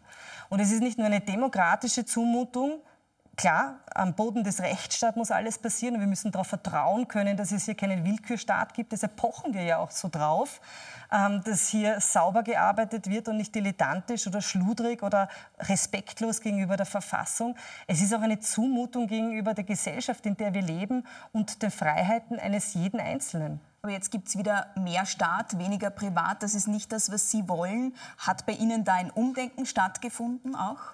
Und 0.49 0.61
es 0.61 0.71
ist 0.71 0.81
nicht 0.81 0.99
nur 0.99 1.07
eine 1.07 1.21
demokratische 1.21 2.05
Zumutung, 2.05 2.81
Klar, 3.41 3.81
am 3.95 4.13
Boden 4.13 4.45
des 4.45 4.61
Rechtsstaats 4.61 5.17
muss 5.17 5.31
alles 5.31 5.57
passieren 5.57 5.95
und 5.95 6.01
wir 6.01 6.07
müssen 6.07 6.31
darauf 6.31 6.49
vertrauen 6.49 7.09
können, 7.09 7.39
dass 7.39 7.53
es 7.53 7.65
hier 7.65 7.75
keinen 7.75 8.05
Willkürstaat 8.05 8.75
gibt. 8.75 8.93
Deshalb 8.93 9.17
pochen 9.17 9.55
wir 9.55 9.63
ja 9.63 9.79
auch 9.79 9.91
so 9.91 10.11
drauf, 10.11 10.61
ähm, 11.11 11.43
dass 11.43 11.69
hier 11.69 12.03
sauber 12.03 12.43
gearbeitet 12.43 13.09
wird 13.09 13.29
und 13.29 13.39
nicht 13.39 13.55
dilettantisch 13.55 14.27
oder 14.27 14.43
schludrig 14.43 15.03
oder 15.03 15.31
respektlos 15.59 16.43
gegenüber 16.43 16.77
der 16.77 16.85
Verfassung. 16.85 17.57
Es 17.87 18.03
ist 18.03 18.13
auch 18.13 18.21
eine 18.21 18.41
Zumutung 18.41 19.07
gegenüber 19.07 19.55
der 19.55 19.65
Gesellschaft, 19.65 20.27
in 20.27 20.37
der 20.37 20.53
wir 20.53 20.61
leben 20.61 21.07
und 21.33 21.63
den 21.63 21.71
Freiheiten 21.71 22.39
eines 22.39 22.75
jeden 22.75 23.01
Einzelnen. 23.01 23.59
Aber 23.81 23.93
jetzt 23.93 24.11
gibt 24.11 24.29
es 24.29 24.37
wieder 24.37 24.67
mehr 24.77 25.07
Staat, 25.07 25.59
weniger 25.59 25.89
privat. 25.89 26.43
Das 26.43 26.55
ist 26.55 26.69
nicht 26.69 26.93
das, 26.93 27.11
was 27.11 27.31
Sie 27.31 27.49
wollen. 27.49 27.95
Hat 28.19 28.45
bei 28.45 28.53
Ihnen 28.53 28.85
da 28.85 28.97
ein 28.97 29.11
Umdenken 29.11 29.65
stattgefunden 29.65 30.55
auch? 30.55 30.93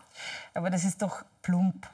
Aber 0.54 0.70
das 0.70 0.84
ist 0.84 1.02
doch 1.02 1.24
plump 1.42 1.88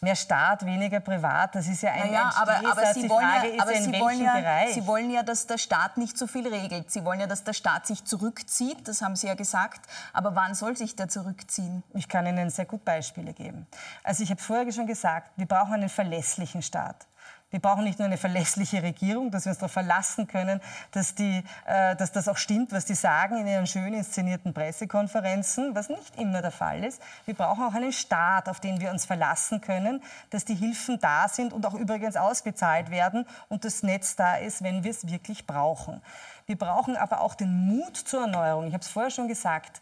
mehr 0.00 0.16
Staat, 0.16 0.64
weniger 0.64 1.00
privat. 1.00 1.54
Das 1.54 1.66
ist 1.66 1.82
ja 1.82 1.92
ein, 1.92 2.10
naja, 2.10 2.30
ein 2.30 2.48
aber, 2.48 2.70
aber 2.70 2.94
Sie 2.94 3.08
wollen 3.08 3.56
ja, 3.56 3.62
aber 3.62 3.74
Sie 3.74 4.00
wollen 4.00 4.20
ja, 4.20 4.68
Sie 4.72 4.86
wollen 4.86 5.10
ja, 5.10 5.22
dass 5.22 5.46
der 5.46 5.58
Staat 5.58 5.96
nicht 5.96 6.16
so 6.16 6.26
viel 6.26 6.46
regelt. 6.46 6.90
Sie 6.90 7.04
wollen 7.04 7.20
ja, 7.20 7.26
dass 7.26 7.44
der 7.44 7.52
Staat 7.52 7.86
sich 7.86 8.04
zurückzieht. 8.04 8.86
Das 8.88 9.02
haben 9.02 9.16
Sie 9.16 9.26
ja 9.26 9.34
gesagt. 9.34 9.80
Aber 10.12 10.34
wann 10.34 10.54
soll 10.54 10.76
sich 10.76 10.96
der 10.96 11.08
zurückziehen? 11.08 11.82
Ich 11.94 12.08
kann 12.08 12.26
Ihnen 12.26 12.50
sehr 12.50 12.66
gut 12.66 12.84
Beispiele 12.84 13.32
geben. 13.32 13.66
Also 14.02 14.22
ich 14.22 14.30
habe 14.30 14.40
vorher 14.40 14.70
schon 14.72 14.86
gesagt, 14.86 15.30
wir 15.36 15.46
brauchen 15.46 15.74
einen 15.74 15.88
verlässlichen 15.88 16.62
Staat. 16.62 17.06
Wir 17.50 17.60
brauchen 17.60 17.84
nicht 17.84 18.00
nur 18.00 18.06
eine 18.06 18.16
verlässliche 18.16 18.82
Regierung, 18.82 19.30
dass 19.30 19.44
wir 19.44 19.50
uns 19.50 19.58
darauf 19.58 19.72
verlassen 19.72 20.26
können, 20.26 20.60
dass, 20.90 21.14
die, 21.14 21.44
äh, 21.64 21.94
dass 21.94 22.10
das 22.10 22.26
auch 22.26 22.38
stimmt, 22.38 22.72
was 22.72 22.86
die 22.86 22.96
sagen 22.96 23.38
in 23.38 23.46
ihren 23.46 23.68
schön 23.68 23.94
inszenierten 23.94 24.52
Pressekonferenzen, 24.52 25.72
was 25.72 25.88
nicht 25.88 26.18
immer 26.18 26.42
der 26.42 26.50
Fall 26.50 26.82
ist. 26.82 27.00
Wir 27.24 27.34
brauchen 27.34 27.62
auch 27.62 27.74
einen 27.74 27.92
Staat, 27.92 28.48
auf 28.48 28.58
den 28.58 28.80
wir 28.80 28.90
uns 28.90 29.04
verlassen 29.04 29.60
können, 29.60 30.02
dass 30.30 30.44
die 30.44 30.56
Hilfen 30.56 30.98
da 30.98 31.28
sind 31.28 31.52
und 31.52 31.64
auch 31.66 31.74
übrigens 31.74 32.16
ausbezahlt 32.16 32.90
werden 32.90 33.24
und 33.48 33.64
das 33.64 33.84
Netz 33.84 34.16
da 34.16 34.36
ist, 34.36 34.64
wenn 34.64 34.82
wir 34.82 34.90
es 34.90 35.06
wirklich 35.06 35.46
brauchen. 35.46 36.02
Wir 36.46 36.58
brauchen 36.58 36.96
aber 36.96 37.20
auch 37.20 37.36
den 37.36 37.66
Mut 37.66 37.96
zur 37.96 38.22
Erneuerung. 38.22 38.66
Ich 38.66 38.72
habe 38.72 38.82
es 38.82 38.88
vorher 38.88 39.10
schon 39.10 39.28
gesagt 39.28 39.80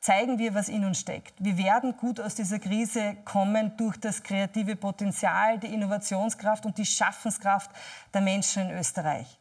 zeigen 0.00 0.38
wir, 0.38 0.54
was 0.54 0.68
in 0.68 0.84
uns 0.84 1.00
steckt. 1.00 1.34
Wir 1.42 1.56
werden 1.58 1.96
gut 1.96 2.20
aus 2.20 2.34
dieser 2.34 2.58
Krise 2.58 3.16
kommen 3.24 3.76
durch 3.76 3.96
das 3.96 4.22
kreative 4.22 4.76
Potenzial, 4.76 5.58
die 5.58 5.72
Innovationskraft 5.72 6.66
und 6.66 6.78
die 6.78 6.86
Schaffenskraft 6.86 7.70
der 8.14 8.20
Menschen 8.20 8.70
in 8.70 8.78
Österreich. 8.78 9.38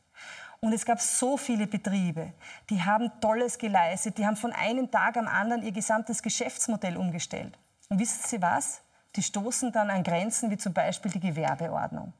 Und 0.62 0.74
es 0.74 0.86
gab 0.86 1.00
so 1.00 1.38
viele 1.38 1.68
Betriebe, 1.68 2.34
die 2.70 2.82
haben 2.82 3.12
Tolles 3.22 3.58
geleistet, 3.58 4.18
die 4.18 4.26
haben 4.26 4.38
von 4.38 4.52
einem 4.52 4.90
Tag 4.90 5.18
am 5.18 5.28
anderen 5.28 5.62
ihr 5.62 5.72
gesamtes 5.72 6.24
Geschäftsmodell 6.24 6.98
umgestellt. 6.98 7.58
Und 7.90 8.00
wissen 8.00 8.22
Sie 8.26 8.42
was? 8.42 8.82
Die 9.16 9.24
stoßen 9.24 9.72
dann 9.72 9.90
an 9.90 10.04
Grenzen 10.04 10.50
wie 10.50 10.58
zum 10.58 10.74
Beispiel 10.74 11.12
die 11.12 11.20
Gewerbeordnung. 11.20 12.14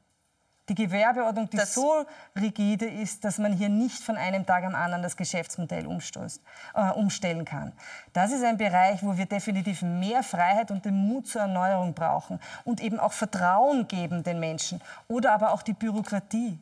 Die 0.68 0.74
Gewerbeordnung, 0.74 1.48
die 1.48 1.56
das 1.56 1.74
so 1.74 2.04
rigide 2.34 2.86
ist, 2.86 3.24
dass 3.24 3.38
man 3.38 3.52
hier 3.52 3.68
nicht 3.68 4.02
von 4.02 4.16
einem 4.16 4.44
Tag 4.44 4.64
am 4.64 4.74
anderen 4.74 5.02
das 5.02 5.16
Geschäftsmodell 5.16 5.86
umstößt, 5.86 6.42
äh, 6.74 6.90
umstellen 6.90 7.44
kann. 7.44 7.72
Das 8.12 8.32
ist 8.32 8.42
ein 8.42 8.56
Bereich, 8.56 9.02
wo 9.04 9.16
wir 9.16 9.26
definitiv 9.26 9.82
mehr 9.82 10.24
Freiheit 10.24 10.72
und 10.72 10.84
den 10.84 10.96
Mut 10.96 11.28
zur 11.28 11.42
Erneuerung 11.42 11.94
brauchen 11.94 12.40
und 12.64 12.80
eben 12.80 12.98
auch 12.98 13.12
Vertrauen 13.12 13.86
geben 13.86 14.24
den 14.24 14.40
Menschen 14.40 14.80
oder 15.06 15.32
aber 15.32 15.52
auch 15.52 15.62
die 15.62 15.72
Bürokratie. 15.72 16.58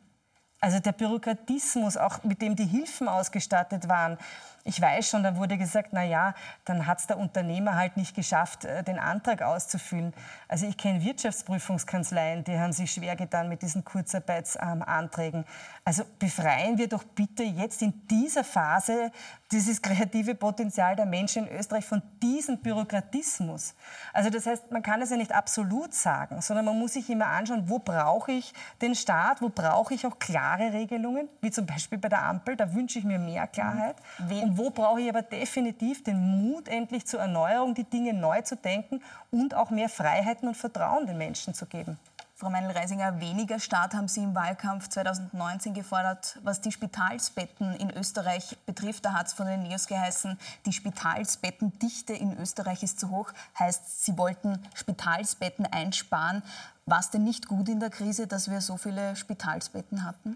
Also 0.61 0.79
der 0.79 0.93
Bürokratismus, 0.93 1.97
auch 1.97 2.23
mit 2.23 2.41
dem 2.41 2.55
die 2.55 2.65
Hilfen 2.65 3.07
ausgestattet 3.07 3.87
waren, 3.89 4.17
ich 4.67 4.81
weiß 4.81 5.07
schon, 5.07 5.21
da 5.21 5.37
wurde 5.37 5.59
gesagt, 5.59 5.89
na 5.91 6.03
ja, 6.03 6.33
dann 6.65 6.87
hat 6.87 6.99
es 6.99 7.05
der 7.05 7.19
Unternehmer 7.19 7.75
halt 7.75 7.97
nicht 7.97 8.15
geschafft, 8.15 8.65
äh, 8.65 8.83
den 8.83 8.97
Antrag 8.97 9.43
auszufüllen. 9.43 10.11
Also 10.47 10.65
ich 10.65 10.75
kenne 10.75 11.03
Wirtschaftsprüfungskanzleien, 11.03 12.43
die 12.43 12.57
haben 12.57 12.73
sich 12.73 12.91
schwer 12.91 13.15
getan 13.15 13.47
mit 13.47 13.61
diesen 13.61 13.85
Kurzarbeitsanträgen. 13.85 15.45
Also 15.85 16.03
befreien 16.17 16.79
wir 16.79 16.89
doch 16.89 17.03
bitte 17.03 17.43
jetzt 17.43 17.83
in 17.83 18.07
dieser 18.07 18.43
Phase 18.43 19.11
dieses 19.51 19.79
kreative 19.83 20.33
Potenzial 20.33 20.95
der 20.95 21.05
Menschen 21.05 21.45
in 21.45 21.55
Österreich 21.55 21.85
von 21.85 22.01
diesem 22.23 22.57
Bürokratismus. 22.57 23.75
Also 24.13 24.31
das 24.31 24.47
heißt, 24.47 24.71
man 24.71 24.81
kann 24.81 24.99
es 25.03 25.11
ja 25.11 25.17
nicht 25.17 25.31
absolut 25.31 25.93
sagen, 25.93 26.41
sondern 26.41 26.65
man 26.65 26.79
muss 26.79 26.93
sich 26.93 27.07
immer 27.11 27.27
anschauen, 27.27 27.69
wo 27.69 27.77
brauche 27.77 28.31
ich 28.31 28.51
den 28.81 28.95
Staat, 28.95 29.43
wo 29.43 29.49
brauche 29.49 29.93
ich 29.93 30.07
auch 30.07 30.17
klare 30.17 30.73
Regelungen, 30.73 31.29
wie 31.41 31.51
zum 31.51 31.67
Beispiel 31.67 31.99
bei 31.99 32.09
der 32.09 32.23
Ampel, 32.23 32.55
da 32.55 32.73
wünsche 32.73 32.97
ich 32.97 33.05
mir 33.05 33.19
mehr 33.19 33.45
Klarheit. 33.45 33.97
Mhm 34.17 34.54
wo 34.57 34.69
brauche 34.69 35.01
ich 35.01 35.09
aber 35.09 35.21
definitiv 35.21 36.03
den 36.03 36.19
Mut 36.19 36.67
endlich 36.67 37.05
zur 37.05 37.19
Erneuerung, 37.19 37.73
die 37.73 37.83
Dinge 37.83 38.13
neu 38.13 38.41
zu 38.41 38.55
denken 38.55 39.01
und 39.31 39.53
auch 39.53 39.69
mehr 39.69 39.89
Freiheiten 39.89 40.47
und 40.47 40.55
Vertrauen 40.55 41.07
den 41.07 41.17
Menschen 41.17 41.53
zu 41.53 41.65
geben. 41.65 41.97
Frau 42.37 42.49
Meinl-Reisinger, 42.49 43.21
weniger 43.21 43.61
Staat 43.61 43.93
haben 43.93 44.09
Sie 44.09 44.21
im 44.21 44.35
Wahlkampf 44.35 44.89
2019 44.89 45.73
gefordert, 45.73 46.37
was 46.43 46.59
die 46.59 46.73
Spitalsbetten 46.73 47.73
in 47.75 47.89
Österreich 47.91 48.57
betrifft. 48.65 49.05
Da 49.05 49.13
hat 49.13 49.27
es 49.27 49.33
von 49.33 49.47
den 49.47 49.63
Neos 49.63 49.87
geheißen, 49.87 50.37
die 50.65 50.73
Spitalsbettendichte 50.73 52.11
in 52.11 52.37
Österreich 52.37 52.83
ist 52.83 52.99
zu 52.99 53.09
hoch. 53.09 53.31
Heißt, 53.57 54.03
Sie 54.03 54.17
wollten 54.17 54.59
Spitalsbetten 54.73 55.65
einsparen. 55.65 56.43
War 56.85 56.99
es 56.99 57.09
denn 57.09 57.23
nicht 57.23 57.47
gut 57.47 57.69
in 57.69 57.79
der 57.79 57.89
Krise, 57.89 58.27
dass 58.27 58.51
wir 58.51 58.59
so 58.59 58.75
viele 58.75 59.15
Spitalsbetten 59.15 60.03
hatten? 60.03 60.35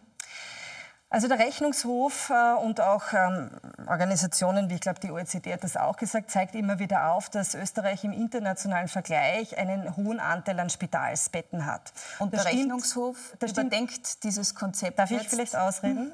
Also 1.12 1.28
der 1.28 1.40
Rechnungshof 1.40 2.30
äh, 2.30 2.54
und 2.54 2.82
auch 2.82 3.14
ähm, 3.14 3.50
Organisationen, 3.88 4.70
wie 4.70 4.76
ich 4.76 4.82
glaube 4.82 5.00
die 5.00 5.10
OECD 5.10 5.54
hat 5.54 5.64
das 5.64 5.76
auch 5.76 5.98
gesagt, 5.98 6.30
zeigt 6.30 6.54
immer 6.54 6.78
wieder 6.78 7.12
auf, 7.12 7.30
dass 7.30 7.56
Österreich 7.56 8.04
im 8.04 8.12
internationalen 8.12 8.88
Vergleich 8.88 9.58
einen 9.58 9.96
hohen 9.98 10.20
Anteil 10.20 10.60
an 10.60 10.70
Spitalsbetten 10.70 11.66
hat. 11.66 11.92
Und 12.20 12.32
das 12.32 12.44
der 12.44 12.50
stimmt, 12.50 12.64
Rechnungshof 12.64 13.18
überdenkt 13.42 14.24
dieses 14.24 14.54
Konzept 14.54 15.00
Darf 15.00 15.10
jetzt? 15.10 15.24
ich 15.24 15.30
vielleicht 15.30 15.56
ausreden? 15.56 16.10
Mhm. 16.10 16.12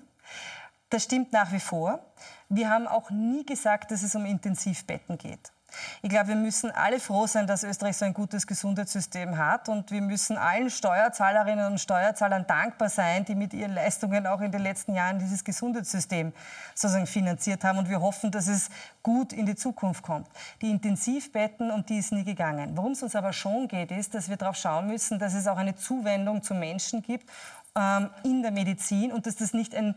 Das 0.89 1.03
stimmt 1.03 1.33
nach 1.33 1.51
wie 1.51 1.59
vor. 1.59 1.99
Wir 2.47 2.69
haben 2.69 2.87
auch 2.87 3.09
nie 3.09 3.45
gesagt, 3.45 3.91
dass 3.91 4.01
es 4.01 4.15
um 4.15 4.25
Intensivbetten 4.25 5.17
geht. 5.17 5.51
Ich 6.01 6.09
glaube, 6.09 6.29
wir 6.29 6.35
müssen 6.35 6.71
alle 6.71 6.99
froh 6.99 7.27
sein, 7.27 7.47
dass 7.47 7.63
Österreich 7.63 7.97
so 7.97 8.05
ein 8.05 8.13
gutes 8.13 8.47
Gesundheitssystem 8.47 9.37
hat. 9.37 9.69
Und 9.69 9.91
wir 9.91 10.01
müssen 10.01 10.37
allen 10.37 10.69
Steuerzahlerinnen 10.69 11.65
und 11.71 11.79
Steuerzahlern 11.79 12.45
dankbar 12.47 12.89
sein, 12.89 13.25
die 13.25 13.35
mit 13.35 13.53
ihren 13.53 13.73
Leistungen 13.73 14.27
auch 14.27 14.41
in 14.41 14.51
den 14.51 14.61
letzten 14.61 14.93
Jahren 14.93 15.19
dieses 15.19 15.43
Gesundheitssystem 15.43 16.33
sozusagen 16.73 17.07
finanziert 17.07 17.63
haben. 17.63 17.77
Und 17.77 17.89
wir 17.89 18.01
hoffen, 18.01 18.31
dass 18.31 18.47
es 18.47 18.69
gut 19.03 19.33
in 19.33 19.45
die 19.45 19.55
Zukunft 19.55 20.03
kommt. 20.03 20.27
Die 20.61 20.69
Intensivbetten, 20.69 21.71
um 21.71 21.85
die 21.85 21.99
ist 21.99 22.11
nie 22.11 22.23
gegangen. 22.23 22.71
Worum 22.75 22.93
es 22.93 23.03
uns 23.03 23.15
aber 23.15 23.33
schon 23.33 23.67
geht, 23.67 23.91
ist, 23.91 24.13
dass 24.13 24.29
wir 24.29 24.37
darauf 24.37 24.55
schauen 24.55 24.87
müssen, 24.87 25.19
dass 25.19 25.33
es 25.33 25.47
auch 25.47 25.57
eine 25.57 25.75
Zuwendung 25.75 26.41
zu 26.41 26.53
Menschen 26.53 27.01
gibt 27.01 27.29
ähm, 27.75 28.09
in 28.23 28.41
der 28.41 28.51
Medizin 28.51 29.11
und 29.11 29.27
dass 29.27 29.35
das 29.35 29.53
nicht 29.53 29.75
ein 29.75 29.95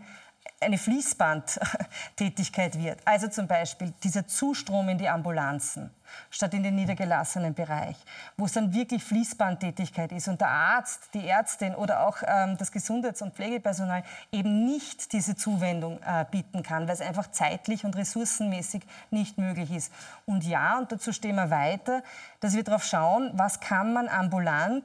eine 0.61 0.79
Fließbandtätigkeit 0.79 2.79
wird. 2.79 2.99
Also 3.05 3.29
zum 3.29 3.47
Beispiel 3.47 3.93
dieser 4.03 4.27
Zustrom 4.27 4.89
in 4.89 4.99
die 4.99 5.09
Ambulanzen 5.09 5.91
statt 6.31 6.55
in 6.55 6.63
den 6.63 6.75
niedergelassenen 6.75 7.55
Bereich, 7.55 7.97
wo 8.37 8.47
es 8.47 8.53
dann 8.53 8.73
wirklich 8.73 9.03
Fließbandtätigkeit 9.05 10.13
ist 10.13 10.29
und 10.29 10.41
der 10.41 10.49
Arzt, 10.49 11.11
die 11.15 11.27
Ärztin 11.27 11.75
oder 11.75 12.07
auch 12.07 12.19
ähm, 12.27 12.57
das 12.57 12.73
Gesundheits- 12.73 13.23
und 13.23 13.35
Pflegepersonal 13.35 14.03
eben 14.33 14.65
nicht 14.65 15.13
diese 15.13 15.37
Zuwendung 15.37 16.01
äh, 16.03 16.25
bieten 16.31 16.63
kann, 16.63 16.87
weil 16.87 16.95
es 16.95 17.01
einfach 17.01 17.31
zeitlich 17.31 17.85
und 17.85 17.97
ressourcenmäßig 17.97 18.83
nicht 19.11 19.39
möglich 19.39 19.71
ist. 19.71 19.93
Und 20.27 20.45
ja, 20.45 20.79
und 20.79 20.93
dazu 20.93 21.13
stehen 21.13 21.37
wir 21.37 21.51
weiter, 21.51 22.03
dass 22.41 22.55
wir 22.55 22.65
darauf 22.65 22.85
schauen, 22.85 23.31
was 23.35 23.61
kann 23.61 23.93
man 23.93 24.09
ambulant 24.09 24.85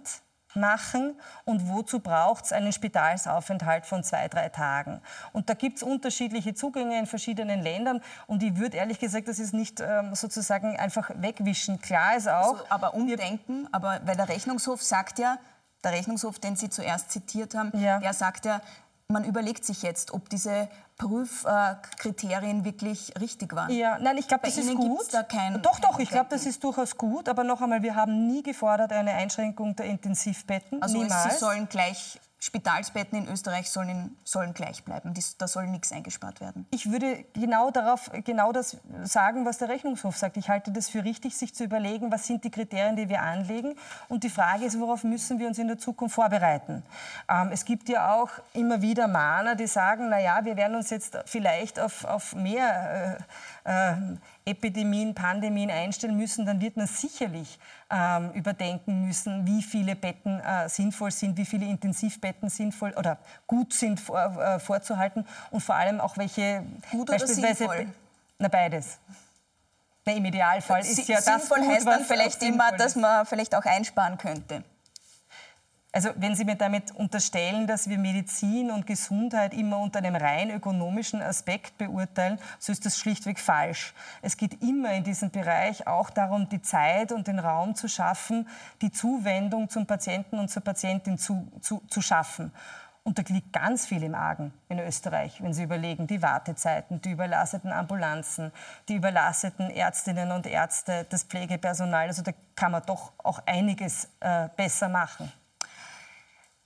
machen 0.56 1.20
und 1.46 1.70
wozu 1.70 2.00
braucht 2.00 2.46
es 2.46 2.54
einen 2.54 2.72
Spitalsaufenthalt 2.72 3.86
von 3.86 4.04
zwei, 4.04 4.28
drei 4.28 4.50
Tagen. 4.50 5.02
Und 5.32 5.50
da 5.50 5.54
gibt 5.54 5.78
es 5.78 5.84
unterschiedliche 5.84 6.54
Zugänge 6.54 6.98
in 7.00 7.06
verschiedenen 7.06 7.62
Ländern 7.62 8.02
und 8.28 8.44
ich 8.44 8.58
würde 8.58 8.78
ehrlich 8.78 9.00
gesagt, 9.00 9.28
das 9.28 9.40
ist 9.40 9.54
nicht 9.54 9.80
ähm, 9.80 10.16
sozusagen 10.16 10.78
einfach 10.78 11.12
wegwischen. 11.16 11.82
Klar 11.82 12.18
ist 12.18 12.28
auch... 12.28 12.54
Also, 12.54 12.66
aber 12.70 12.94
umdenken, 12.94 13.68
aber 13.72 14.00
weil 14.06 14.16
der 14.16 14.30
Rechnungshof 14.30 14.82
sagt 14.82 15.20
ja, 15.20 15.38
der 15.84 15.92
Rechnungshof, 15.92 16.40
den 16.40 16.56
Sie 16.56 16.70
zuerst 16.70 17.12
zitiert 17.12 17.56
haben, 17.56 17.78
ja. 17.78 18.00
der 18.00 18.14
sagt 18.14 18.46
ja, 18.46 18.62
man 19.14 19.24
überlegt 19.24 19.64
sich 19.64 19.82
jetzt, 19.82 20.14
ob 20.14 20.30
diese 20.30 20.68
Prüfkriterien 20.98 22.66
wirklich 22.66 23.14
richtig 23.20 23.56
waren. 23.56 23.72
Ja, 23.72 23.98
nein, 24.00 24.18
ich 24.18 24.28
glaube, 24.28 24.46
das 24.46 24.58
Ihnen 24.58 24.70
ist 24.70 24.76
gut. 24.76 25.14
Da 25.14 25.24
kein, 25.24 25.62
doch, 25.62 25.80
doch, 25.80 26.00
ich 26.00 26.10
glaube, 26.10 26.28
das 26.30 26.46
ist 26.46 26.64
durchaus 26.64 26.98
gut. 26.98 27.30
Aber 27.30 27.44
noch 27.44 27.62
einmal, 27.62 27.82
wir 27.82 27.96
haben 27.96 28.28
nie 28.28 28.44
gefordert 28.44 28.92
eine 28.92 29.14
Einschränkung 29.14 29.76
der 29.76 29.86
Intensivbetten. 29.86 30.82
Also 30.82 30.98
Niemals. 30.98 31.34
Sie 31.34 31.40
sollen 31.40 31.70
gleich 31.70 32.20
Spitalsbetten 32.44 33.18
in 33.20 33.32
Österreich 33.32 33.70
sollen, 33.70 34.18
sollen 34.26 34.54
gleich 34.54 34.84
bleiben. 34.84 35.14
da 35.38 35.48
soll 35.48 35.68
nichts 35.68 35.94
eingespart 35.94 36.42
werden. 36.42 36.68
Ich 36.72 36.92
würde 36.92 37.24
genau 37.32 37.72
darauf 37.72 38.12
genau 38.26 38.52
das 38.52 38.76
sagen, 39.04 39.46
was 39.46 39.60
der 39.60 39.70
Rechnungshof 39.70 40.18
sagt. 40.18 40.36
Ich 40.36 40.50
halte 40.50 40.74
das 40.74 40.90
für 40.90 41.06
richtig, 41.06 41.38
sich 41.38 41.56
zu 41.56 41.64
überlegen, 41.64 42.12
was 42.12 42.28
sind 42.28 42.44
die 42.44 42.52
Kriterien, 42.52 42.98
die 42.98 43.08
wir 43.08 43.22
anlegen. 43.22 43.78
Und 44.10 44.26
die 44.26 44.30
Frage 44.30 44.66
ist, 44.66 44.78
worauf 44.78 45.06
müssen 45.06 45.40
wir 45.40 45.48
uns 45.48 45.58
in 45.58 45.70
der 45.70 45.78
Zukunft 45.78 46.16
vorbereiten. 46.16 46.84
Ähm, 47.30 47.52
es 47.54 47.64
gibt 47.64 47.88
ja 47.88 48.14
auch 48.14 48.30
immer 48.52 48.82
wieder 48.82 49.08
Mahner, 49.08 49.56
die 49.56 49.68
sagen, 49.68 50.10
na 50.10 50.20
ja, 50.20 50.44
wir 50.44 50.58
werden 50.58 50.76
uns 50.76 50.90
jetzt 50.90 51.18
vielleicht 51.26 51.80
auf, 51.80 52.04
auf 52.04 52.36
mehr 52.36 53.20
äh, 53.20 53.24
äh, 53.64 53.96
Epidemien, 54.46 55.16
Pandemien 55.16 55.70
einstellen 55.70 56.18
müssen, 56.18 56.46
dann 56.46 56.60
wird 56.62 56.78
man 56.78 56.88
sicherlich 56.88 57.60
ähm, 57.90 58.32
überdenken 58.32 59.08
müssen, 59.08 59.46
wie 59.46 59.62
viele 59.62 59.96
Betten 59.96 60.40
äh, 60.40 60.68
sinnvoll 60.70 61.12
sind, 61.12 61.38
wie 61.38 61.46
viele 61.46 61.66
Intensivbetten 61.66 62.50
sinnvoll 62.50 62.94
oder 62.98 63.18
gut 63.48 63.74
sind 63.74 64.00
vor, 64.00 64.20
äh, 64.20 64.60
vorzuhalten 64.60 65.26
und 65.52 65.62
vor 65.62 65.76
allem 65.76 66.02
auch 66.02 66.18
welche 66.18 66.64
gut 66.92 67.08
beispielsweise 67.08 67.56
sinnvoll? 67.56 67.88
na 68.40 68.48
beides. 68.48 69.00
Na, 70.06 70.14
Im 70.14 70.26
Idealfall 70.26 70.82
ist 70.82 71.08
ja 71.08 71.16
das 71.16 71.26
sinnvoll 71.26 71.62
gut, 71.62 71.70
heißt 71.70 71.88
dann 71.88 72.04
vielleicht 72.04 72.44
immer, 72.44 72.74
dass 72.74 72.96
man 72.96 73.26
vielleicht 73.26 73.56
auch 73.56 73.64
einsparen 73.64 74.18
könnte. 74.18 74.64
Also 75.96 76.10
wenn 76.16 76.36
Sie 76.36 76.44
mir 76.44 76.56
damit 76.56 76.90
unterstellen, 76.90 77.68
dass 77.68 77.88
wir 77.88 78.00
Medizin 78.00 78.72
und 78.72 78.88
Gesundheit 78.88 79.54
immer 79.54 79.78
unter 79.78 80.00
einem 80.00 80.16
rein 80.16 80.50
ökonomischen 80.50 81.22
Aspekt 81.22 81.78
beurteilen, 81.78 82.40
so 82.58 82.72
ist 82.72 82.84
das 82.88 82.98
schlichtweg 82.98 83.40
falsch. 83.40 83.94
Es 84.24 84.36
geht 84.36 84.64
immer 84.64 84.92
in 84.94 85.04
diesem 85.04 85.30
Bereich 85.30 85.86
auch 85.86 86.10
darum, 86.10 86.50
die 86.50 86.64
Zeit 86.64 87.12
und 87.12 87.28
den 87.28 87.38
Raum 87.38 87.76
zu 87.76 87.88
schaffen, 87.88 88.48
die 88.82 88.92
Zuwendung 88.92 89.70
zum 89.70 89.86
Patienten 89.86 90.40
und 90.40 90.50
zur 90.50 90.64
Patientin 90.64 91.20
zu, 91.20 91.48
zu, 91.62 91.84
zu 91.88 92.02
schaffen. 92.02 92.52
Und 93.04 93.20
da 93.20 93.24
liegt 93.28 93.54
ganz 93.54 93.86
viel 93.86 94.02
im 94.02 94.16
Argen 94.16 94.52
in 94.70 94.80
Österreich, 94.80 95.44
wenn 95.44 95.54
Sie 95.54 95.62
überlegen, 95.62 96.08
die 96.08 96.24
Wartezeiten, 96.24 97.02
die 97.02 97.12
überlasteten 97.12 97.72
Ambulanzen, 97.72 98.52
die 98.90 98.96
überlasteten 98.96 99.70
Ärztinnen 99.70 100.32
und 100.32 100.48
Ärzte, 100.48 101.06
das 101.10 101.22
Pflegepersonal. 101.22 102.08
Also 102.08 102.24
da 102.24 102.32
kann 102.56 102.72
man 102.72 102.82
doch 102.84 103.12
auch 103.20 103.44
einiges 103.46 104.10
äh, 104.22 104.50
besser 104.56 104.90
machen. 104.90 105.32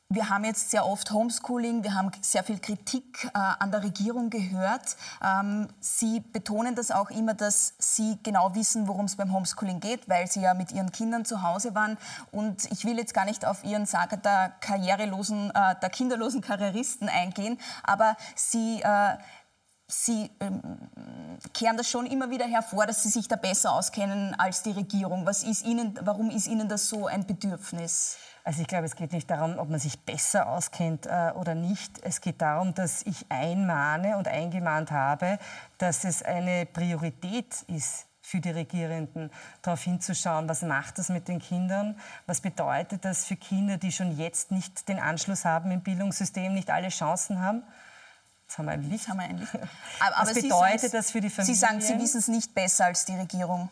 Wir 0.09 0.29
haben 0.29 0.45
jetzt 0.45 0.71
sehr 0.71 0.85
oft 0.85 1.11
Homeschooling, 1.11 1.83
wir 1.83 1.93
haben 1.93 2.11
sehr 2.21 2.41
viel 2.41 2.59
Kritik 2.59 3.25
äh, 3.25 3.29
an 3.33 3.71
der 3.71 3.83
Regierung 3.83 4.29
gehört. 4.29 4.95
Ähm, 5.21 5.67
Sie 5.81 6.21
betonen 6.21 6.75
das 6.75 6.91
auch 6.91 7.09
immer, 7.09 7.33
dass 7.33 7.73
Sie 7.77 8.17
genau 8.23 8.55
wissen, 8.55 8.87
worum 8.87 9.03
es 9.07 9.17
beim 9.17 9.33
Homeschooling 9.33 9.81
geht, 9.81 10.07
weil 10.07 10.31
Sie 10.31 10.39
ja 10.39 10.53
mit 10.53 10.71
Ihren 10.71 10.93
Kindern 10.93 11.25
zu 11.25 11.41
Hause 11.41 11.75
waren. 11.75 11.97
Und 12.31 12.71
ich 12.71 12.85
will 12.85 12.97
jetzt 12.97 13.13
gar 13.13 13.25
nicht 13.25 13.45
auf 13.45 13.65
Ihren 13.65 13.85
Saga 13.85 14.15
der 14.15 14.53
karrierelosen, 14.61 15.51
äh, 15.53 15.75
der 15.81 15.89
kinderlosen 15.89 16.39
Karrieristen 16.39 17.09
eingehen, 17.09 17.59
aber 17.83 18.15
Sie 18.33 18.81
äh, 18.83 19.17
Sie 19.89 20.29
ähm, 20.41 20.61
kehren 21.53 21.77
das 21.77 21.89
schon 21.89 22.07
immer 22.07 22.29
wieder 22.29 22.45
hervor, 22.45 22.85
dass 22.85 23.03
Sie 23.03 23.09
sich 23.09 23.29
da 23.29 23.37
besser 23.37 23.71
auskennen 23.71 24.35
als 24.37 24.61
die 24.61 24.71
Regierung. 24.71 25.25
Was 25.25 25.43
ist 25.43 25.65
Ihnen, 25.65 25.97
warum 26.01 26.29
ist 26.29 26.47
Ihnen 26.47 26.67
das 26.67 26.89
so 26.89 27.07
ein 27.07 27.25
Bedürfnis? 27.25 28.17
Also 28.43 28.61
ich 28.61 28.67
glaube, 28.67 28.85
es 28.85 28.97
geht 28.97 29.13
nicht 29.13 29.29
darum, 29.29 29.57
ob 29.57 29.69
man 29.69 29.79
sich 29.79 29.97
besser 29.99 30.49
auskennt 30.49 31.05
äh, 31.05 31.31
oder 31.35 31.55
nicht. 31.55 31.99
Es 32.03 32.19
geht 32.19 32.41
darum, 32.41 32.73
dass 32.73 33.01
ich 33.03 33.25
einmahne 33.29 34.17
und 34.17 34.27
eingemahnt 34.27 34.91
habe, 34.91 35.39
dass 35.77 36.03
es 36.03 36.21
eine 36.21 36.65
Priorität 36.65 37.63
ist 37.67 38.07
für 38.21 38.41
die 38.41 38.51
Regierenden, 38.51 39.31
darauf 39.61 39.83
hinzuschauen, 39.83 40.49
was 40.49 40.63
macht 40.63 40.97
das 40.97 41.07
mit 41.07 41.29
den 41.29 41.39
Kindern, 41.39 41.97
was 42.25 42.41
bedeutet 42.41 43.05
das 43.05 43.23
für 43.23 43.37
Kinder, 43.37 43.77
die 43.77 43.93
schon 43.93 44.17
jetzt 44.17 44.51
nicht 44.51 44.89
den 44.89 44.99
Anschluss 44.99 45.45
haben 45.45 45.71
im 45.71 45.81
Bildungssystem, 45.81 46.53
nicht 46.53 46.69
alle 46.69 46.89
Chancen 46.89 47.41
haben. 47.41 47.63
Das 48.47 48.57
haben 48.57 48.65
wir 48.65 48.71
ein 48.73 48.89
Licht. 48.89 49.07
Haben 49.07 49.19
wir 49.19 49.25
ein 49.25 49.37
Licht. 49.37 49.53
Aber, 49.99 50.29
was 50.29 50.33
bedeutet 50.33 50.93
das 50.93 51.11
für 51.11 51.21
die 51.21 51.29
Familie? 51.29 51.53
Sie 51.53 51.59
sagen, 51.59 51.81
Sie 51.81 51.99
wissen 51.99 52.19
es 52.19 52.27
nicht 52.27 52.53
besser 52.53 52.85
als 52.85 53.05
die 53.05 53.15
Regierung. 53.15 53.69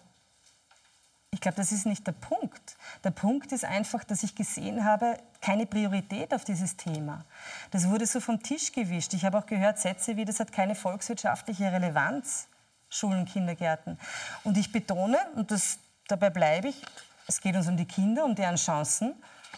Ich 1.31 1.41
glaube, 1.41 1.57
das 1.57 1.73
ist 1.73 1.85
nicht 1.85 2.07
der 2.07 2.13
Punkt. 2.13 2.77
Der 3.03 3.11
Punkt 3.11 3.51
ist 3.51 3.65
einfach, 3.65 4.05
dass 4.05 4.23
ich 4.23 4.35
gesehen 4.35 4.85
habe, 4.85 5.17
keine 5.41 5.65
Priorität 5.65 6.33
auf 6.33 6.45
dieses 6.45 6.77
Thema. 6.77 7.25
Das 7.71 7.89
wurde 7.89 8.05
so 8.05 8.21
vom 8.21 8.41
Tisch 8.41 8.71
gewischt. 8.71 9.13
Ich 9.13 9.25
habe 9.25 9.37
auch 9.37 9.45
gehört 9.45 9.77
Sätze 9.77 10.15
wie, 10.15 10.23
das 10.23 10.39
hat 10.39 10.53
keine 10.53 10.75
volkswirtschaftliche 10.75 11.71
Relevanz, 11.71 12.47
Schulen, 12.89 13.25
Kindergärten. 13.25 13.99
Und 14.45 14.57
ich 14.57 14.71
betone, 14.71 15.17
und 15.35 15.51
das, 15.51 15.77
dabei 16.07 16.29
bleibe 16.29 16.69
ich, 16.69 16.81
es 17.27 17.41
geht 17.41 17.55
uns 17.55 17.67
um 17.67 17.75
die 17.75 17.85
Kinder, 17.85 18.23
um 18.23 18.35
deren 18.35 18.55
Chancen. 18.55 19.13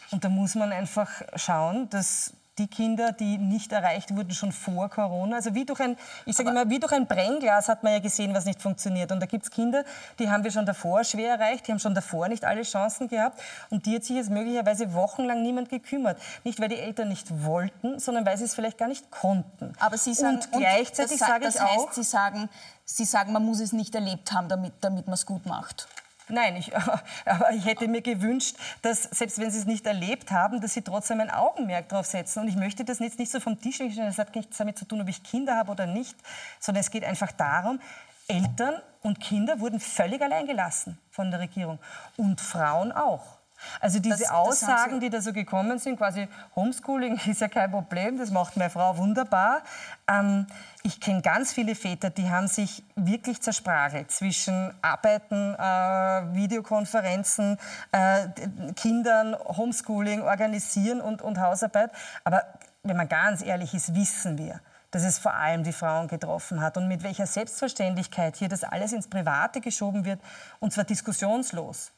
Und 0.10 0.24
da 0.24 0.30
muss 0.30 0.56
man 0.56 0.72
einfach 0.72 1.22
schauen, 1.36 1.90
dass 1.90 2.34
die 2.58 2.68
Kinder, 2.68 3.12
die 3.12 3.38
nicht 3.38 3.72
erreicht 3.72 4.16
wurden 4.16 4.32
schon 4.32 4.52
vor 4.52 4.90
Corona. 4.90 5.36
Also 5.36 5.54
wie 5.54 5.66
durch 5.66 5.80
ein, 5.80 5.96
ich 6.26 6.36
sage 6.36 6.50
immer, 6.50 6.70
wie 6.70 6.80
durch 6.80 6.92
ein 6.92 7.08
Brennglas 7.08 7.70
hat 7.70 7.84
man 7.84 7.94
ja 7.94 8.00
gesehen, 8.00 8.34
was 8.34 8.46
nicht 8.46 8.62
funktioniert. 8.62 9.12
Und 9.12 9.20
da 9.20 9.26
gibt 9.26 9.44
es 9.44 9.52
Kinder, 9.52 9.84
die 10.20 10.30
haben 10.30 10.44
wir 10.44 10.52
schon 10.52 10.66
davor 10.66 11.04
schwer 11.04 11.36
erreicht, 11.36 11.68
die 11.68 11.72
haben 11.72 11.80
schon 11.80 11.94
davor 11.96 12.28
nicht 12.28 12.46
alle 12.46 12.64
Chancen 12.64 13.08
gehabt. 13.08 13.40
Und 13.70 13.86
die 13.86 13.96
hat 13.96 14.04
sich 14.04 14.16
jetzt 14.16 14.30
möglicherweise 14.30 14.94
wochenlang 14.94 15.42
niemand 15.44 15.70
gekümmert. 15.70 16.20
Nicht, 16.44 16.60
weil 16.60 16.70
die 16.70 16.80
Eltern 16.80 17.10
nicht 17.10 17.44
wollten, 17.44 18.00
sondern 18.00 18.26
weil 18.26 18.38
sie 18.38 18.46
es 18.46 18.56
vielleicht 18.56 18.78
gar 18.78 18.88
nicht 18.88 19.12
konnten. 19.12 19.74
Aber 19.80 19.98
Sie 19.98 20.14
sagen, 20.14 20.40
und 20.52 20.52
gleichzeitig 20.52 21.18
sage 21.18 21.48
ich 21.48 21.62
auch... 21.62 21.92
Sie 21.92 22.04
sagen, 22.04 22.50
Sie 22.86 23.06
sagen, 23.06 23.34
man 23.34 23.46
muss 23.46 23.60
es 23.60 23.74
nicht 23.74 23.94
erlebt 23.96 24.32
haben, 24.32 24.48
damit, 24.48 24.74
damit 24.82 25.08
man 25.08 25.16
es 25.16 25.26
gut 25.26 25.46
macht. 25.46 25.88
Nein, 26.30 26.58
ich, 26.58 26.76
aber 27.26 27.52
ich 27.52 27.66
hätte 27.66 27.88
mir 27.88 28.02
gewünscht, 28.02 28.56
dass 28.82 29.04
selbst 29.04 29.40
wenn 29.40 29.50
Sie 29.52 29.60
es 29.60 29.66
nicht 29.66 29.86
erlebt 29.86 30.32
haben, 30.32 30.62
dass 30.62 30.74
Sie 30.74 30.82
trotzdem 30.82 31.22
ein 31.22 31.30
Augenmerk 31.30 31.90
darauf 31.90 32.06
setzen. 32.06 32.40
Und 32.42 32.48
ich 32.48 32.56
möchte 32.56 32.84
das 32.84 33.00
jetzt 33.00 33.20
nicht 33.20 33.32
so 33.32 33.40
vom 33.40 33.60
Tisch 33.60 33.80
legen, 33.80 33.96
das 33.96 34.18
hat 34.18 34.36
nichts 34.36 34.58
damit 34.58 34.78
zu 34.78 34.86
tun, 34.86 35.02
ob 35.02 35.08
ich 35.08 35.24
Kinder 35.24 35.56
habe 35.56 35.72
oder 35.72 35.86
nicht, 35.86 36.16
sondern 36.60 36.82
es 36.82 36.92
geht 36.92 37.04
einfach 37.04 37.32
darum, 37.32 37.80
Eltern 38.28 38.82
und 39.04 39.22
Kinder 39.22 39.60
wurden 39.60 39.80
völlig 39.80 40.22
allein 40.22 40.48
gelassen 40.48 41.00
von 41.12 41.32
der 41.32 41.40
Regierung 41.40 41.80
und 42.18 42.42
Frauen 42.42 42.92
auch. 42.92 43.37
Also 43.80 44.00
diese 44.00 44.20
das, 44.20 44.30
Aussagen, 44.30 44.94
das 44.94 45.00
die 45.00 45.10
da 45.10 45.22
so 45.22 45.34
gekommen 45.34 45.80
sind, 45.80 45.98
quasi 45.98 46.28
Homeschooling 46.56 47.20
ist 47.26 47.42
ja 47.42 47.48
kein 47.48 47.72
Problem, 47.72 48.18
das 48.18 48.32
macht 48.32 48.58
meine 48.58 48.70
Frau 48.70 48.98
wunderbar. 48.98 49.62
Ähm, 50.08 50.48
ich 50.84 51.00
kenne 51.02 51.22
ganz 51.22 51.54
viele 51.54 51.76
Väter, 51.76 52.10
die 52.10 52.30
haben 52.30 52.48
sich 52.48 52.84
wirklich 52.96 53.42
zersprachelt 53.42 54.12
zwischen 54.12 54.74
Arbeiten, 54.82 55.56
äh, 55.56 56.36
Videokonferenzen, 56.36 57.58
äh, 57.92 58.28
Kindern, 58.76 59.36
Homeschooling 59.36 60.22
organisieren 60.22 61.02
und, 61.02 61.22
und 61.22 61.40
Hausarbeit. 61.40 61.92
Aber 62.24 62.44
wenn 62.84 62.98
man 62.98 63.10
ganz 63.10 63.44
ehrlich 63.44 63.74
ist, 63.74 63.96
wissen 63.96 64.38
wir, 64.38 64.62
dass 64.92 65.04
es 65.04 65.20
vor 65.20 65.34
allem 65.34 65.64
die 65.64 65.74
Frauen 65.74 66.08
getroffen 66.08 66.62
hat 66.62 66.78
und 66.78 66.88
mit 66.88 67.04
welcher 67.04 67.28
Selbstverständlichkeit 67.28 68.38
hier 68.38 68.48
das 68.48 68.64
alles 68.64 68.94
ins 68.94 69.10
Private 69.10 69.62
geschoben 69.62 70.06
wird, 70.06 70.22
und 70.60 70.72
zwar 70.72 70.86
diskussionslos. 70.86 71.92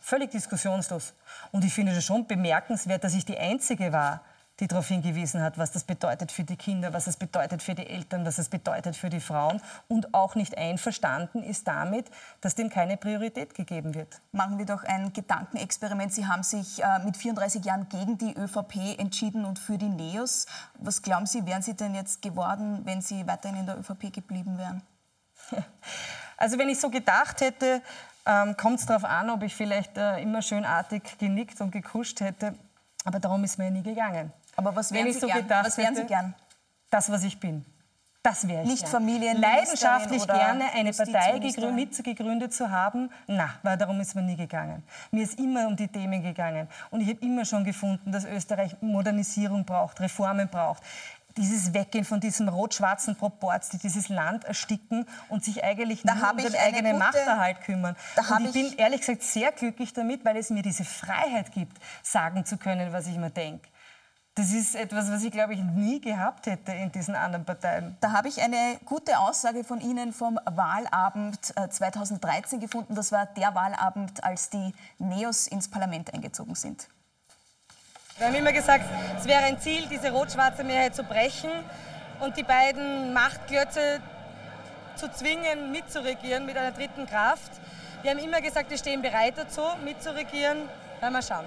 Völlig 0.00 0.30
diskussionslos. 0.30 1.14
Und 1.52 1.64
ich 1.64 1.72
finde 1.72 1.92
es 1.92 2.04
schon 2.04 2.26
bemerkenswert, 2.26 3.04
dass 3.04 3.14
ich 3.14 3.24
die 3.24 3.38
Einzige 3.38 3.92
war, 3.92 4.22
die 4.60 4.66
darauf 4.66 4.88
hingewiesen 4.88 5.42
hat, 5.42 5.58
was 5.58 5.72
das 5.72 5.84
bedeutet 5.84 6.30
für 6.30 6.44
die 6.44 6.56
Kinder, 6.56 6.92
was 6.92 7.06
das 7.06 7.16
bedeutet 7.16 7.62
für 7.62 7.74
die 7.74 7.86
Eltern, 7.86 8.26
was 8.26 8.36
das 8.36 8.48
bedeutet 8.48 8.94
für 8.94 9.08
die 9.08 9.20
Frauen 9.20 9.60
und 9.88 10.12
auch 10.12 10.34
nicht 10.34 10.56
einverstanden 10.56 11.42
ist 11.42 11.66
damit, 11.66 12.10
dass 12.42 12.54
dem 12.54 12.68
keine 12.68 12.96
Priorität 12.96 13.54
gegeben 13.54 13.94
wird. 13.94 14.20
Machen 14.32 14.58
wir 14.58 14.66
doch 14.66 14.84
ein 14.84 15.12
Gedankenexperiment. 15.12 16.12
Sie 16.12 16.26
haben 16.26 16.42
sich 16.42 16.82
äh, 16.82 16.98
mit 17.04 17.16
34 17.16 17.64
Jahren 17.64 17.88
gegen 17.88 18.18
die 18.18 18.34
ÖVP 18.36 18.98
entschieden 18.98 19.44
und 19.44 19.58
für 19.58 19.78
die 19.78 19.88
NEOS. 19.88 20.46
Was 20.74 21.00
glauben 21.00 21.26
Sie, 21.26 21.46
wären 21.46 21.62
Sie 21.62 21.74
denn 21.74 21.94
jetzt 21.94 22.20
geworden, 22.20 22.82
wenn 22.84 23.00
Sie 23.00 23.26
weiterhin 23.26 23.60
in 23.60 23.66
der 23.66 23.78
ÖVP 23.78 24.12
geblieben 24.12 24.58
wären? 24.58 24.82
Also 26.42 26.56
wenn 26.56 26.70
ich 26.70 26.80
so 26.80 26.88
gedacht 26.88 27.42
hätte, 27.42 27.82
ähm, 28.26 28.56
kommt 28.56 28.80
es 28.80 28.86
darauf 28.86 29.04
an, 29.04 29.30
ob 29.30 29.42
ich 29.42 29.54
vielleicht 29.54 29.96
äh, 29.96 30.20
immer 30.20 30.42
schönartig 30.42 31.18
genickt 31.18 31.60
und 31.60 31.70
gekuscht 31.70 32.20
hätte. 32.20 32.54
Aber 33.04 33.18
darum 33.18 33.44
ist 33.44 33.58
mir 33.58 33.64
ja 33.64 33.70
nie 33.70 33.82
gegangen. 33.82 34.32
Aber 34.56 34.76
was 34.76 34.92
wären, 34.92 35.12
Sie, 35.12 35.18
so 35.18 35.26
gern? 35.26 35.48
was 35.48 35.78
wären 35.78 35.96
Sie 35.96 36.04
gern? 36.04 36.34
Das, 36.90 37.10
was 37.10 37.24
ich 37.24 37.38
bin. 37.40 37.64
Das 38.22 38.46
wäre 38.46 38.62
ich 38.64 38.68
Nicht. 38.68 38.88
Familien 38.88 39.40
Leidenschaftlich 39.40 40.26
gerne 40.26 40.70
eine 40.74 40.92
Partei 40.92 41.40
mitgegründet 41.72 42.52
zu 42.52 42.70
haben, 42.70 43.10
na, 43.26 43.54
weil 43.62 43.78
darum 43.78 43.98
ist 44.00 44.14
mir 44.14 44.22
nie 44.22 44.36
gegangen. 44.36 44.82
Mir 45.10 45.22
ist 45.22 45.38
immer 45.38 45.66
um 45.66 45.74
die 45.74 45.88
Themen 45.88 46.22
gegangen. 46.22 46.68
Und 46.90 47.00
ich 47.00 47.08
habe 47.08 47.24
immer 47.24 47.46
schon 47.46 47.64
gefunden, 47.64 48.12
dass 48.12 48.26
Österreich 48.26 48.76
Modernisierung 48.82 49.64
braucht, 49.64 50.00
Reformen 50.00 50.48
braucht 50.48 50.82
dieses 51.36 51.74
Weggehen 51.74 52.04
von 52.04 52.20
diesem 52.20 52.48
rot-schwarzen 52.48 53.16
Proporz, 53.16 53.70
die 53.70 53.78
dieses 53.78 54.08
Land 54.08 54.44
ersticken 54.44 55.06
und 55.28 55.44
sich 55.44 55.62
eigentlich 55.64 56.02
da 56.02 56.14
nur 56.14 56.30
um 56.30 56.36
den 56.36 56.54
eigenen 56.56 56.92
gute, 56.92 57.04
Machterhalt 57.04 57.60
kümmern. 57.62 57.96
und 58.30 58.40
ich, 58.40 58.46
ich 58.46 58.52
bin 58.52 58.78
ehrlich 58.78 59.00
gesagt 59.00 59.22
sehr 59.22 59.52
glücklich 59.52 59.92
damit, 59.92 60.24
weil 60.24 60.36
es 60.36 60.50
mir 60.50 60.62
diese 60.62 60.84
Freiheit 60.84 61.52
gibt, 61.52 61.78
sagen 62.02 62.44
zu 62.44 62.56
können, 62.56 62.92
was 62.92 63.06
ich 63.06 63.16
mir 63.16 63.30
denke. 63.30 63.68
Das 64.36 64.52
ist 64.52 64.76
etwas, 64.76 65.10
was 65.10 65.24
ich, 65.24 65.32
glaube 65.32 65.54
ich, 65.54 65.60
nie 65.60 66.00
gehabt 66.00 66.46
hätte 66.46 66.72
in 66.72 66.92
diesen 66.92 67.16
anderen 67.16 67.44
Parteien. 67.44 67.96
Da 68.00 68.12
habe 68.12 68.28
ich 68.28 68.40
eine 68.40 68.78
gute 68.84 69.18
Aussage 69.18 69.64
von 69.64 69.80
Ihnen 69.80 70.12
vom 70.12 70.38
Wahlabend 70.44 71.44
2013 71.44 72.58
äh, 72.58 72.62
gefunden. 72.62 72.94
Das 72.94 73.10
war 73.10 73.26
der 73.26 73.54
Wahlabend, 73.54 74.22
als 74.22 74.48
die 74.48 74.72
Neos 74.98 75.48
ins 75.48 75.68
Parlament 75.68 76.14
eingezogen 76.14 76.54
sind. 76.54 76.88
Wir 78.20 78.26
haben 78.26 78.34
immer 78.34 78.52
gesagt, 78.52 78.84
es 79.18 79.24
wäre 79.24 79.44
ein 79.44 79.58
Ziel, 79.58 79.86
diese 79.86 80.10
rot-schwarze 80.10 80.62
Mehrheit 80.62 80.94
zu 80.94 81.02
brechen 81.04 81.50
und 82.20 82.36
die 82.36 82.42
beiden 82.42 83.14
Machtklötze 83.14 84.02
zu 84.94 85.10
zwingen, 85.10 85.72
mitzuregieren 85.72 86.44
mit 86.44 86.54
einer 86.54 86.72
dritten 86.72 87.06
Kraft. 87.06 87.50
Wir 88.02 88.10
haben 88.10 88.18
immer 88.18 88.42
gesagt, 88.42 88.68
wir 88.68 88.76
stehen 88.76 89.00
bereit 89.00 89.38
dazu, 89.38 89.62
mitzuregieren. 89.82 90.68
Werden 91.00 91.14
wir 91.14 91.22
schauen. 91.22 91.46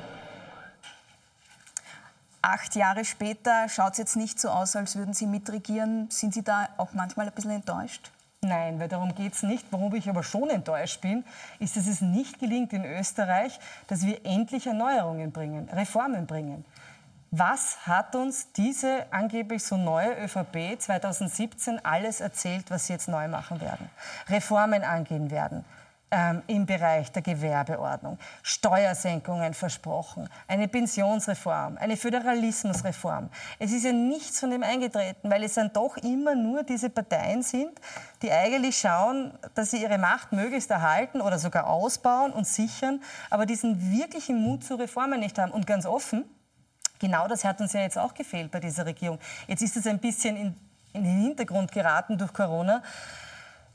Acht 2.41 2.73
Jahre 2.73 3.05
später 3.05 3.69
schaut 3.69 3.91
es 3.91 3.97
jetzt 3.99 4.15
nicht 4.15 4.39
so 4.39 4.49
aus, 4.49 4.75
als 4.75 4.95
würden 4.95 5.13
Sie 5.13 5.27
mitregieren. 5.27 6.09
Sind 6.09 6.33
Sie 6.33 6.43
da 6.43 6.69
auch 6.77 6.93
manchmal 6.93 7.27
ein 7.27 7.33
bisschen 7.33 7.51
enttäuscht? 7.51 8.09
Nein, 8.43 8.79
weil 8.79 8.89
darum 8.89 9.15
geht 9.15 9.33
es 9.33 9.43
nicht. 9.43 9.65
Worum 9.71 9.95
ich 9.95 10.09
aber 10.09 10.23
schon 10.23 10.49
enttäuscht 10.49 11.01
bin, 11.01 11.23
ist, 11.59 11.77
dass 11.77 11.87
es 11.87 12.01
nicht 12.01 12.39
gelingt 12.39 12.73
in 12.73 12.85
Österreich, 12.85 13.59
dass 13.87 14.05
wir 14.05 14.25
endlich 14.25 14.67
Erneuerungen 14.67 15.31
bringen, 15.31 15.69
Reformen 15.69 16.27
bringen. 16.27 16.65
Was 17.31 17.87
hat 17.87 18.15
uns 18.15 18.51
diese 18.51 19.07
angeblich 19.09 19.63
so 19.63 19.75
neue 19.75 20.13
ÖVP 20.23 20.79
2017 20.79 21.83
alles 21.83 22.21
erzählt, 22.21 22.69
was 22.69 22.85
sie 22.85 22.93
jetzt 22.93 23.07
neu 23.07 23.27
machen 23.27 23.59
werden? 23.59 23.89
Reformen 24.29 24.83
angehen 24.83 25.31
werden, 25.31 25.65
ähm, 26.13 26.43
im 26.45 26.67
Bereich 26.67 27.11
der 27.11 27.23
Gewerbeordnung, 27.23 28.19
Steuersenkungen 28.43 29.55
versprochen, 29.55 30.29
eine 30.47 30.67
Pensionsreform, 30.67 31.77
eine 31.79 31.97
Föderalismusreform. 31.97 33.29
Es 33.57 33.71
ist 33.71 33.83
ja 33.83 33.91
nichts 33.91 34.39
von 34.39 34.51
dem 34.51 34.61
eingetreten, 34.61 35.31
weil 35.31 35.43
es 35.43 35.55
dann 35.55 35.73
doch 35.73 35.97
immer 35.97 36.35
nur 36.35 36.61
diese 36.61 36.91
Parteien 36.91 37.41
sind, 37.41 37.71
die 38.21 38.31
eigentlich 38.31 38.77
schauen, 38.77 39.33
dass 39.55 39.71
sie 39.71 39.81
ihre 39.81 39.97
Macht 39.97 40.31
möglichst 40.33 40.69
erhalten 40.69 41.19
oder 41.19 41.39
sogar 41.39 41.65
ausbauen 41.65 42.31
und 42.31 42.45
sichern, 42.45 43.01
aber 43.31 43.47
diesen 43.47 43.91
wirklichen 43.91 44.39
Mut 44.39 44.63
zu 44.63 44.75
Reformen 44.75 45.19
nicht 45.19 45.39
haben. 45.39 45.51
Und 45.51 45.65
ganz 45.65 45.87
offen, 45.87 46.25
genau 46.99 47.27
das 47.27 47.43
hat 47.43 47.59
uns 47.59 47.73
ja 47.73 47.81
jetzt 47.81 47.97
auch 47.97 48.13
gefehlt 48.13 48.51
bei 48.51 48.59
dieser 48.59 48.85
Regierung. 48.85 49.17
Jetzt 49.47 49.63
ist 49.63 49.77
es 49.77 49.87
ein 49.87 49.97
bisschen 49.97 50.35
in, 50.35 50.55
in 50.93 51.03
den 51.03 51.21
Hintergrund 51.23 51.71
geraten 51.71 52.19
durch 52.19 52.33
Corona. 52.33 52.83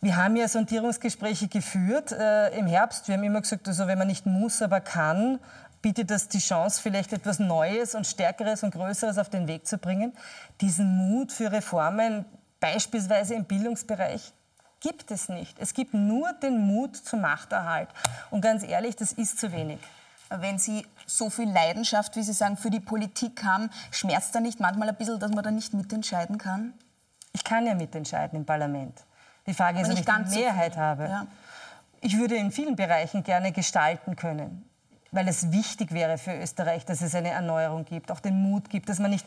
Wir 0.01 0.17
haben 0.17 0.37
ja 0.37 0.47
Sondierungsgespräche 0.47 1.49
geführt 1.49 2.13
äh, 2.13 2.57
im 2.57 2.67
Herbst. 2.69 3.09
Wir 3.09 3.17
haben 3.17 3.25
immer 3.25 3.41
gesagt, 3.41 3.67
also 3.67 3.89
wenn 3.89 3.99
man 3.99 4.07
nicht 4.07 4.27
muss, 4.27 4.63
aber 4.63 4.81
kann, 4.81 5.41
bietet 5.83 6.11
das 6.11 6.29
die 6.29 6.39
Chance, 6.39 6.81
vielleicht 6.81 7.13
etwas 7.13 7.41
Neues 7.41 7.97
und 7.97 8.07
Stärkeres 8.07 8.63
und 8.63 8.73
Größeres 8.73 9.19
auf 9.19 9.29
den 9.29 9.49
Weg 9.49 9.67
zu 9.67 9.77
bringen. 9.77 10.13
Diesen 10.61 10.97
Mut 10.97 11.33
für 11.33 11.51
Reformen, 11.51 12.25
beispielsweise 12.61 13.35
im 13.35 13.45
Bildungsbereich, 13.45 14.33
gibt 14.81 15.11
es 15.11 15.29
nicht. 15.29 15.59
Es 15.59 15.75
gibt 15.75 15.95
nur 15.95 16.33
den 16.35 16.59
Mut 16.59 16.97
zum 16.97 17.23
Machterhalt. 17.23 17.89
Und 18.31 18.41
ganz 18.41 18.63
ehrlich, 18.63 18.95
das 18.95 19.13
ist 19.13 19.41
zu 19.41 19.53
wenig. 19.53 19.81
Wenn 20.31 20.61
Sie 20.61 20.87
so 21.07 21.31
viel 21.31 21.51
Leidenschaft, 21.51 22.15
wie 22.15 22.23
Sie 22.23 22.35
sagen, 22.35 22.57
für 22.57 22.71
die 22.71 22.81
Politik 22.81 23.43
haben, 23.43 23.71
schmerzt 23.91 24.33
da 24.35 24.41
nicht 24.41 24.61
manchmal 24.61 24.89
ein 24.91 24.95
bisschen, 24.95 25.19
dass 25.19 25.33
man 25.33 25.43
da 25.43 25.51
nicht 25.51 25.75
mitentscheiden 25.75 26.39
kann? 26.39 26.75
Ich 27.33 27.43
kann 27.43 27.67
ja 27.67 27.75
mitentscheiden 27.75 28.39
im 28.39 28.45
Parlament. 28.45 29.08
Die 29.49 29.55
Frage 29.55 29.81
ist, 29.81 29.91
ob 29.91 29.99
ich 29.99 30.05
die 30.05 30.39
Mehrheit 30.39 30.75
so 30.75 30.81
habe. 30.81 31.05
Ja. 31.05 31.27
Ich 32.01 32.17
würde 32.17 32.37
in 32.37 32.53
vielen 32.53 32.77
Bereichen 32.77 33.25
gerne 33.25 33.51
gestalten 33.51 34.15
können 34.15 34.65
weil 35.11 35.29
es 35.29 35.51
wichtig 35.53 35.93
wäre 35.93 36.19
für 36.19 36.35
Österreich, 36.35 36.85
dass 36.85 37.01
es 37.01 37.15
eine 37.15 37.31
Erneuerung 37.31 37.85
gibt, 37.85 38.13
auch 38.13 38.21
den 38.21 38.43
Mut 38.43 38.69
gibt, 38.69 38.89
dass 38.89 38.99
man 38.99 39.11
nicht, 39.11 39.27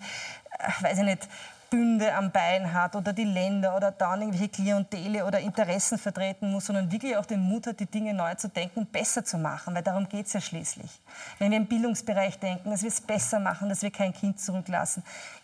äh, 0.60 0.84
weiß 0.84 1.00
ich 1.00 1.06
nicht, 1.06 1.28
Bünde 1.72 2.14
am 2.14 2.32
Bein 2.32 2.74
hat 2.74 2.98
oder 2.98 3.14
die 3.14 3.24
Länder 3.24 3.78
oder 3.78 3.92
dann 3.92 4.20
irgendwelche 4.20 4.50
Klientele 4.50 5.26
oder 5.26 5.40
Interessen 5.40 5.98
vertreten 5.98 6.52
muss, 6.52 6.66
sondern 6.66 6.92
wirklich 6.92 7.16
auch 7.16 7.26
den 7.26 7.40
Mut 7.40 7.66
hat, 7.66 7.80
die 7.80 7.86
Dinge 7.86 8.14
neu 8.14 8.36
zu 8.36 8.50
denken 8.50 8.86
besser 8.86 9.24
zu 9.24 9.38
machen, 9.38 9.74
weil 9.74 9.82
darum 9.82 10.10
geht 10.10 10.26
es 10.26 10.34
ja 10.34 10.42
schließlich. 10.42 10.92
Wenn 11.40 11.52
wir 11.52 11.58
im 11.58 11.68
Bildungsbereich 11.68 12.38
denken, 12.40 12.72
dass 12.72 12.82
wir 12.82 12.90
es 12.90 13.00
besser 13.00 13.40
machen, 13.40 13.70
dass 13.70 13.84
wir 13.84 13.92
kein 13.92 14.12
Kind 14.12 14.42
zurücklassen, 14.42 15.02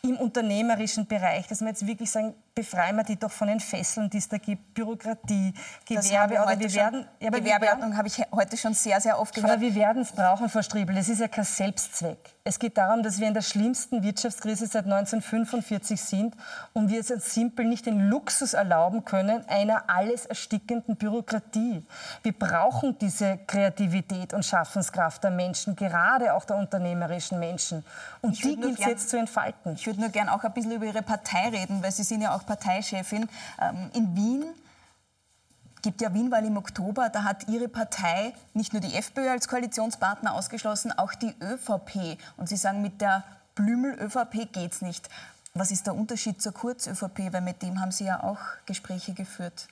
im 0.07 0.17
unternehmerischen 0.17 1.05
Bereich, 1.07 1.47
dass 1.47 1.61
wir 1.61 1.69
jetzt 1.69 1.85
wirklich 1.85 2.09
sagen, 2.09 2.33
befreien 2.57 2.95
wir 2.95 3.03
die 3.03 3.17
doch 3.17 3.31
von 3.31 3.47
den 3.47 3.59
Fesseln, 3.59 4.09
die 4.09 4.17
es 4.17 4.27
da 4.27 4.37
gibt, 4.37 4.73
Bürokratie, 4.73 5.53
Gewerbe. 5.85 6.33
Wir 6.33 6.59
wir 6.59 6.73
werden, 6.73 7.05
ja, 7.19 7.29
Gewerbeordnung 7.29 7.95
habe 7.95 8.07
ich 8.07 8.19
heute 8.31 8.57
schon 8.57 8.73
sehr, 8.73 8.99
sehr 8.99 9.19
oft 9.19 9.35
gehört. 9.35 9.53
Aber 9.53 9.61
wir 9.61 9.75
werden 9.75 10.01
es 10.01 10.11
brauchen, 10.11 10.49
Frau 10.49 10.63
Striebel. 10.63 10.97
Es 10.97 11.07
ist 11.07 11.19
ja 11.19 11.27
kein 11.27 11.43
Selbstzweck. 11.43 12.17
Es 12.43 12.57
geht 12.57 12.77
darum, 12.77 13.03
dass 13.03 13.19
wir 13.19 13.27
in 13.27 13.33
der 13.33 13.41
schlimmsten 13.41 14.01
Wirtschaftskrise 14.03 14.65
seit 14.65 14.85
1945 14.85 16.01
sind 16.01 16.35
und 16.73 16.89
wir 16.89 17.01
es 17.01 17.11
uns 17.11 17.33
simpel 17.33 17.65
nicht 17.65 17.85
den 17.85 18.09
Luxus 18.09 18.53
erlauben 18.53 19.05
können, 19.05 19.47
einer 19.47 19.89
alles 19.89 20.25
erstickenden 20.25 20.95
Bürokratie. 20.95 21.85
Wir 22.23 22.31
brauchen 22.31 22.97
diese 22.99 23.37
Kreativität 23.45 24.33
und 24.33 24.45
Schaffenskraft 24.45 25.23
der 25.23 25.31
Menschen, 25.31 25.75
gerade 25.75 26.33
auch 26.33 26.45
der 26.45 26.55
unternehmerischen 26.55 27.39
Menschen. 27.39 27.83
Und 28.21 28.33
ich 28.33 28.41
die 28.41 28.55
gilt 28.55 28.79
es 28.79 28.85
jetzt 28.85 29.09
zu 29.09 29.17
entfalten. 29.17 29.73
Ich 29.73 29.85
würde 29.97 30.01
nur 30.01 30.09
gerne 30.09 30.33
auch 30.33 30.43
ein 30.43 30.53
bisschen 30.53 30.71
über 30.71 30.85
Ihre 30.85 31.01
Partei 31.01 31.49
reden, 31.49 31.81
weil 31.81 31.91
Sie 31.91 32.03
sind 32.03 32.21
ja 32.21 32.35
auch 32.35 32.45
Parteichefin. 32.45 33.27
Ähm, 33.59 33.89
in 33.93 34.15
Wien 34.15 34.45
gibt 35.81 36.01
ja 36.01 36.13
Wienwahl 36.13 36.45
im 36.45 36.57
Oktober. 36.57 37.09
Da 37.09 37.23
hat 37.23 37.47
Ihre 37.47 37.67
Partei 37.67 38.33
nicht 38.53 38.73
nur 38.73 38.81
die 38.81 38.93
FPÖ 38.93 39.29
als 39.29 39.47
Koalitionspartner 39.47 40.33
ausgeschlossen, 40.33 40.91
auch 40.91 41.13
die 41.13 41.33
ÖVP. 41.41 42.17
Und 42.37 42.47
Sie 42.47 42.57
sagen, 42.57 42.81
mit 42.81 43.01
der 43.01 43.23
Blümel-ÖVP 43.55 44.53
geht 44.53 44.73
es 44.73 44.81
nicht. 44.81 45.09
Was 45.53 45.71
ist 45.71 45.87
der 45.87 45.95
Unterschied 45.95 46.39
zur 46.41 46.53
Kurz-ÖVP? 46.53 47.33
Weil 47.33 47.41
mit 47.41 47.63
dem 47.63 47.81
haben 47.81 47.91
Sie 47.91 48.05
ja 48.05 48.21
auch 48.21 48.39
Gespräche 48.67 49.13
geführt. 49.13 49.67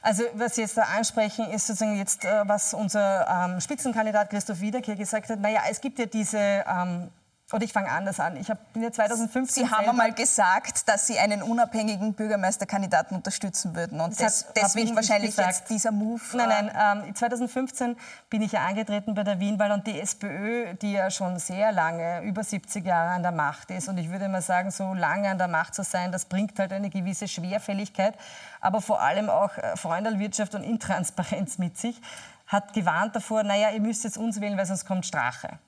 Also 0.00 0.24
was 0.34 0.56
Sie 0.56 0.62
jetzt 0.62 0.76
da 0.76 0.82
ansprechen, 0.96 1.48
ist 1.50 1.68
sozusagen 1.68 1.96
jetzt, 1.96 2.24
äh, 2.24 2.42
was 2.48 2.74
unser 2.74 3.28
ähm, 3.28 3.60
Spitzenkandidat 3.60 4.30
Christoph 4.30 4.60
Wiederkehr 4.60 4.96
gesagt 4.96 5.30
hat. 5.30 5.38
Naja, 5.38 5.60
es 5.70 5.80
gibt 5.80 6.00
ja 6.00 6.06
diese 6.06 6.38
ähm, 6.38 7.08
oder 7.52 7.64
ich 7.64 7.72
fange 7.72 7.90
anders 7.90 8.18
an. 8.20 8.36
Ich 8.36 8.48
bin 8.72 8.82
ja 8.82 8.90
2015 8.90 9.64
Sie 9.64 9.70
haben 9.70 9.88
einmal 9.88 10.12
gesagt, 10.12 10.88
dass 10.88 11.06
Sie 11.06 11.18
einen 11.18 11.42
unabhängigen 11.42 12.14
Bürgermeisterkandidaten 12.14 13.16
unterstützen 13.16 13.74
würden. 13.74 14.00
Und 14.00 14.18
des, 14.18 14.46
deswegen 14.56 14.96
wahrscheinlich 14.96 15.36
jetzt 15.36 15.68
dieser 15.70 15.92
Move. 15.92 16.20
Nein, 16.34 16.70
nein. 16.74 17.04
Ähm, 17.06 17.14
2015 17.14 17.96
bin 18.30 18.42
ich 18.42 18.52
ja 18.52 18.60
angetreten 18.64 19.14
bei 19.14 19.24
der 19.24 19.40
Wienwahl 19.40 19.72
und 19.72 19.86
die 19.86 20.00
SPÖ, 20.00 20.74
die 20.74 20.92
ja 20.92 21.10
schon 21.10 21.38
sehr 21.38 21.72
lange, 21.72 22.22
über 22.22 22.42
70 22.42 22.84
Jahre 22.84 23.10
an 23.10 23.22
der 23.22 23.32
Macht 23.32 23.70
ist. 23.70 23.88
Und 23.88 23.98
ich 23.98 24.10
würde 24.10 24.28
mal 24.28 24.42
sagen, 24.42 24.70
so 24.70 24.94
lange 24.94 25.28
an 25.28 25.38
der 25.38 25.48
Macht 25.48 25.74
zu 25.74 25.84
sein, 25.84 26.12
das 26.12 26.24
bringt 26.24 26.58
halt 26.58 26.72
eine 26.72 26.90
gewisse 26.90 27.28
Schwerfälligkeit, 27.28 28.14
aber 28.60 28.80
vor 28.80 29.00
allem 29.00 29.28
auch 29.28 29.56
äh, 29.58 29.76
Freundalwirtschaft 29.76 30.54
und 30.54 30.62
Intransparenz 30.62 31.58
mit 31.58 31.78
sich 31.78 32.00
hat 32.46 32.74
gewarnt 32.74 33.16
davor, 33.16 33.42
naja, 33.42 33.70
ihr 33.70 33.80
müsst 33.80 34.04
jetzt 34.04 34.18
uns 34.18 34.40
wählen, 34.40 34.58
weil 34.58 34.66
sonst 34.66 34.84
kommt 34.84 35.06
Strache. 35.06 35.58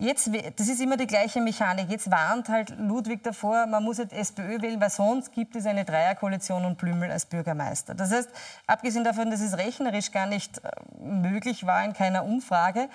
Jetzt, 0.00 0.30
das 0.56 0.66
ist 0.68 0.80
immer 0.80 0.96
die 0.96 1.06
gleiche 1.06 1.42
Mechanik. 1.42 1.90
Jetzt 1.90 2.10
warnt 2.10 2.48
halt 2.48 2.70
Ludwig 2.78 3.22
davor, 3.22 3.66
man 3.66 3.84
muss 3.84 3.98
jetzt 3.98 4.14
SPÖ 4.14 4.62
wählen, 4.62 4.80
weil 4.80 4.88
sonst 4.88 5.30
gibt 5.32 5.54
es 5.56 5.66
eine 5.66 5.84
Dreierkoalition 5.84 6.64
und 6.64 6.78
Blümel 6.78 7.10
als 7.10 7.26
Bürgermeister. 7.26 7.94
Das 7.94 8.10
heißt, 8.10 8.30
abgesehen 8.66 9.04
davon, 9.04 9.30
dass 9.30 9.42
es 9.42 9.58
rechnerisch 9.58 10.10
gar 10.10 10.24
nicht 10.24 10.64
äh, 10.64 10.70
möglich 10.98 11.66
war 11.66 11.84
in 11.84 11.92
keiner 11.92 12.24
Umfrage, 12.24 12.88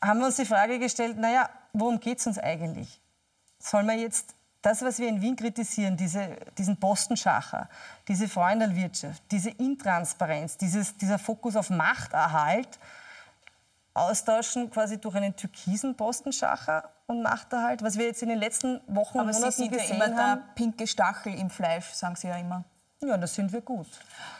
haben 0.00 0.20
wir 0.20 0.26
uns 0.26 0.36
die 0.36 0.46
Frage 0.46 0.78
gestellt, 0.78 1.18
naja, 1.18 1.50
worum 1.74 2.00
geht 2.00 2.20
es 2.20 2.26
uns 2.26 2.38
eigentlich? 2.38 3.02
Soll 3.58 3.82
man 3.82 3.98
jetzt 3.98 4.34
das, 4.62 4.80
was 4.80 4.98
wir 4.98 5.08
in 5.08 5.20
Wien 5.20 5.36
kritisieren, 5.36 5.98
diese, 5.98 6.38
diesen 6.56 6.80
Postenschacher, 6.80 7.68
diese 8.08 8.28
Freundelwirtschaft, 8.28 9.22
diese 9.30 9.50
Intransparenz, 9.50 10.56
dieses, 10.56 10.96
dieser 10.96 11.18
Fokus 11.18 11.54
auf 11.54 11.68
Machterhalt, 11.68 12.78
austauschen 14.00 14.70
quasi 14.70 14.98
durch 14.98 15.14
einen 15.14 15.36
türkisen 15.36 15.96
Postenschacher 15.96 16.90
und 17.06 17.22
Machterhalt, 17.22 17.82
was 17.82 17.98
wir 17.98 18.06
jetzt 18.06 18.22
in 18.22 18.28
den 18.28 18.38
letzten 18.38 18.80
Wochen 18.86 19.18
und 19.18 19.26
Monaten 19.26 19.52
Sie 19.52 19.68
gesehen 19.68 19.98
ja 19.98 20.04
immer 20.06 20.16
haben. 20.16 20.40
der 20.40 20.54
pinke 20.54 20.86
Stachel 20.86 21.34
im 21.34 21.50
Fleisch, 21.50 21.90
sagen 21.92 22.16
Sie 22.16 22.28
ja 22.28 22.36
immer. 22.36 22.64
Ja, 23.02 23.16
das 23.16 23.34
sind 23.34 23.50
wir 23.50 23.62
gut. 23.62 23.86
Wir 23.86 23.96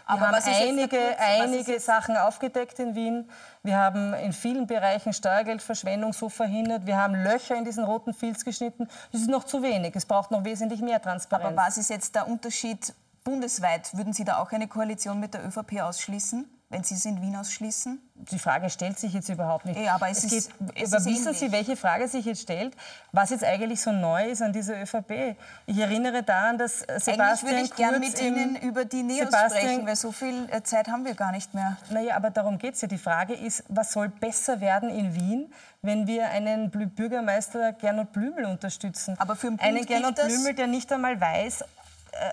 Aber 0.07 0.29
haben 0.29 0.43
einige, 0.45 0.99
einige 1.19 1.81
Sachen 1.81 2.17
aufgedeckt 2.19 2.79
in 2.79 2.95
Wien. 2.95 3.31
Wir 3.63 3.79
haben 3.79 4.13
in 4.15 4.35
vielen 4.35 4.67
Bereichen 4.67 5.15
Steuergeldverschwendung 5.15 6.13
so 6.13 6.29
verhindert. 6.29 6.85
Wir 6.85 6.99
haben 6.99 7.15
Löcher 7.15 7.57
in 7.57 7.65
diesen 7.65 7.85
roten 7.85 8.13
Filz 8.13 8.45
geschnitten. 8.45 8.87
Das 9.13 9.23
ist 9.23 9.31
noch 9.31 9.45
zu 9.45 9.63
wenig. 9.63 9.97
Es 9.97 10.05
braucht 10.05 10.31
noch 10.31 10.45
wesentlich 10.45 10.83
mehr 10.83 11.01
Transparenz. 11.01 11.47
Aber 11.47 11.57
was 11.57 11.79
ist 11.79 11.89
jetzt 11.89 12.15
der 12.15 12.29
Unterschied 12.29 12.93
bundesweit? 13.25 13.97
Würden 13.97 14.13
Sie 14.13 14.25
da 14.25 14.39
auch 14.39 14.53
eine 14.53 14.69
Koalition 14.69 15.21
mit 15.21 15.33
der 15.33 15.47
ÖVP 15.47 15.81
ausschließen? 15.81 16.47
Wenn 16.71 16.85
Sie 16.85 16.95
es 16.95 17.05
in 17.05 17.21
Wien 17.21 17.35
ausschließen? 17.35 18.01
Die 18.15 18.39
Frage 18.39 18.71
stellt 18.71 18.97
sich 18.97 19.13
jetzt 19.13 19.29
überhaupt 19.29 19.65
nicht. 19.65 19.81
Ja, 19.81 19.97
aber 19.97 20.09
es, 20.09 20.23
es 20.23 20.33
ist, 20.33 20.59
geht, 20.59 20.83
es 20.85 20.93
aber 20.93 21.05
wissen 21.05 21.27
ähnlich. 21.27 21.39
Sie, 21.39 21.53
welche 21.53 21.77
Frage 21.77 22.07
sich 22.07 22.25
jetzt 22.25 22.43
stellt? 22.43 22.77
Was 23.11 23.31
jetzt 23.31 23.43
eigentlich 23.43 23.81
so 23.81 23.91
neu 23.91 24.27
ist 24.27 24.41
an 24.41 24.53
dieser 24.53 24.81
ÖVP? 24.81 25.37
Ich 25.67 25.79
erinnere 25.79 26.23
daran, 26.23 26.59
dass 26.59 26.79
Sebastian 26.81 27.21
Eigentlich 27.21 27.43
würde 27.43 27.61
ich 27.63 27.75
gerne 27.75 27.99
mit 27.99 28.21
Ihnen 28.21 28.55
über 28.57 28.85
die 28.85 29.03
Neos 29.03 29.31
Sebastian, 29.31 29.51
sprechen, 29.51 29.87
weil 29.87 29.97
so 29.97 30.13
viel 30.13 30.49
äh, 30.53 30.63
Zeit 30.63 30.87
haben 30.87 31.05
wir 31.05 31.15
gar 31.15 31.33
nicht 31.33 31.55
mehr. 31.55 31.77
Naja, 31.91 32.15
aber 32.15 32.31
darum 32.31 32.59
geht 32.59 32.75
es 32.75 32.83
ja. 32.83 32.89
Die 32.89 32.99
Frage 32.99 33.35
ist, 33.35 33.65
was 33.69 33.93
soll 33.93 34.09
besser 34.09 34.61
werden 34.61 34.91
in 34.91 35.15
Wien, 35.17 35.53
wenn 35.83 36.07
wir 36.07 36.29
einen 36.29 36.71
Bürgermeister 36.71 37.73
Gernot 37.73 38.13
Blümel 38.13 38.45
unterstützen? 38.45 39.17
Aber 39.19 39.35
für 39.35 39.53
einen 39.59 39.87
Gernot 39.87 40.15
Blümel, 40.15 40.55
der 40.55 40.69
nicht 40.69 40.93
einmal 40.93 41.21
weiß, 41.21 41.63
äh, 41.63 41.65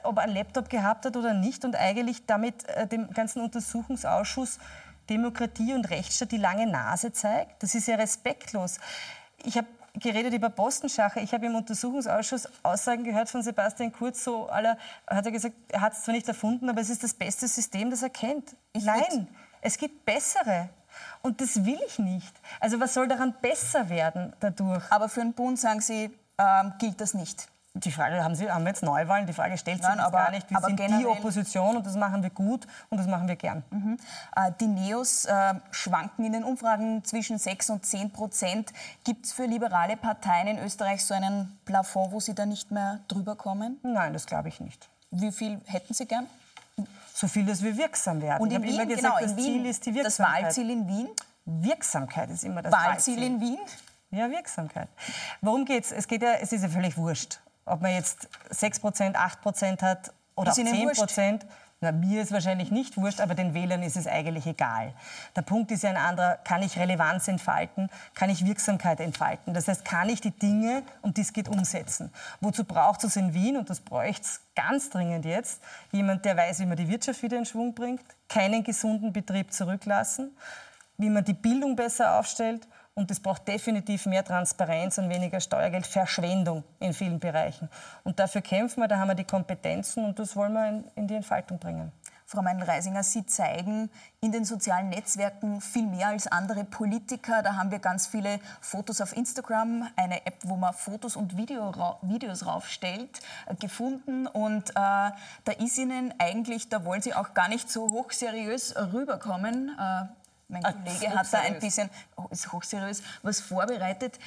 ob 0.04 0.18
er 0.18 0.24
einen 0.24 0.36
Laptop 0.36 0.70
gehabt 0.70 1.06
hat 1.06 1.16
oder 1.16 1.34
nicht 1.34 1.66
und 1.66 1.76
eigentlich 1.76 2.26
damit 2.26 2.68
äh, 2.70 2.88
dem 2.88 3.10
ganzen 3.12 3.42
Untersuchungsausschuss 3.42 4.60
Demokratie 5.10 5.74
und 5.74 5.90
Rechtsstaat 5.90 6.32
die 6.32 6.38
lange 6.38 6.68
Nase 6.68 7.14
zeigt. 7.14 7.64
Das 7.64 7.76
ist 7.76 7.88
ja 7.88 7.96
respektlos. 7.96 8.78
Ich 9.44 9.58
habe 9.58 9.68
geredet 9.94 10.34
über 10.34 10.50
Postenschacher. 10.50 11.22
Ich 11.22 11.34
habe 11.34 11.46
im 11.46 11.56
Untersuchungsausschuss 11.56 12.48
Aussagen 12.64 13.04
gehört 13.04 13.30
von 13.30 13.42
Sebastian 13.42 13.92
Kurz, 13.92 14.24
so 14.24 14.48
aller, 14.48 14.78
hat 15.08 15.26
er 15.26 15.32
gesagt, 15.32 15.56
er 15.70 15.82
hat 15.82 15.94
es 15.94 16.04
zwar 16.04 16.14
nicht 16.14 16.28
erfunden, 16.28 16.70
aber 16.70 16.82
es 16.82 16.90
ist 16.90 17.04
das 17.04 17.14
beste 17.14 17.48
System, 17.48 17.90
das 17.90 18.04
er 18.04 18.10
kennt. 18.10 18.56
Ich 18.74 18.84
Nein, 18.84 19.28
es 19.62 19.78
gibt 19.78 20.06
bessere. 20.06 20.70
Und 21.22 21.42
das 21.42 21.64
will 21.66 21.80
ich 21.88 22.00
nicht. 22.00 22.34
Also 22.60 22.80
was 22.80 22.94
soll 22.94 23.08
daran 23.08 23.36
besser 23.42 23.90
werden 23.90 24.34
dadurch? 24.40 24.84
Aber 24.92 25.10
für 25.10 25.22
den 25.22 25.34
Bund, 25.34 25.60
sagen 25.60 25.82
Sie, 25.82 26.10
ähm, 26.38 26.74
gilt 26.80 27.00
das 27.02 27.14
nicht. 27.14 27.48
Die 27.84 27.92
Frage, 27.92 28.24
haben, 28.24 28.36
Sie, 28.36 28.50
haben 28.50 28.64
wir 28.64 28.70
jetzt 28.70 28.84
Neuwahlen? 28.84 29.28
Die 29.28 29.34
Frage 29.34 29.58
stellt 29.58 29.78
sich 29.78 29.88
Nein, 29.88 30.00
aber, 30.00 30.18
gar 30.18 30.32
nicht. 30.32 30.50
Wir 30.50 30.60
sind 30.60 30.80
die 30.80 31.06
Opposition 31.06 31.78
und 31.78 31.86
das 31.86 31.96
machen 31.96 32.24
wir 32.24 32.30
gut 32.30 32.66
und 32.90 32.98
das 32.98 33.08
machen 33.08 33.28
wir 33.28 33.36
gern. 33.36 33.64
Mhm. 33.70 33.98
Äh, 34.36 34.52
die 34.60 34.68
Neos 34.68 35.26
äh, 35.26 35.54
schwanken 35.72 36.26
in 36.26 36.34
den 36.34 36.44
Umfragen 36.44 37.04
zwischen 37.04 37.38
6 37.38 37.70
und 37.70 37.86
10 37.86 38.12
Prozent. 38.12 38.74
Gibt 39.04 39.26
es 39.26 39.34
für 39.34 39.46
liberale 39.46 39.96
Parteien 39.98 40.48
in 40.48 40.60
Österreich 40.60 41.06
so 41.06 41.14
einen 41.14 41.60
Plafond, 41.66 42.12
wo 42.12 42.20
sie 42.20 42.34
da 42.34 42.46
nicht 42.46 42.72
mehr 42.72 43.00
drüber 43.08 43.36
kommen? 43.36 43.80
Nein, 43.84 44.14
das 44.14 44.26
glaube 44.26 44.50
ich 44.50 44.60
nicht. 44.60 44.90
Wie 45.12 45.32
viel 45.32 45.62
hätten 45.66 45.94
Sie 45.94 46.06
gern? 46.06 46.28
So 47.14 47.28
viel, 47.28 47.46
dass 47.46 47.64
wir 47.64 47.76
wirksam 47.78 48.22
werden. 48.22 48.42
Und 48.42 48.52
in 48.52 48.62
Wien, 48.62 48.74
immer 48.74 48.86
gesagt, 48.86 49.18
genau, 49.18 49.20
das 49.20 49.36
Ziel 49.36 49.66
ist 49.66 49.86
die 49.86 49.96
Wirksamkeit. 49.96 50.44
Das 50.44 50.44
Wahlziel 50.44 50.70
in 50.70 50.88
Wien? 50.88 51.10
Wirksamkeit 51.46 52.30
ist 52.30 52.44
immer 52.44 52.62
das 52.62 52.72
Wahlziel. 52.72 53.16
Wahlziel 53.16 53.24
in 53.24 53.40
Wien? 53.40 53.60
Ja, 54.12 54.30
Wirksamkeit. 54.30 54.90
Worum 55.42 55.66
geht's? 55.66 55.92
Es 55.92 56.08
geht 56.08 56.22
ja, 56.22 56.34
es 56.34 56.52
ist 56.52 56.62
ja 56.62 56.70
völlig 56.70 56.98
wurscht 56.98 57.40
ob 57.68 57.82
man 57.82 57.92
jetzt 57.92 58.28
6% 58.52 59.16
8% 59.16 59.82
hat 59.82 60.12
oder 60.36 60.52
10 60.52 60.90
Prozent. 60.92 61.46
Na, 61.80 61.92
mir 61.92 62.24
ist 62.24 62.32
wahrscheinlich 62.32 62.72
nicht 62.72 62.98
wurscht, 62.98 63.22
aber 63.22 63.36
den 63.36 63.54
Wählern 63.54 63.84
ist 63.84 63.98
es 63.98 64.08
eigentlich 64.08 64.48
egal. 64.48 64.96
Der 65.36 65.44
Punkt 65.44 65.70
ist 65.70 65.84
ja 65.84 65.92
ein 65.92 65.98
anderer, 65.98 66.38
kann 66.38 66.64
ich 66.64 66.80
Relevanz 66.80 67.28
entfalten, 67.28 67.92
kann 68.16 68.32
ich 68.32 68.48
Wirksamkeit 68.48 69.00
entfalten. 69.00 69.54
Das 69.54 69.68
heißt, 69.68 69.86
kann 69.86 70.10
ich 70.10 70.20
die 70.20 70.32
Dinge, 70.32 70.82
um 71.04 71.14
die 71.14 71.22
es 71.22 71.34
geht, 71.34 71.48
umsetzen. 71.48 72.12
Wozu 72.42 72.64
braucht 72.64 73.04
es 73.04 73.16
in 73.16 73.36
Wien, 73.36 73.58
und 73.58 73.70
das 73.70 73.80
bräuchte 73.80 74.24
es 74.24 74.42
ganz 74.56 74.90
dringend 74.90 75.26
jetzt, 75.26 75.62
jemand, 75.92 76.26
der 76.26 76.36
weiß, 76.36 76.62
wie 76.62 76.66
man 76.66 76.78
die 76.78 76.90
Wirtschaft 76.90 77.22
wieder 77.22 77.38
in 77.38 77.46
Schwung 77.46 77.76
bringt, 77.76 78.02
keinen 78.28 78.64
gesunden 78.64 79.14
Betrieb 79.14 79.54
zurücklassen, 79.54 80.36
wie 80.98 81.12
man 81.12 81.26
die 81.26 81.34
Bildung 81.34 81.76
besser 81.76 82.18
aufstellt 82.18 82.68
und 82.98 83.12
es 83.12 83.20
braucht 83.20 83.48
definitiv 83.48 84.08
mehr 84.08 84.26
Transparenz 84.26 84.98
und 84.98 85.08
weniger 85.10 85.40
Steuergeldverschwendung 85.40 86.64
in 86.80 86.96
vielen 86.96 87.20
Bereichen. 87.20 87.70
Und 88.04 88.18
dafür 88.18 88.42
kämpfen 88.42 88.82
wir, 88.82 88.88
da 88.88 88.98
haben 88.98 89.10
wir 89.10 89.16
die 89.16 89.24
Kompetenzen 89.24 90.04
und 90.04 90.18
das 90.18 90.36
wollen 90.36 90.54
wir 90.54 90.68
in, 90.68 90.84
in 90.96 91.08
die 91.08 91.14
Entfaltung 91.14 91.60
bringen. 91.60 91.92
Frau 92.26 92.42
Meinl-Reisinger, 92.42 93.04
Sie 93.04 93.26
zeigen 93.28 93.92
in 94.20 94.32
den 94.32 94.46
sozialen 94.46 94.90
Netzwerken 94.90 95.62
viel 95.62 95.86
mehr 95.86 96.08
als 96.08 96.26
andere 96.26 96.66
Politiker. 96.66 97.44
Da 97.44 97.56
haben 97.56 97.70
wir 97.70 97.80
ganz 97.80 98.08
viele 98.08 98.40
Fotos 98.62 99.00
auf 99.00 99.16
Instagram, 99.16 99.88
eine 99.96 100.26
App, 100.26 100.40
wo 100.44 100.56
man 100.56 100.74
Fotos 100.74 101.16
und 101.16 101.38
Video, 101.38 101.72
Videos 102.02 102.48
raufstellt, 102.48 103.22
äh, 103.46 103.54
gefunden. 103.56 104.26
Und 104.26 104.72
äh, 104.72 104.74
da 104.74 105.52
ist 105.60 105.78
Ihnen 105.78 106.16
eigentlich, 106.18 106.68
da 106.68 106.84
wollen 106.84 107.04
Sie 107.04 107.14
auch 107.14 107.36
gar 107.36 107.48
nicht 107.48 107.70
so 107.70 107.92
hochseriös 107.92 108.76
rüberkommen. 108.92 109.78
Äh, 109.80 110.27
mein 110.48 110.64
ah, 110.64 110.72
Kollege 110.72 111.14
hat 111.14 111.32
da 111.32 111.40
ein 111.40 111.60
bisschen, 111.60 111.90
oh, 112.16 112.26
ist 112.30 112.52
hochseriös, 112.52 113.02
was 113.22 113.42
vorbereitet. 113.42 114.18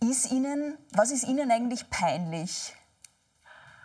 Ist 0.00 0.30
Ihnen, 0.30 0.78
was 0.92 1.10
ist 1.10 1.24
Ihnen 1.24 1.50
eigentlich 1.50 1.90
peinlich? 1.90 2.74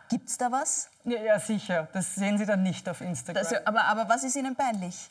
Gibt 0.09 0.29
es 0.29 0.37
da 0.37 0.51
was? 0.51 0.89
Ja, 1.05 1.19
ja, 1.21 1.39
sicher. 1.39 1.87
Das 1.91 2.13
sehen 2.13 2.37
Sie 2.37 2.45
dann 2.45 2.61
nicht 2.61 2.87
auf 2.87 3.01
Instagram. 3.01 3.43
Das, 3.43 3.65
aber, 3.65 3.85
aber 3.85 4.07
was 4.09 4.23
ist 4.23 4.35
Ihnen 4.35 4.55
peinlich? 4.55 5.09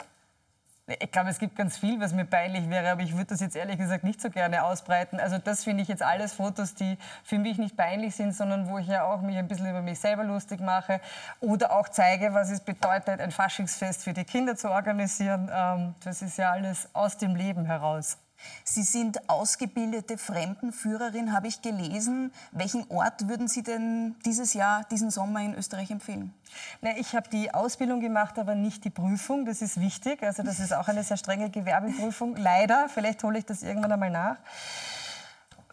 Ich 0.87 1.13
glaube, 1.13 1.31
es 1.31 1.39
gibt 1.39 1.55
ganz 1.55 1.79
viel, 1.79 2.01
was 2.01 2.13
mir 2.13 2.25
peinlich 2.25 2.69
wäre, 2.69 2.91
aber 2.91 3.03
ich 3.03 3.13
würde 3.13 3.27
das 3.27 3.41
jetzt 3.41 3.55
ehrlich 3.55 3.79
gesagt 3.79 4.03
nicht 4.03 4.21
so 4.21 4.31
gerne 4.31 4.65
ausbreiten. 4.65 5.21
Also 5.21 5.39
das 5.39 5.63
finde 5.63 5.83
ich 5.83 5.89
jetzt 5.89 6.03
alles 6.03 6.33
Fotos, 6.33 6.75
die 6.75 6.99
für 7.23 7.39
mich 7.39 7.57
nicht 7.57 7.77
peinlich 7.77 8.17
sind, 8.17 8.35
sondern 8.35 8.69
wo 8.69 8.79
ich 8.79 8.89
ja 8.89 9.05
auch 9.05 9.21
mich 9.21 9.37
ein 9.37 9.47
bisschen 9.47 9.71
über 9.71 9.81
mich 9.81 10.01
selber 10.01 10.25
lustig 10.25 10.61
mache 10.61 11.01
oder 11.39 11.71
auch 11.71 11.89
zeige, 11.89 12.35
was 12.35 12.51
es 12.51 12.61
bedeutet, 12.61 13.21
ein 13.21 13.31
Faschingsfest 13.31 14.03
für 14.03 14.13
die 14.13 14.25
Kinder 14.25 14.57
zu 14.57 14.71
organisieren. 14.71 15.49
Ähm, 15.55 15.95
das 16.03 16.21
ist 16.21 16.37
ja 16.37 16.51
alles 16.51 16.89
aus 16.95 17.17
dem 17.17 17.37
Leben 17.37 17.65
heraus. 17.65 18.19
Sie 18.65 18.83
sind 18.83 19.29
ausgebildete 19.29 20.19
Fremdenführerin, 20.19 21.33
habe 21.33 21.49
ich 21.49 21.63
gelesen. 21.63 22.33
Welchen 22.53 22.89
Ort 22.91 23.29
würden 23.29 23.49
Sie 23.49 23.63
denn 23.63 24.17
dieses 24.25 24.55
Jahr, 24.55 24.85
diesen 24.91 25.11
Sommer 25.11 25.41
in 25.41 25.55
Österreich 25.55 25.91
empfehlen? 25.91 26.33
Na, 26.81 26.97
ich 26.97 27.15
habe 27.15 27.29
die 27.29 27.53
Ausbildung 27.53 28.01
gemacht, 28.01 28.39
aber 28.39 28.55
nicht 28.55 28.85
die 28.85 28.91
Prüfung. 28.91 29.45
Das 29.45 29.63
ist 29.63 29.81
wichtig. 29.81 30.23
Also 30.23 30.43
das 30.43 30.61
ist 30.61 30.73
auch 30.73 30.89
eine 30.89 31.03
sehr 31.03 31.17
strenge 31.17 31.51
Gewerbeprüfung. 31.51 32.37
Leider. 32.37 32.89
Vielleicht 32.89 33.23
hole 33.25 33.39
ich 33.39 33.47
das 33.47 33.63
irgendwann 33.63 33.93
einmal 33.93 34.11
nach. 34.11 34.37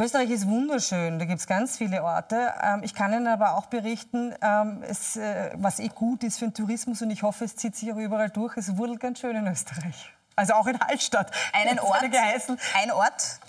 Österreich 0.02 0.30
ist 0.30 0.48
wunderschön, 0.48 1.20
da 1.20 1.26
gibt 1.26 1.42
es 1.42 1.46
ganz 1.46 1.76
viele 1.76 2.02
Orte. 2.06 2.54
Ähm, 2.64 2.84
ich 2.84 2.96
kann 2.96 3.12
Ihnen 3.12 3.28
aber 3.28 3.58
auch 3.58 3.66
berichten, 3.66 4.34
ähm, 4.42 4.82
äh, 4.82 5.50
was 5.56 5.80
eh 5.80 5.90
gut 5.90 6.24
ist 6.24 6.40
für 6.40 6.46
den 6.46 6.54
Tourismus 6.54 7.02
und 7.02 7.12
ich 7.12 7.22
hoffe, 7.22 7.44
es 7.44 7.58
zieht 7.58 7.76
sich 7.76 7.92
auch 7.92 7.98
überall 7.98 8.30
durch, 8.30 8.56
es 8.56 8.78
wurdelt 8.78 9.02
ganz 9.02 9.20
schön 9.20 9.36
in 9.36 9.46
Österreich. 9.46 10.14
Also 10.40 10.54
auch 10.54 10.68
in 10.68 10.80
Hallstatt. 10.80 11.32
Einen 11.52 11.80
Ort, 11.80 12.02
ein 12.02 12.92
Ort, 12.92 13.40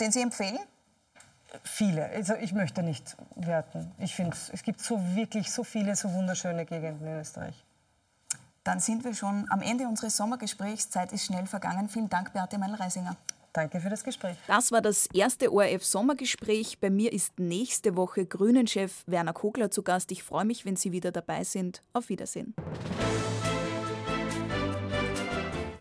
den 0.00 0.12
Sie 0.12 0.20
empfehlen? 0.20 0.60
Viele. 1.64 2.06
Also 2.10 2.34
ich 2.36 2.52
möchte 2.52 2.84
nicht 2.84 3.16
werten. 3.34 3.90
Ich 3.98 4.14
finde, 4.14 4.36
es 4.52 4.62
gibt 4.62 4.80
so 4.80 5.00
wirklich 5.16 5.50
so 5.50 5.64
viele 5.64 5.96
so 5.96 6.12
wunderschöne 6.12 6.64
Gegenden 6.64 7.08
in 7.08 7.18
Österreich. 7.18 7.64
Dann 8.62 8.78
sind 8.78 9.04
wir 9.04 9.14
schon 9.16 9.50
am 9.50 9.62
Ende 9.62 9.88
unseres 9.88 10.16
Sommergesprächs. 10.16 10.90
Zeit 10.90 11.12
ist 11.12 11.24
schnell 11.24 11.46
vergangen. 11.46 11.88
Vielen 11.88 12.08
Dank, 12.08 12.32
Beate 12.32 12.56
Meilreisinger. 12.56 13.16
Danke 13.52 13.80
für 13.80 13.90
das 13.90 14.04
Gespräch. 14.04 14.36
Das 14.46 14.70
war 14.70 14.80
das 14.80 15.06
erste 15.12 15.52
ORF-Sommergespräch. 15.52 16.78
Bei 16.78 16.88
mir 16.88 17.12
ist 17.12 17.40
nächste 17.40 17.96
Woche 17.96 18.26
Grünen-Chef 18.26 19.02
Werner 19.06 19.32
Kogler 19.32 19.72
zu 19.72 19.82
Gast. 19.82 20.12
Ich 20.12 20.22
freue 20.22 20.44
mich, 20.44 20.64
wenn 20.64 20.76
Sie 20.76 20.92
wieder 20.92 21.10
dabei 21.10 21.42
sind. 21.42 21.82
Auf 21.92 22.08
Wiedersehen. 22.10 22.54